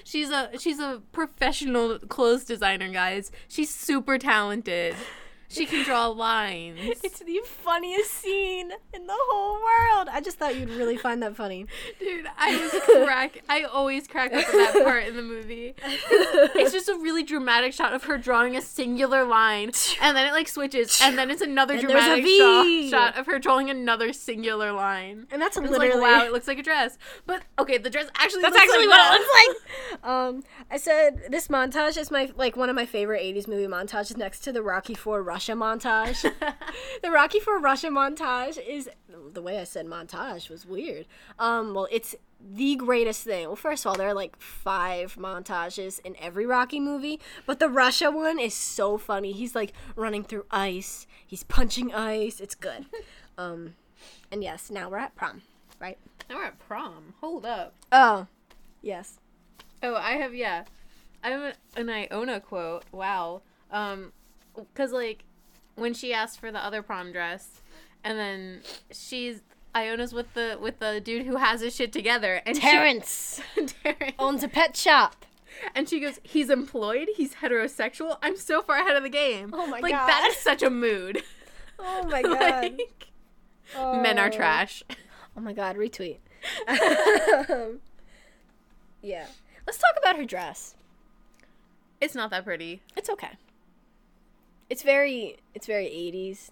She's 0.04 0.30
a 0.30 0.50
she's 0.58 0.78
a 0.78 1.02
professional 1.12 1.98
clothes 1.98 2.44
designer, 2.44 2.90
guys. 2.90 3.32
She's 3.48 3.70
super 3.74 4.18
talented. 4.18 4.94
She 5.48 5.64
can 5.66 5.84
draw 5.84 6.06
lines. 6.08 6.78
It's 7.04 7.20
the 7.20 7.40
funniest 7.44 8.10
scene 8.12 8.70
in 8.92 9.06
the 9.06 9.14
whole 9.16 9.54
world. 9.54 10.08
I 10.10 10.20
just 10.20 10.38
thought 10.38 10.56
you'd 10.56 10.70
really 10.70 10.96
find 10.96 11.22
that 11.22 11.36
funny. 11.36 11.66
Dude, 12.00 12.26
I 12.36 12.56
was 12.56 13.04
crack. 13.06 13.42
I 13.48 13.62
always 13.62 14.06
crack 14.08 14.32
up 14.32 14.40
at 14.46 14.52
that 14.52 14.84
part 14.84 15.04
in 15.06 15.16
the 15.16 15.22
movie. 15.22 15.74
It's 15.84 16.72
just 16.72 16.88
a 16.88 16.94
really 16.94 17.22
dramatic 17.22 17.72
shot 17.72 17.92
of 17.94 18.04
her 18.04 18.18
drawing 18.18 18.56
a 18.56 18.62
singular 18.62 19.24
line, 19.24 19.70
and 20.00 20.16
then 20.16 20.26
it 20.26 20.32
like 20.32 20.48
switches, 20.48 20.98
and 21.02 21.16
then 21.16 21.30
it's 21.30 21.42
another 21.42 21.74
And 21.74 21.82
dramatic 21.82 22.26
shot, 22.26 22.90
shot 22.90 23.18
of 23.18 23.26
her 23.26 23.38
drawing 23.38 23.70
another 23.70 24.12
singular 24.12 24.72
line. 24.72 25.26
And 25.30 25.40
that's 25.40 25.56
And 25.56 25.68
literally 25.70 26.00
like, 26.00 26.20
wow, 26.20 26.24
it 26.26 26.32
looks 26.32 26.48
like 26.48 26.58
a 26.58 26.62
dress. 26.62 26.98
But 27.26 27.42
okay, 27.58 27.78
the 27.78 27.90
dress 27.90 28.08
actually 28.16 28.42
That's 28.42 28.56
actually 28.56 28.86
like 28.86 28.88
what 28.88 28.96
that. 28.96 29.14
it 29.14 29.18
looks 29.20 29.30
like. 29.34 29.56
Um, 30.02 30.42
I 30.70 30.76
said 30.76 31.24
this 31.30 31.48
montage 31.48 31.96
is 31.96 32.10
my 32.10 32.30
like 32.36 32.56
one 32.56 32.68
of 32.68 32.76
my 32.76 32.86
favorite 32.86 33.22
'80s 33.22 33.48
movie 33.48 33.66
montages, 33.66 34.16
next 34.16 34.40
to 34.40 34.52
the 34.52 34.62
Rocky 34.62 34.94
Four 34.94 35.22
Russia 35.36 35.52
montage. 35.52 36.22
the 37.02 37.10
Rocky 37.10 37.40
Four 37.40 37.58
Russia 37.58 37.88
montage 37.88 38.56
is 38.66 38.88
the 39.34 39.42
way 39.42 39.60
I 39.60 39.64
said 39.64 39.84
montage 39.84 40.48
was 40.48 40.64
weird. 40.64 41.04
Um, 41.38 41.74
well, 41.74 41.86
it's 41.92 42.14
the 42.40 42.74
greatest 42.76 43.22
thing. 43.24 43.46
Well, 43.46 43.54
first 43.54 43.84
of 43.84 43.90
all, 43.90 43.98
there 43.98 44.08
are 44.08 44.14
like 44.14 44.40
five 44.40 45.16
montages 45.16 46.00
in 46.06 46.16
every 46.18 46.46
Rocky 46.46 46.80
movie, 46.80 47.20
but 47.44 47.58
the 47.58 47.68
Russia 47.68 48.10
one 48.10 48.38
is 48.38 48.54
so 48.54 48.96
funny. 48.96 49.32
He's 49.32 49.54
like 49.54 49.74
running 49.94 50.24
through 50.24 50.46
ice. 50.50 51.06
He's 51.26 51.42
punching 51.42 51.92
ice. 51.92 52.40
It's 52.40 52.54
good. 52.54 52.86
Um, 53.38 53.74
and 54.32 54.42
yes, 54.42 54.70
now 54.70 54.88
we're 54.88 54.96
at 54.96 55.14
prom, 55.14 55.42
right? 55.78 55.98
Now 56.30 56.36
we're 56.36 56.44
at 56.44 56.58
prom. 56.58 57.12
Hold 57.20 57.44
up. 57.44 57.74
Oh, 57.92 58.28
yes. 58.80 59.18
Oh, 59.82 59.94
I 59.94 60.12
have 60.12 60.34
yeah. 60.34 60.64
I 61.22 61.28
have 61.28 61.54
an 61.76 61.90
Iona 61.90 62.40
quote. 62.40 62.84
Wow. 62.92 63.42
Um, 63.70 64.12
cause 64.74 64.92
like 64.92 65.24
when 65.74 65.94
she 65.94 66.12
asked 66.12 66.40
for 66.40 66.50
the 66.52 66.58
other 66.64 66.82
prom 66.82 67.12
dress, 67.12 67.60
and 68.04 68.18
then 68.18 68.60
she's 68.90 69.42
Iona's 69.74 70.12
with 70.12 70.32
the 70.34 70.58
with 70.60 70.78
the 70.78 71.00
dude 71.00 71.26
who 71.26 71.36
has 71.36 71.60
his 71.60 71.74
shit 71.74 71.92
together, 71.92 72.40
and 72.46 72.56
she- 72.56 72.62
Terrence 72.62 73.40
Terrence. 73.82 74.14
owns 74.18 74.42
a 74.42 74.48
pet 74.48 74.76
shop. 74.76 75.24
And 75.74 75.88
she 75.88 76.00
goes, 76.00 76.20
"He's 76.22 76.50
employed. 76.50 77.08
He's 77.16 77.36
heterosexual. 77.36 78.18
I'm 78.20 78.36
so 78.36 78.60
far 78.60 78.76
ahead 78.78 78.94
of 78.96 79.02
the 79.02 79.08
game. 79.08 79.50
Oh 79.54 79.66
my 79.66 79.80
like, 79.80 79.92
God. 79.92 79.98
Like 79.98 80.06
that 80.08 80.28
is 80.30 80.36
such 80.36 80.62
a 80.62 80.70
mood. 80.70 81.22
Oh 81.78 82.04
my 82.10 82.22
god. 82.22 82.62
like, 82.78 83.08
men 84.02 84.18
are 84.18 84.28
Oh. 84.28 84.30
trash. 84.30 84.82
Oh 85.36 85.40
my 85.42 85.52
god, 85.52 85.76
retweet. 85.76 86.18
Um, 86.66 87.80
yeah. 89.02 89.26
Let's 89.66 89.76
talk 89.78 89.92
about 89.98 90.16
her 90.16 90.24
dress. 90.24 90.74
It's 92.00 92.14
not 92.14 92.30
that 92.30 92.44
pretty. 92.44 92.80
It's 92.96 93.10
okay. 93.10 93.32
It's 94.68 94.82
very 94.82 95.36
it's 95.54 95.66
very 95.66 95.86
80s. 95.86 96.50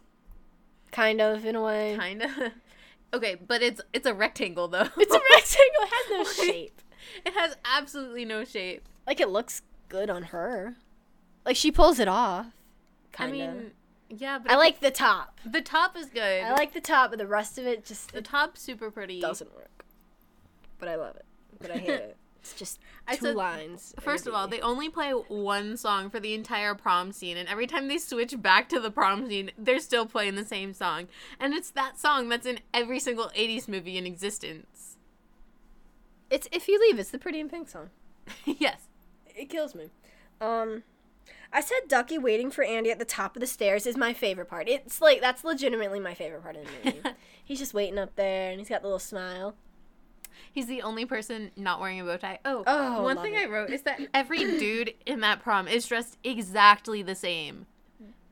Kind 0.92 1.20
of 1.20 1.44
in 1.44 1.56
a 1.56 1.62
way. 1.62 1.96
Kind 1.98 2.22
of. 2.22 2.30
Okay, 3.12 3.36
but 3.36 3.62
it's 3.62 3.80
it's 3.92 4.06
a 4.06 4.12
rectangle 4.12 4.66
though. 4.66 4.88
It's 4.96 5.14
a 5.14 5.20
rectangle. 5.30 5.82
It 5.84 5.88
has 5.88 6.10
no 6.10 6.18
Like, 6.18 6.26
shape. 6.52 6.82
It 7.24 7.32
has 7.34 7.56
absolutely 7.64 8.24
no 8.24 8.42
shape. 8.44 8.88
Like 9.06 9.20
it 9.20 9.28
looks 9.28 9.62
good 9.88 10.10
on 10.10 10.24
her. 10.24 10.74
Like 11.46 11.54
she 11.54 11.70
pulls 11.70 12.00
it 12.00 12.08
off. 12.08 12.46
I 13.16 13.26
Kinda. 13.28 13.32
mean, 13.54 13.70
yeah, 14.08 14.40
but 14.40 14.50
I 14.50 14.56
like 14.56 14.80
the 14.80 14.90
top. 14.90 15.40
the 15.46 15.60
top 15.60 15.96
is 15.96 16.06
good. 16.06 16.42
I 16.42 16.54
like 16.54 16.72
the 16.72 16.80
top, 16.80 17.10
but 17.10 17.20
the 17.20 17.26
rest 17.28 17.56
of 17.56 17.66
it 17.68 17.84
just 17.84 18.10
the 18.12 18.20
top 18.20 18.58
super 18.58 18.90
pretty. 18.90 19.20
doesn't 19.20 19.54
work. 19.54 19.84
But 20.80 20.88
I 20.88 20.96
love 20.96 21.14
it. 21.14 21.24
But 21.60 21.70
I 21.70 21.74
hate 21.78 21.88
it. 21.90 22.16
It's 22.44 22.52
just 22.52 22.78
two 23.10 23.16
said- 23.16 23.36
lines. 23.36 23.94
First 24.00 24.26
of 24.26 24.34
all, 24.34 24.46
they. 24.46 24.58
they 24.58 24.62
only 24.62 24.90
play 24.90 25.12
one 25.12 25.78
song 25.78 26.10
for 26.10 26.20
the 26.20 26.34
entire 26.34 26.74
prom 26.74 27.10
scene, 27.10 27.38
and 27.38 27.48
every 27.48 27.66
time 27.66 27.88
they 27.88 27.96
switch 27.96 28.40
back 28.42 28.68
to 28.68 28.78
the 28.78 28.90
prom 28.90 29.26
scene, 29.26 29.50
they're 29.56 29.78
still 29.78 30.04
playing 30.04 30.34
the 30.34 30.44
same 30.44 30.74
song. 30.74 31.08
And 31.40 31.54
it's 31.54 31.70
that 31.70 31.98
song 31.98 32.28
that's 32.28 32.46
in 32.46 32.60
every 32.74 33.00
single 33.00 33.30
80s 33.34 33.66
movie 33.66 33.96
in 33.96 34.04
existence. 34.06 34.98
It's 36.28 36.46
if 36.52 36.68
you 36.68 36.78
leave. 36.78 36.98
It's 36.98 37.10
the 37.10 37.18
Pretty 37.18 37.40
in 37.40 37.48
Pink 37.48 37.70
song. 37.70 37.88
yes. 38.44 38.88
It 39.34 39.48
kills 39.48 39.74
me. 39.74 39.90
Um, 40.40 40.82
I 41.50 41.62
said 41.62 41.88
Ducky 41.88 42.18
waiting 42.18 42.50
for 42.50 42.62
Andy 42.62 42.90
at 42.90 42.98
the 42.98 43.04
top 43.06 43.36
of 43.36 43.40
the 43.40 43.46
stairs 43.46 43.86
is 43.86 43.96
my 43.96 44.12
favorite 44.12 44.48
part. 44.50 44.68
It's 44.68 45.00
like 45.00 45.22
that's 45.22 45.44
legitimately 45.44 46.00
my 46.00 46.12
favorite 46.12 46.42
part 46.42 46.56
of 46.56 46.64
the 46.64 46.90
movie. 46.90 47.02
he's 47.44 47.58
just 47.58 47.72
waiting 47.72 47.98
up 47.98 48.16
there 48.16 48.50
and 48.50 48.58
he's 48.60 48.68
got 48.68 48.82
the 48.82 48.88
little 48.88 48.98
smile. 48.98 49.54
He's 50.52 50.66
the 50.66 50.82
only 50.82 51.04
person 51.06 51.50
not 51.56 51.80
wearing 51.80 52.00
a 52.00 52.04
bow 52.04 52.16
tie. 52.16 52.38
Oh, 52.44 52.64
Oh, 52.66 53.02
one 53.02 53.18
thing 53.18 53.34
it. 53.34 53.42
I 53.42 53.46
wrote 53.46 53.70
is 53.70 53.82
that 53.82 54.00
every 54.14 54.38
dude 54.38 54.94
in 55.06 55.20
that 55.20 55.42
prom 55.42 55.68
is 55.68 55.86
dressed 55.86 56.18
exactly 56.24 57.02
the 57.02 57.14
same. 57.14 57.66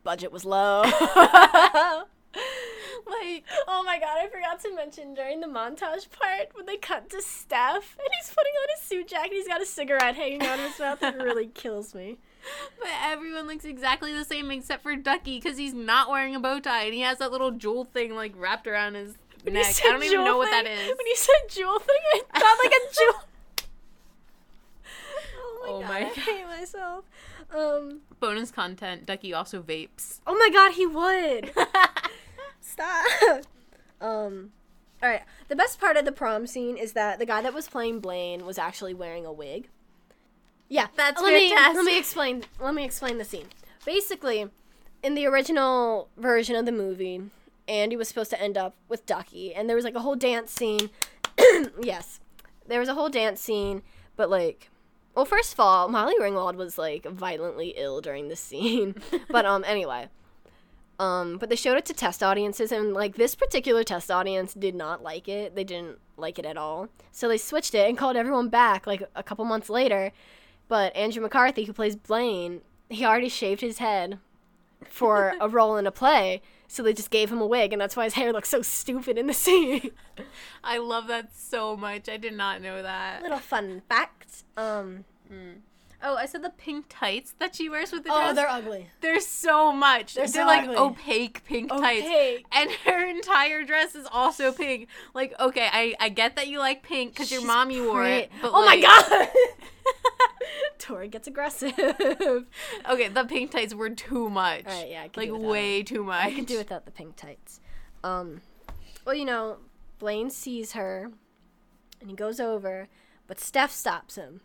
Budget 0.04 0.32
was 0.32 0.44
low. 0.44 0.82
Like, 3.04 3.44
oh 3.66 3.82
my 3.82 3.98
god, 3.98 4.18
I 4.22 4.28
forgot 4.28 4.60
to 4.60 4.74
mention 4.74 5.12
during 5.14 5.40
the 5.40 5.48
montage 5.48 6.08
part 6.10 6.50
when 6.54 6.66
they 6.66 6.76
cut 6.76 7.10
to 7.10 7.16
Steff 7.16 7.74
and 7.98 8.08
he's 8.16 8.30
putting 8.30 8.52
on 8.52 8.68
his 8.76 8.86
suit 8.86 9.08
jacket, 9.08 9.32
he's 9.32 9.48
got 9.48 9.60
a 9.60 9.66
cigarette 9.66 10.14
hanging 10.14 10.42
out 10.42 10.58
of 10.60 10.66
his 10.70 10.78
mouth. 10.78 11.02
It 11.02 11.16
really 11.16 11.48
kills 11.48 11.94
me. 11.96 12.18
but 12.78 12.88
everyone 13.02 13.48
looks 13.48 13.64
exactly 13.64 14.12
the 14.12 14.24
same 14.24 14.50
except 14.52 14.82
for 14.84 14.94
Ducky 14.94 15.40
because 15.40 15.58
he's 15.58 15.74
not 15.74 16.10
wearing 16.10 16.36
a 16.36 16.40
bow 16.40 16.60
tie 16.60 16.84
and 16.84 16.94
he 16.94 17.00
has 17.00 17.18
that 17.18 17.32
little 17.32 17.50
jewel 17.50 17.84
thing 17.84 18.14
like 18.14 18.34
wrapped 18.36 18.68
around 18.68 18.94
his 18.94 19.16
When 19.42 19.54
neck. 19.54 19.66
I 19.84 19.88
don't 19.92 20.02
even 20.04 20.24
know 20.24 20.36
what 20.38 20.50
that 20.50 20.64
thing- 20.64 20.76
When 20.96 21.06
you 21.06 21.16
said 21.16 21.34
jewel 21.48 21.78
thing, 21.78 21.96
I 22.12 22.20
thought 22.38 22.58
like 22.62 22.72
a 22.72 22.94
jewel. 22.94 23.22
oh 25.36 25.60
my 25.62 25.68
Oh 25.68 25.80
god, 25.80 25.88
my 25.88 26.00
I 26.00 26.04
hate 26.04 26.46
myself. 26.46 27.04
Um, 27.54 28.00
Bonus 28.20 28.50
content: 28.50 29.06
Ducky 29.06 29.32
also 29.34 29.62
vapes. 29.62 30.20
oh 30.26 30.36
my 30.36 30.48
god, 30.50 30.72
he 30.72 30.86
would. 30.86 31.52
Stop. 32.60 33.04
um, 34.00 34.52
all 35.02 35.08
right. 35.08 35.22
The 35.48 35.56
best 35.56 35.78
part 35.80 35.96
of 35.96 36.04
the 36.04 36.12
prom 36.12 36.46
scene 36.46 36.76
is 36.76 36.92
that 36.94 37.18
the 37.18 37.26
guy 37.26 37.42
that 37.42 37.52
was 37.52 37.68
playing 37.68 38.00
Blaine 38.00 38.46
was 38.46 38.56
actually 38.58 38.94
wearing 38.94 39.26
a 39.26 39.32
wig. 39.32 39.68
Yeah, 40.68 40.86
That's 40.96 41.20
let 41.20 41.34
Me, 41.34 41.50
let 41.54 41.84
me 41.84 41.98
explain. 41.98 42.44
Let 42.58 42.74
me 42.74 42.84
explain 42.84 43.18
the 43.18 43.24
scene. 43.24 43.46
Basically, 43.84 44.48
in 45.02 45.14
the 45.14 45.26
original 45.26 46.08
version 46.16 46.56
of 46.56 46.64
the 46.64 46.72
movie, 46.72 47.24
Andy 47.68 47.96
was 47.96 48.08
supposed 48.08 48.30
to 48.30 48.40
end 48.40 48.56
up 48.56 48.76
with 48.88 49.06
Ducky, 49.06 49.54
and 49.54 49.68
there 49.68 49.76
was 49.76 49.84
like 49.84 49.94
a 49.94 50.00
whole 50.00 50.16
dance 50.16 50.50
scene. 50.50 50.90
yes, 51.80 52.20
there 52.66 52.80
was 52.80 52.88
a 52.88 52.94
whole 52.94 53.08
dance 53.08 53.40
scene, 53.40 53.82
but 54.16 54.30
like, 54.30 54.70
well, 55.14 55.24
first 55.24 55.52
of 55.52 55.60
all, 55.60 55.88
Molly 55.88 56.14
Ringwald 56.20 56.56
was 56.56 56.78
like 56.78 57.06
violently 57.06 57.74
ill 57.76 58.00
during 58.00 58.28
the 58.28 58.36
scene. 58.36 58.94
but 59.28 59.44
um, 59.44 59.64
anyway, 59.66 60.08
um, 60.98 61.38
but 61.38 61.48
they 61.48 61.56
showed 61.56 61.78
it 61.78 61.84
to 61.86 61.94
test 61.94 62.22
audiences, 62.22 62.72
and 62.72 62.94
like 62.94 63.16
this 63.16 63.34
particular 63.34 63.84
test 63.84 64.10
audience 64.10 64.54
did 64.54 64.74
not 64.74 65.02
like 65.02 65.28
it. 65.28 65.54
They 65.54 65.64
didn't 65.64 65.98
like 66.16 66.38
it 66.38 66.46
at 66.46 66.56
all. 66.56 66.88
So 67.10 67.28
they 67.28 67.38
switched 67.38 67.74
it 67.74 67.88
and 67.88 67.98
called 67.98 68.16
everyone 68.16 68.48
back 68.48 68.86
like 68.86 69.02
a 69.14 69.22
couple 69.22 69.44
months 69.44 69.70
later. 69.70 70.12
But 70.68 70.94
Andrew 70.96 71.22
McCarthy, 71.22 71.64
who 71.64 71.72
plays 71.72 71.96
Blaine, 71.96 72.62
he 72.88 73.04
already 73.04 73.28
shaved 73.28 73.60
his 73.60 73.78
head 73.78 74.18
for 74.88 75.34
a 75.40 75.48
role 75.48 75.76
in 75.76 75.86
a 75.86 75.92
play. 75.92 76.40
So 76.72 76.82
they 76.82 76.94
just 76.94 77.10
gave 77.10 77.30
him 77.30 77.42
a 77.42 77.46
wig, 77.46 77.74
and 77.74 77.82
that's 77.82 77.96
why 77.96 78.04
his 78.04 78.14
hair 78.14 78.32
looks 78.32 78.48
so 78.48 78.62
stupid 78.62 79.18
in 79.18 79.26
the 79.26 79.34
scene. 79.34 79.90
I 80.64 80.78
love 80.78 81.06
that 81.08 81.36
so 81.36 81.76
much. 81.76 82.08
I 82.08 82.16
did 82.16 82.32
not 82.32 82.62
know 82.62 82.82
that. 82.82 83.20
Little 83.20 83.40
fun 83.40 83.82
fact. 83.90 84.44
Um. 84.56 85.04
Oh, 86.04 86.16
I 86.16 86.26
said 86.26 86.42
the 86.42 86.50
pink 86.50 86.86
tights 86.88 87.34
that 87.38 87.54
she 87.54 87.68
wears 87.68 87.92
with 87.92 88.02
the 88.02 88.10
dress. 88.10 88.30
Oh, 88.30 88.34
they're 88.34 88.48
ugly. 88.48 88.88
There's 89.00 89.26
so 89.26 89.72
much. 89.72 90.14
They're, 90.14 90.26
They're 90.26 90.42
so 90.42 90.46
like 90.46 90.64
ugly. 90.64 90.76
opaque 90.76 91.44
pink 91.44 91.70
tights. 91.70 92.44
And 92.50 92.70
her 92.84 93.08
entire 93.08 93.62
dress 93.62 93.94
is 93.94 94.06
also 94.10 94.52
pink. 94.52 94.88
Like, 95.14 95.32
okay, 95.38 95.68
I, 95.72 95.94
I 96.00 96.08
get 96.08 96.36
that 96.36 96.48
you 96.48 96.58
like 96.58 96.82
pink 96.82 97.12
because 97.12 97.30
your 97.30 97.44
mommy 97.44 97.80
wore 97.80 98.04
it. 98.04 98.30
But 98.40 98.52
oh 98.52 98.60
like, 98.64 98.82
my 98.82 99.04
god! 99.06 99.28
Tori 100.78 101.08
gets 101.08 101.28
aggressive. 101.28 101.72
okay, 101.78 103.08
the 103.08 103.24
pink 103.28 103.52
tights 103.52 103.74
were 103.74 103.90
too 103.90 104.28
much. 104.28 104.66
Alright, 104.66 104.90
yeah, 104.90 105.02
I 105.02 105.08
can 105.08 105.30
like 105.30 105.42
way 105.42 105.82
too 105.82 106.04
much. 106.04 106.24
I 106.24 106.32
could 106.32 106.46
do 106.46 106.58
without 106.58 106.84
the 106.84 106.90
pink 106.90 107.16
tights. 107.16 107.60
Um, 108.02 108.40
well, 109.04 109.14
you 109.14 109.24
know, 109.24 109.58
Blaine 109.98 110.30
sees 110.30 110.72
her, 110.72 111.12
and 112.00 112.10
he 112.10 112.16
goes 112.16 112.40
over, 112.40 112.88
but 113.26 113.38
Steff 113.38 113.70
stops 113.70 114.16
him. 114.16 114.40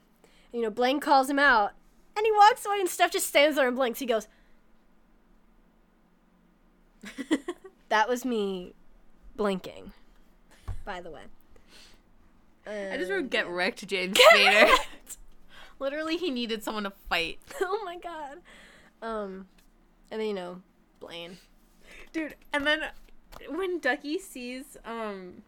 You 0.53 0.61
know, 0.61 0.69
Blaine 0.69 0.99
calls 0.99 1.29
him 1.29 1.39
out, 1.39 1.71
and 2.15 2.25
he 2.25 2.31
walks 2.31 2.65
away, 2.65 2.79
and 2.79 2.89
Steff 2.89 3.11
just 3.11 3.27
stands 3.27 3.55
there 3.57 3.67
and 3.67 3.75
blinks. 3.75 3.99
He 3.99 4.05
goes, 4.05 4.27
"That 7.89 8.09
was 8.09 8.25
me, 8.25 8.73
blinking." 9.35 9.91
By 10.85 11.01
the 11.01 11.11
way. 11.11 11.21
I 12.65 12.97
just 12.97 13.09
wrote 13.11 13.29
get 13.29 13.47
wrecked, 13.47 13.85
James 13.87 14.17
Get 14.17 14.33
Spader. 14.33 14.69
wrecked! 14.69 15.17
Literally, 15.79 16.17
he 16.17 16.29
needed 16.31 16.63
someone 16.63 16.83
to 16.83 16.91
fight. 17.09 17.39
oh 17.61 17.81
my 17.85 17.97
god. 17.97 18.37
Um, 19.01 19.47
and 20.11 20.19
then 20.19 20.27
you 20.27 20.33
know, 20.33 20.61
Blaine. 20.99 21.37
Dude, 22.13 22.35
and 22.51 22.65
then 22.65 22.81
when 23.49 23.79
Ducky 23.79 24.17
sees 24.17 24.75
um 24.85 25.43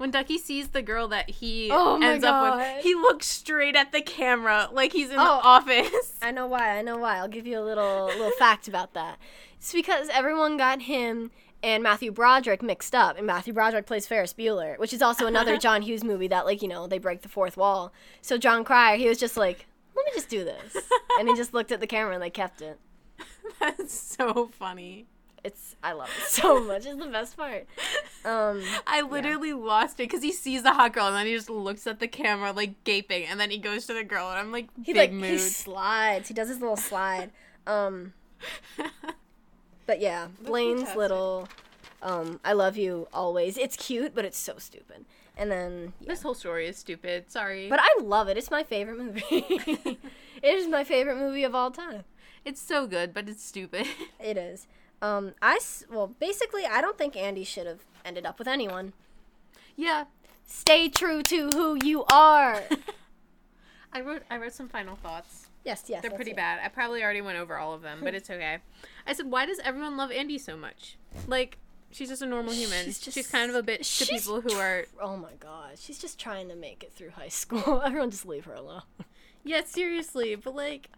When 0.00 0.10
Ducky 0.10 0.38
sees 0.38 0.68
the 0.68 0.80
girl 0.80 1.08
that 1.08 1.28
he 1.28 1.68
Oh 1.70 2.00
ends 2.02 2.24
up 2.24 2.56
with, 2.56 2.82
he 2.82 2.94
looks 2.94 3.26
straight 3.26 3.76
at 3.76 3.92
the 3.92 4.00
camera 4.00 4.70
like 4.72 4.94
he's 4.94 5.10
in 5.10 5.16
the 5.16 5.22
Oh. 5.22 5.40
office. 5.42 6.16
I 6.22 6.30
know 6.30 6.46
why. 6.46 6.78
I 6.78 6.80
know 6.80 6.96
why. 6.96 7.18
I'll 7.18 7.28
give 7.28 7.46
you 7.46 7.58
a 7.58 7.60
little 7.60 8.06
little 8.06 8.30
fact 8.38 8.66
about 8.66 8.94
that. 8.94 9.18
It's 9.58 9.74
because 9.74 10.08
everyone 10.08 10.56
got 10.56 10.80
him 10.80 11.30
and 11.62 11.82
Matthew 11.82 12.10
Broderick 12.12 12.62
mixed 12.62 12.94
up, 12.94 13.18
and 13.18 13.26
Matthew 13.26 13.52
Broderick 13.52 13.84
plays 13.84 14.06
Ferris 14.06 14.32
Bueller, 14.32 14.78
which 14.78 14.94
is 14.94 15.02
also 15.02 15.26
another 15.26 15.58
John 15.66 15.82
Hughes 15.82 16.02
movie 16.02 16.28
that, 16.28 16.46
like, 16.46 16.62
you 16.62 16.68
know, 16.68 16.86
they 16.86 16.96
break 16.98 17.20
the 17.20 17.28
fourth 17.28 17.58
wall. 17.58 17.92
So 18.22 18.38
Jon 18.38 18.64
Cryer, 18.64 18.96
he 18.96 19.06
was 19.06 19.18
just 19.18 19.36
like, 19.36 19.66
"Let 19.94 20.06
me 20.06 20.12
just 20.14 20.30
do 20.30 20.44
this," 20.44 20.74
and 21.18 21.28
he 21.28 21.34
just 21.34 21.52
looked 21.52 21.72
at 21.72 21.80
the 21.80 21.86
camera 21.86 22.14
and 22.14 22.22
they 22.22 22.30
kept 22.30 22.62
it. 22.62 22.78
That's 23.60 23.92
so 23.92 24.48
funny. 24.58 25.04
It's 25.42 25.76
I 25.82 25.92
love 25.92 26.08
it 26.08 26.24
so 26.28 26.62
much. 26.62 26.86
It's 26.86 26.98
the 26.98 27.06
best 27.10 27.36
part. 27.36 27.66
Um, 28.24 28.62
I 28.86 29.00
literally 29.02 29.52
lost 29.52 29.94
it 30.00 30.08
because 30.08 30.22
he 30.22 30.32
sees 30.32 30.62
the 30.62 30.72
hot 30.72 30.92
girl 30.92 31.06
and 31.06 31.16
then 31.16 31.26
he 31.26 31.34
just 31.34 31.48
looks 31.50 31.86
at 31.86 31.98
the 32.00 32.08
camera 32.08 32.52
like 32.52 32.84
gaping, 32.84 33.24
and 33.26 33.40
then 33.40 33.50
he 33.50 33.58
goes 33.58 33.86
to 33.86 33.94
the 33.94 34.04
girl 34.04 34.28
and 34.30 34.38
I'm 34.38 34.52
like, 34.52 34.68
he 34.84 34.92
like 34.94 35.12
mood. 35.12 35.30
he 35.30 35.38
slides. 35.38 36.28
He 36.28 36.34
does 36.34 36.48
his 36.48 36.60
little 36.60 36.76
slide. 36.76 37.30
Um, 37.66 38.14
but 39.86 40.00
yeah, 40.00 40.28
Blaine's 40.42 40.94
little 40.96 41.48
um, 42.02 42.40
"I 42.44 42.52
love 42.54 42.76
you 42.76 43.06
always." 43.12 43.58
It's 43.58 43.76
cute, 43.76 44.14
but 44.14 44.24
it's 44.24 44.38
so 44.38 44.54
stupid. 44.58 45.04
And 45.36 45.50
then, 45.50 45.92
yeah. 46.00 46.08
This 46.08 46.22
whole 46.22 46.34
story 46.34 46.66
is 46.66 46.76
stupid. 46.76 47.30
Sorry, 47.30 47.68
but 47.68 47.78
I 47.80 47.88
love 48.02 48.28
it. 48.28 48.36
It's 48.36 48.50
my 48.50 48.62
favorite 48.62 48.98
movie. 48.98 49.22
it 49.30 49.98
is 50.42 50.68
my 50.68 50.84
favorite 50.84 51.16
movie 51.16 51.44
of 51.44 51.54
all 51.54 51.70
time. 51.70 52.04
it's 52.44 52.60
so 52.60 52.86
good, 52.86 53.12
but 53.14 53.28
it's 53.28 53.44
stupid. 53.44 53.86
It 54.18 54.36
is. 54.36 54.66
Um, 55.02 55.34
I 55.40 55.58
well, 55.90 56.08
basically, 56.18 56.64
I 56.66 56.80
don't 56.80 56.98
think 56.98 57.16
Andy 57.16 57.44
should 57.44 57.66
have 57.66 57.80
ended 58.04 58.26
up 58.26 58.38
with 58.38 58.48
anyone. 58.48 58.92
yeah, 59.76 60.04
Stay 60.44 60.88
true 60.88 61.22
to 61.22 61.48
who 61.54 61.78
you 61.84 62.04
are. 62.12 62.62
I 63.92 64.00
wrote 64.00 64.22
I 64.30 64.36
wrote 64.36 64.52
some 64.52 64.68
final 64.68 64.96
thoughts. 64.96 65.48
yes, 65.64 65.84
yes. 65.88 66.02
They're 66.02 66.10
pretty 66.10 66.32
it. 66.32 66.36
bad. 66.36 66.60
I 66.64 66.68
probably 66.68 67.02
already 67.02 67.20
went 67.20 67.38
over 67.38 67.56
all 67.56 67.72
of 67.72 67.82
them, 67.82 68.00
but 68.02 68.14
it's 68.14 68.28
okay. 68.30 68.58
I 69.06 69.12
said, 69.12 69.30
why 69.30 69.46
does 69.46 69.58
everyone 69.60 69.96
love 69.96 70.10
Andy 70.10 70.38
so 70.38 70.56
much? 70.56 70.96
Like, 71.26 71.58
she's 71.90 72.08
just 72.08 72.22
a 72.22 72.26
normal 72.26 72.52
human. 72.52 72.86
She's 72.86 73.02
She's, 73.02 73.26
kind 73.28 73.48
of 73.50 73.56
a 73.56 73.62
bitch 73.62 73.98
to 73.98 74.06
people 74.06 74.40
who 74.40 74.52
are. 74.54 74.86
Oh 75.00 75.16
my 75.16 75.32
god, 75.38 75.78
she's 75.78 75.98
just 75.98 76.18
trying 76.18 76.48
to 76.48 76.56
make 76.56 76.82
it 76.82 76.92
through 76.92 77.10
high 77.10 77.28
school. 77.42 77.80
Everyone 77.84 78.10
just 78.10 78.26
leave 78.26 78.44
her 78.46 78.54
alone. 78.54 78.82
Yeah, 79.44 79.62
seriously, 79.64 80.34
but 80.34 80.54
like. 80.54 80.90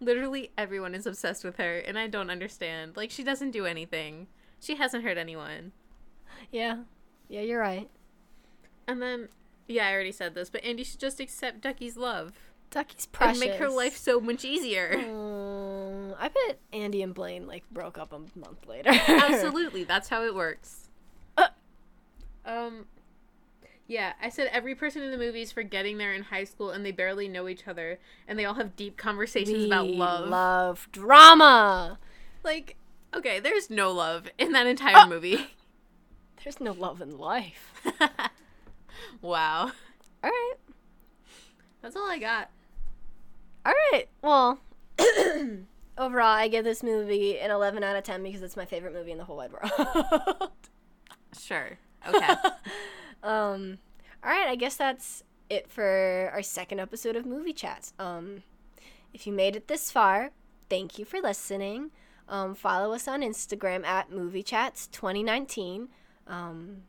Literally 0.00 0.50
everyone 0.58 0.94
is 0.94 1.06
obsessed 1.06 1.44
with 1.44 1.56
her, 1.56 1.78
and 1.78 1.98
I 1.98 2.06
don't 2.06 2.30
understand. 2.30 2.96
Like, 2.96 3.10
she 3.10 3.22
doesn't 3.22 3.52
do 3.52 3.66
anything. 3.66 4.26
She 4.60 4.76
hasn't 4.76 5.04
hurt 5.04 5.18
anyone. 5.18 5.72
Yeah, 6.50 6.78
yeah, 7.28 7.42
you're 7.42 7.60
right. 7.60 7.88
And 8.86 9.00
then, 9.00 9.28
yeah, 9.66 9.86
I 9.88 9.92
already 9.92 10.12
said 10.12 10.34
this, 10.34 10.50
but 10.50 10.64
Andy 10.64 10.84
should 10.84 11.00
just 11.00 11.20
accept 11.20 11.60
Ducky's 11.60 11.96
love 11.96 12.32
Ducky's 12.74 13.06
precious. 13.06 13.40
and 13.40 13.50
make 13.50 13.58
her 13.60 13.70
life 13.70 13.96
so 13.96 14.20
much 14.20 14.44
easier. 14.44 14.96
Mm, 14.96 16.16
I 16.18 16.28
bet 16.28 16.58
Andy 16.72 17.02
and 17.02 17.14
Blaine 17.14 17.46
like 17.46 17.62
broke 17.70 17.96
up 17.98 18.12
a 18.12 18.18
month 18.18 18.66
later. 18.66 18.90
Absolutely, 18.90 19.84
that's 19.84 20.08
how 20.08 20.24
it 20.24 20.34
works. 20.34 20.88
Uh. 21.36 21.48
Um, 22.44 22.86
yeah, 23.86 24.14
I 24.20 24.28
said 24.28 24.48
every 24.52 24.74
person 24.74 25.02
in 25.02 25.10
the 25.10 25.18
movie 25.18 25.42
is 25.42 25.52
forgetting 25.52 25.98
they're 25.98 26.14
in 26.14 26.22
high 26.22 26.44
school 26.44 26.70
and 26.70 26.84
they 26.84 26.92
barely 26.92 27.28
know 27.28 27.48
each 27.48 27.68
other, 27.68 27.98
and 28.26 28.38
they 28.38 28.44
all 28.44 28.54
have 28.54 28.76
deep 28.76 28.96
conversations 28.96 29.64
about 29.64 29.88
love. 29.88 30.28
love 30.28 30.88
drama. 30.92 31.98
Like, 32.42 32.76
okay, 33.14 33.40
there's 33.40 33.70
no 33.70 33.90
love 33.92 34.28
in 34.38 34.52
that 34.52 34.66
entire 34.66 34.96
ah! 34.96 35.06
movie. 35.06 35.46
There's 36.42 36.60
no 36.60 36.72
love 36.72 37.00
in 37.00 37.16
life. 37.16 37.80
wow, 39.22 39.72
All 40.22 40.30
right. 40.30 40.54
that's 41.80 41.96
all 41.96 42.06
I 42.10 42.18
got. 42.18 42.50
All 43.64 43.72
right. 43.92 44.08
Well, 44.20 44.58
overall, 45.98 46.26
I 46.26 46.48
give 46.48 46.64
this 46.64 46.82
movie 46.82 47.38
an 47.38 47.50
11 47.50 47.82
out 47.82 47.96
of 47.96 48.04
10 48.04 48.22
because 48.22 48.42
it's 48.42 48.58
my 48.58 48.66
favorite 48.66 48.92
movie 48.92 49.12
in 49.12 49.16
the 49.16 49.24
whole 49.24 49.38
wide 49.38 49.52
world. 49.52 50.50
Sure. 51.40 51.78
Okay. 52.06 52.34
Um, 53.24 53.78
all 54.22 54.30
right. 54.30 54.46
I 54.48 54.54
guess 54.54 54.76
that's 54.76 55.22
it 55.50 55.70
for 55.70 56.30
our 56.32 56.42
second 56.42 56.80
episode 56.80 57.16
of 57.16 57.26
Movie 57.26 57.52
Chats. 57.52 57.92
Um, 57.98 58.42
if 59.12 59.26
you 59.26 59.32
made 59.32 59.56
it 59.56 59.68
this 59.68 59.90
far, 59.90 60.30
thank 60.68 60.98
you 60.98 61.04
for 61.04 61.20
listening. 61.20 61.90
Um, 62.28 62.54
follow 62.54 62.94
us 62.94 63.06
on 63.06 63.20
Instagram 63.20 63.84
at 63.84 64.10
Movie 64.10 64.42
Chats 64.42 64.86
2019. 64.88 65.88
Um, 66.26 66.82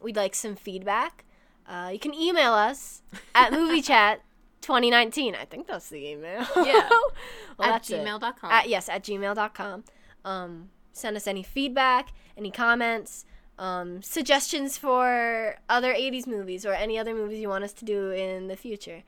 we'd 0.00 0.16
like 0.16 0.34
some 0.34 0.56
feedback. 0.56 1.24
Uh, 1.66 1.90
you 1.92 1.98
can 1.98 2.14
email 2.14 2.52
us 2.52 3.02
at 3.34 3.52
Movie 3.52 3.82
Chat 3.82 4.22
2019. 4.62 5.34
I 5.34 5.44
think 5.44 5.66
that's 5.66 5.88
the 5.90 6.08
email. 6.08 6.46
Yeah. 6.56 6.88
well, 7.58 7.74
At 7.74 7.82
gmail.com. 7.82 8.50
At, 8.50 8.68
yes, 8.68 8.88
at 8.88 9.04
gmail.com. 9.04 9.84
Um, 10.24 10.70
send 10.92 11.16
us 11.16 11.26
any 11.26 11.42
feedback, 11.42 12.12
any 12.36 12.50
comments, 12.50 13.24
um, 13.58 14.02
suggestions 14.02 14.78
for 14.78 15.56
other 15.68 15.92
80s 15.92 16.26
movies 16.26 16.64
or 16.64 16.72
any 16.72 16.98
other 16.98 17.14
movies 17.14 17.40
you 17.40 17.48
want 17.48 17.64
us 17.64 17.72
to 17.74 17.84
do 17.84 18.10
in 18.10 18.48
the 18.48 18.56
future. 18.56 19.02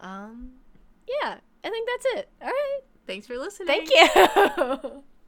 Um, 0.00 0.52
yeah, 1.06 1.38
I 1.64 1.70
think 1.70 1.88
that's 1.88 2.18
it. 2.18 2.28
All 2.40 2.48
right. 2.48 2.80
Thanks 3.06 3.26
for 3.26 3.36
listening. 3.38 3.66
Thank 3.66 3.90
you. 3.90 5.02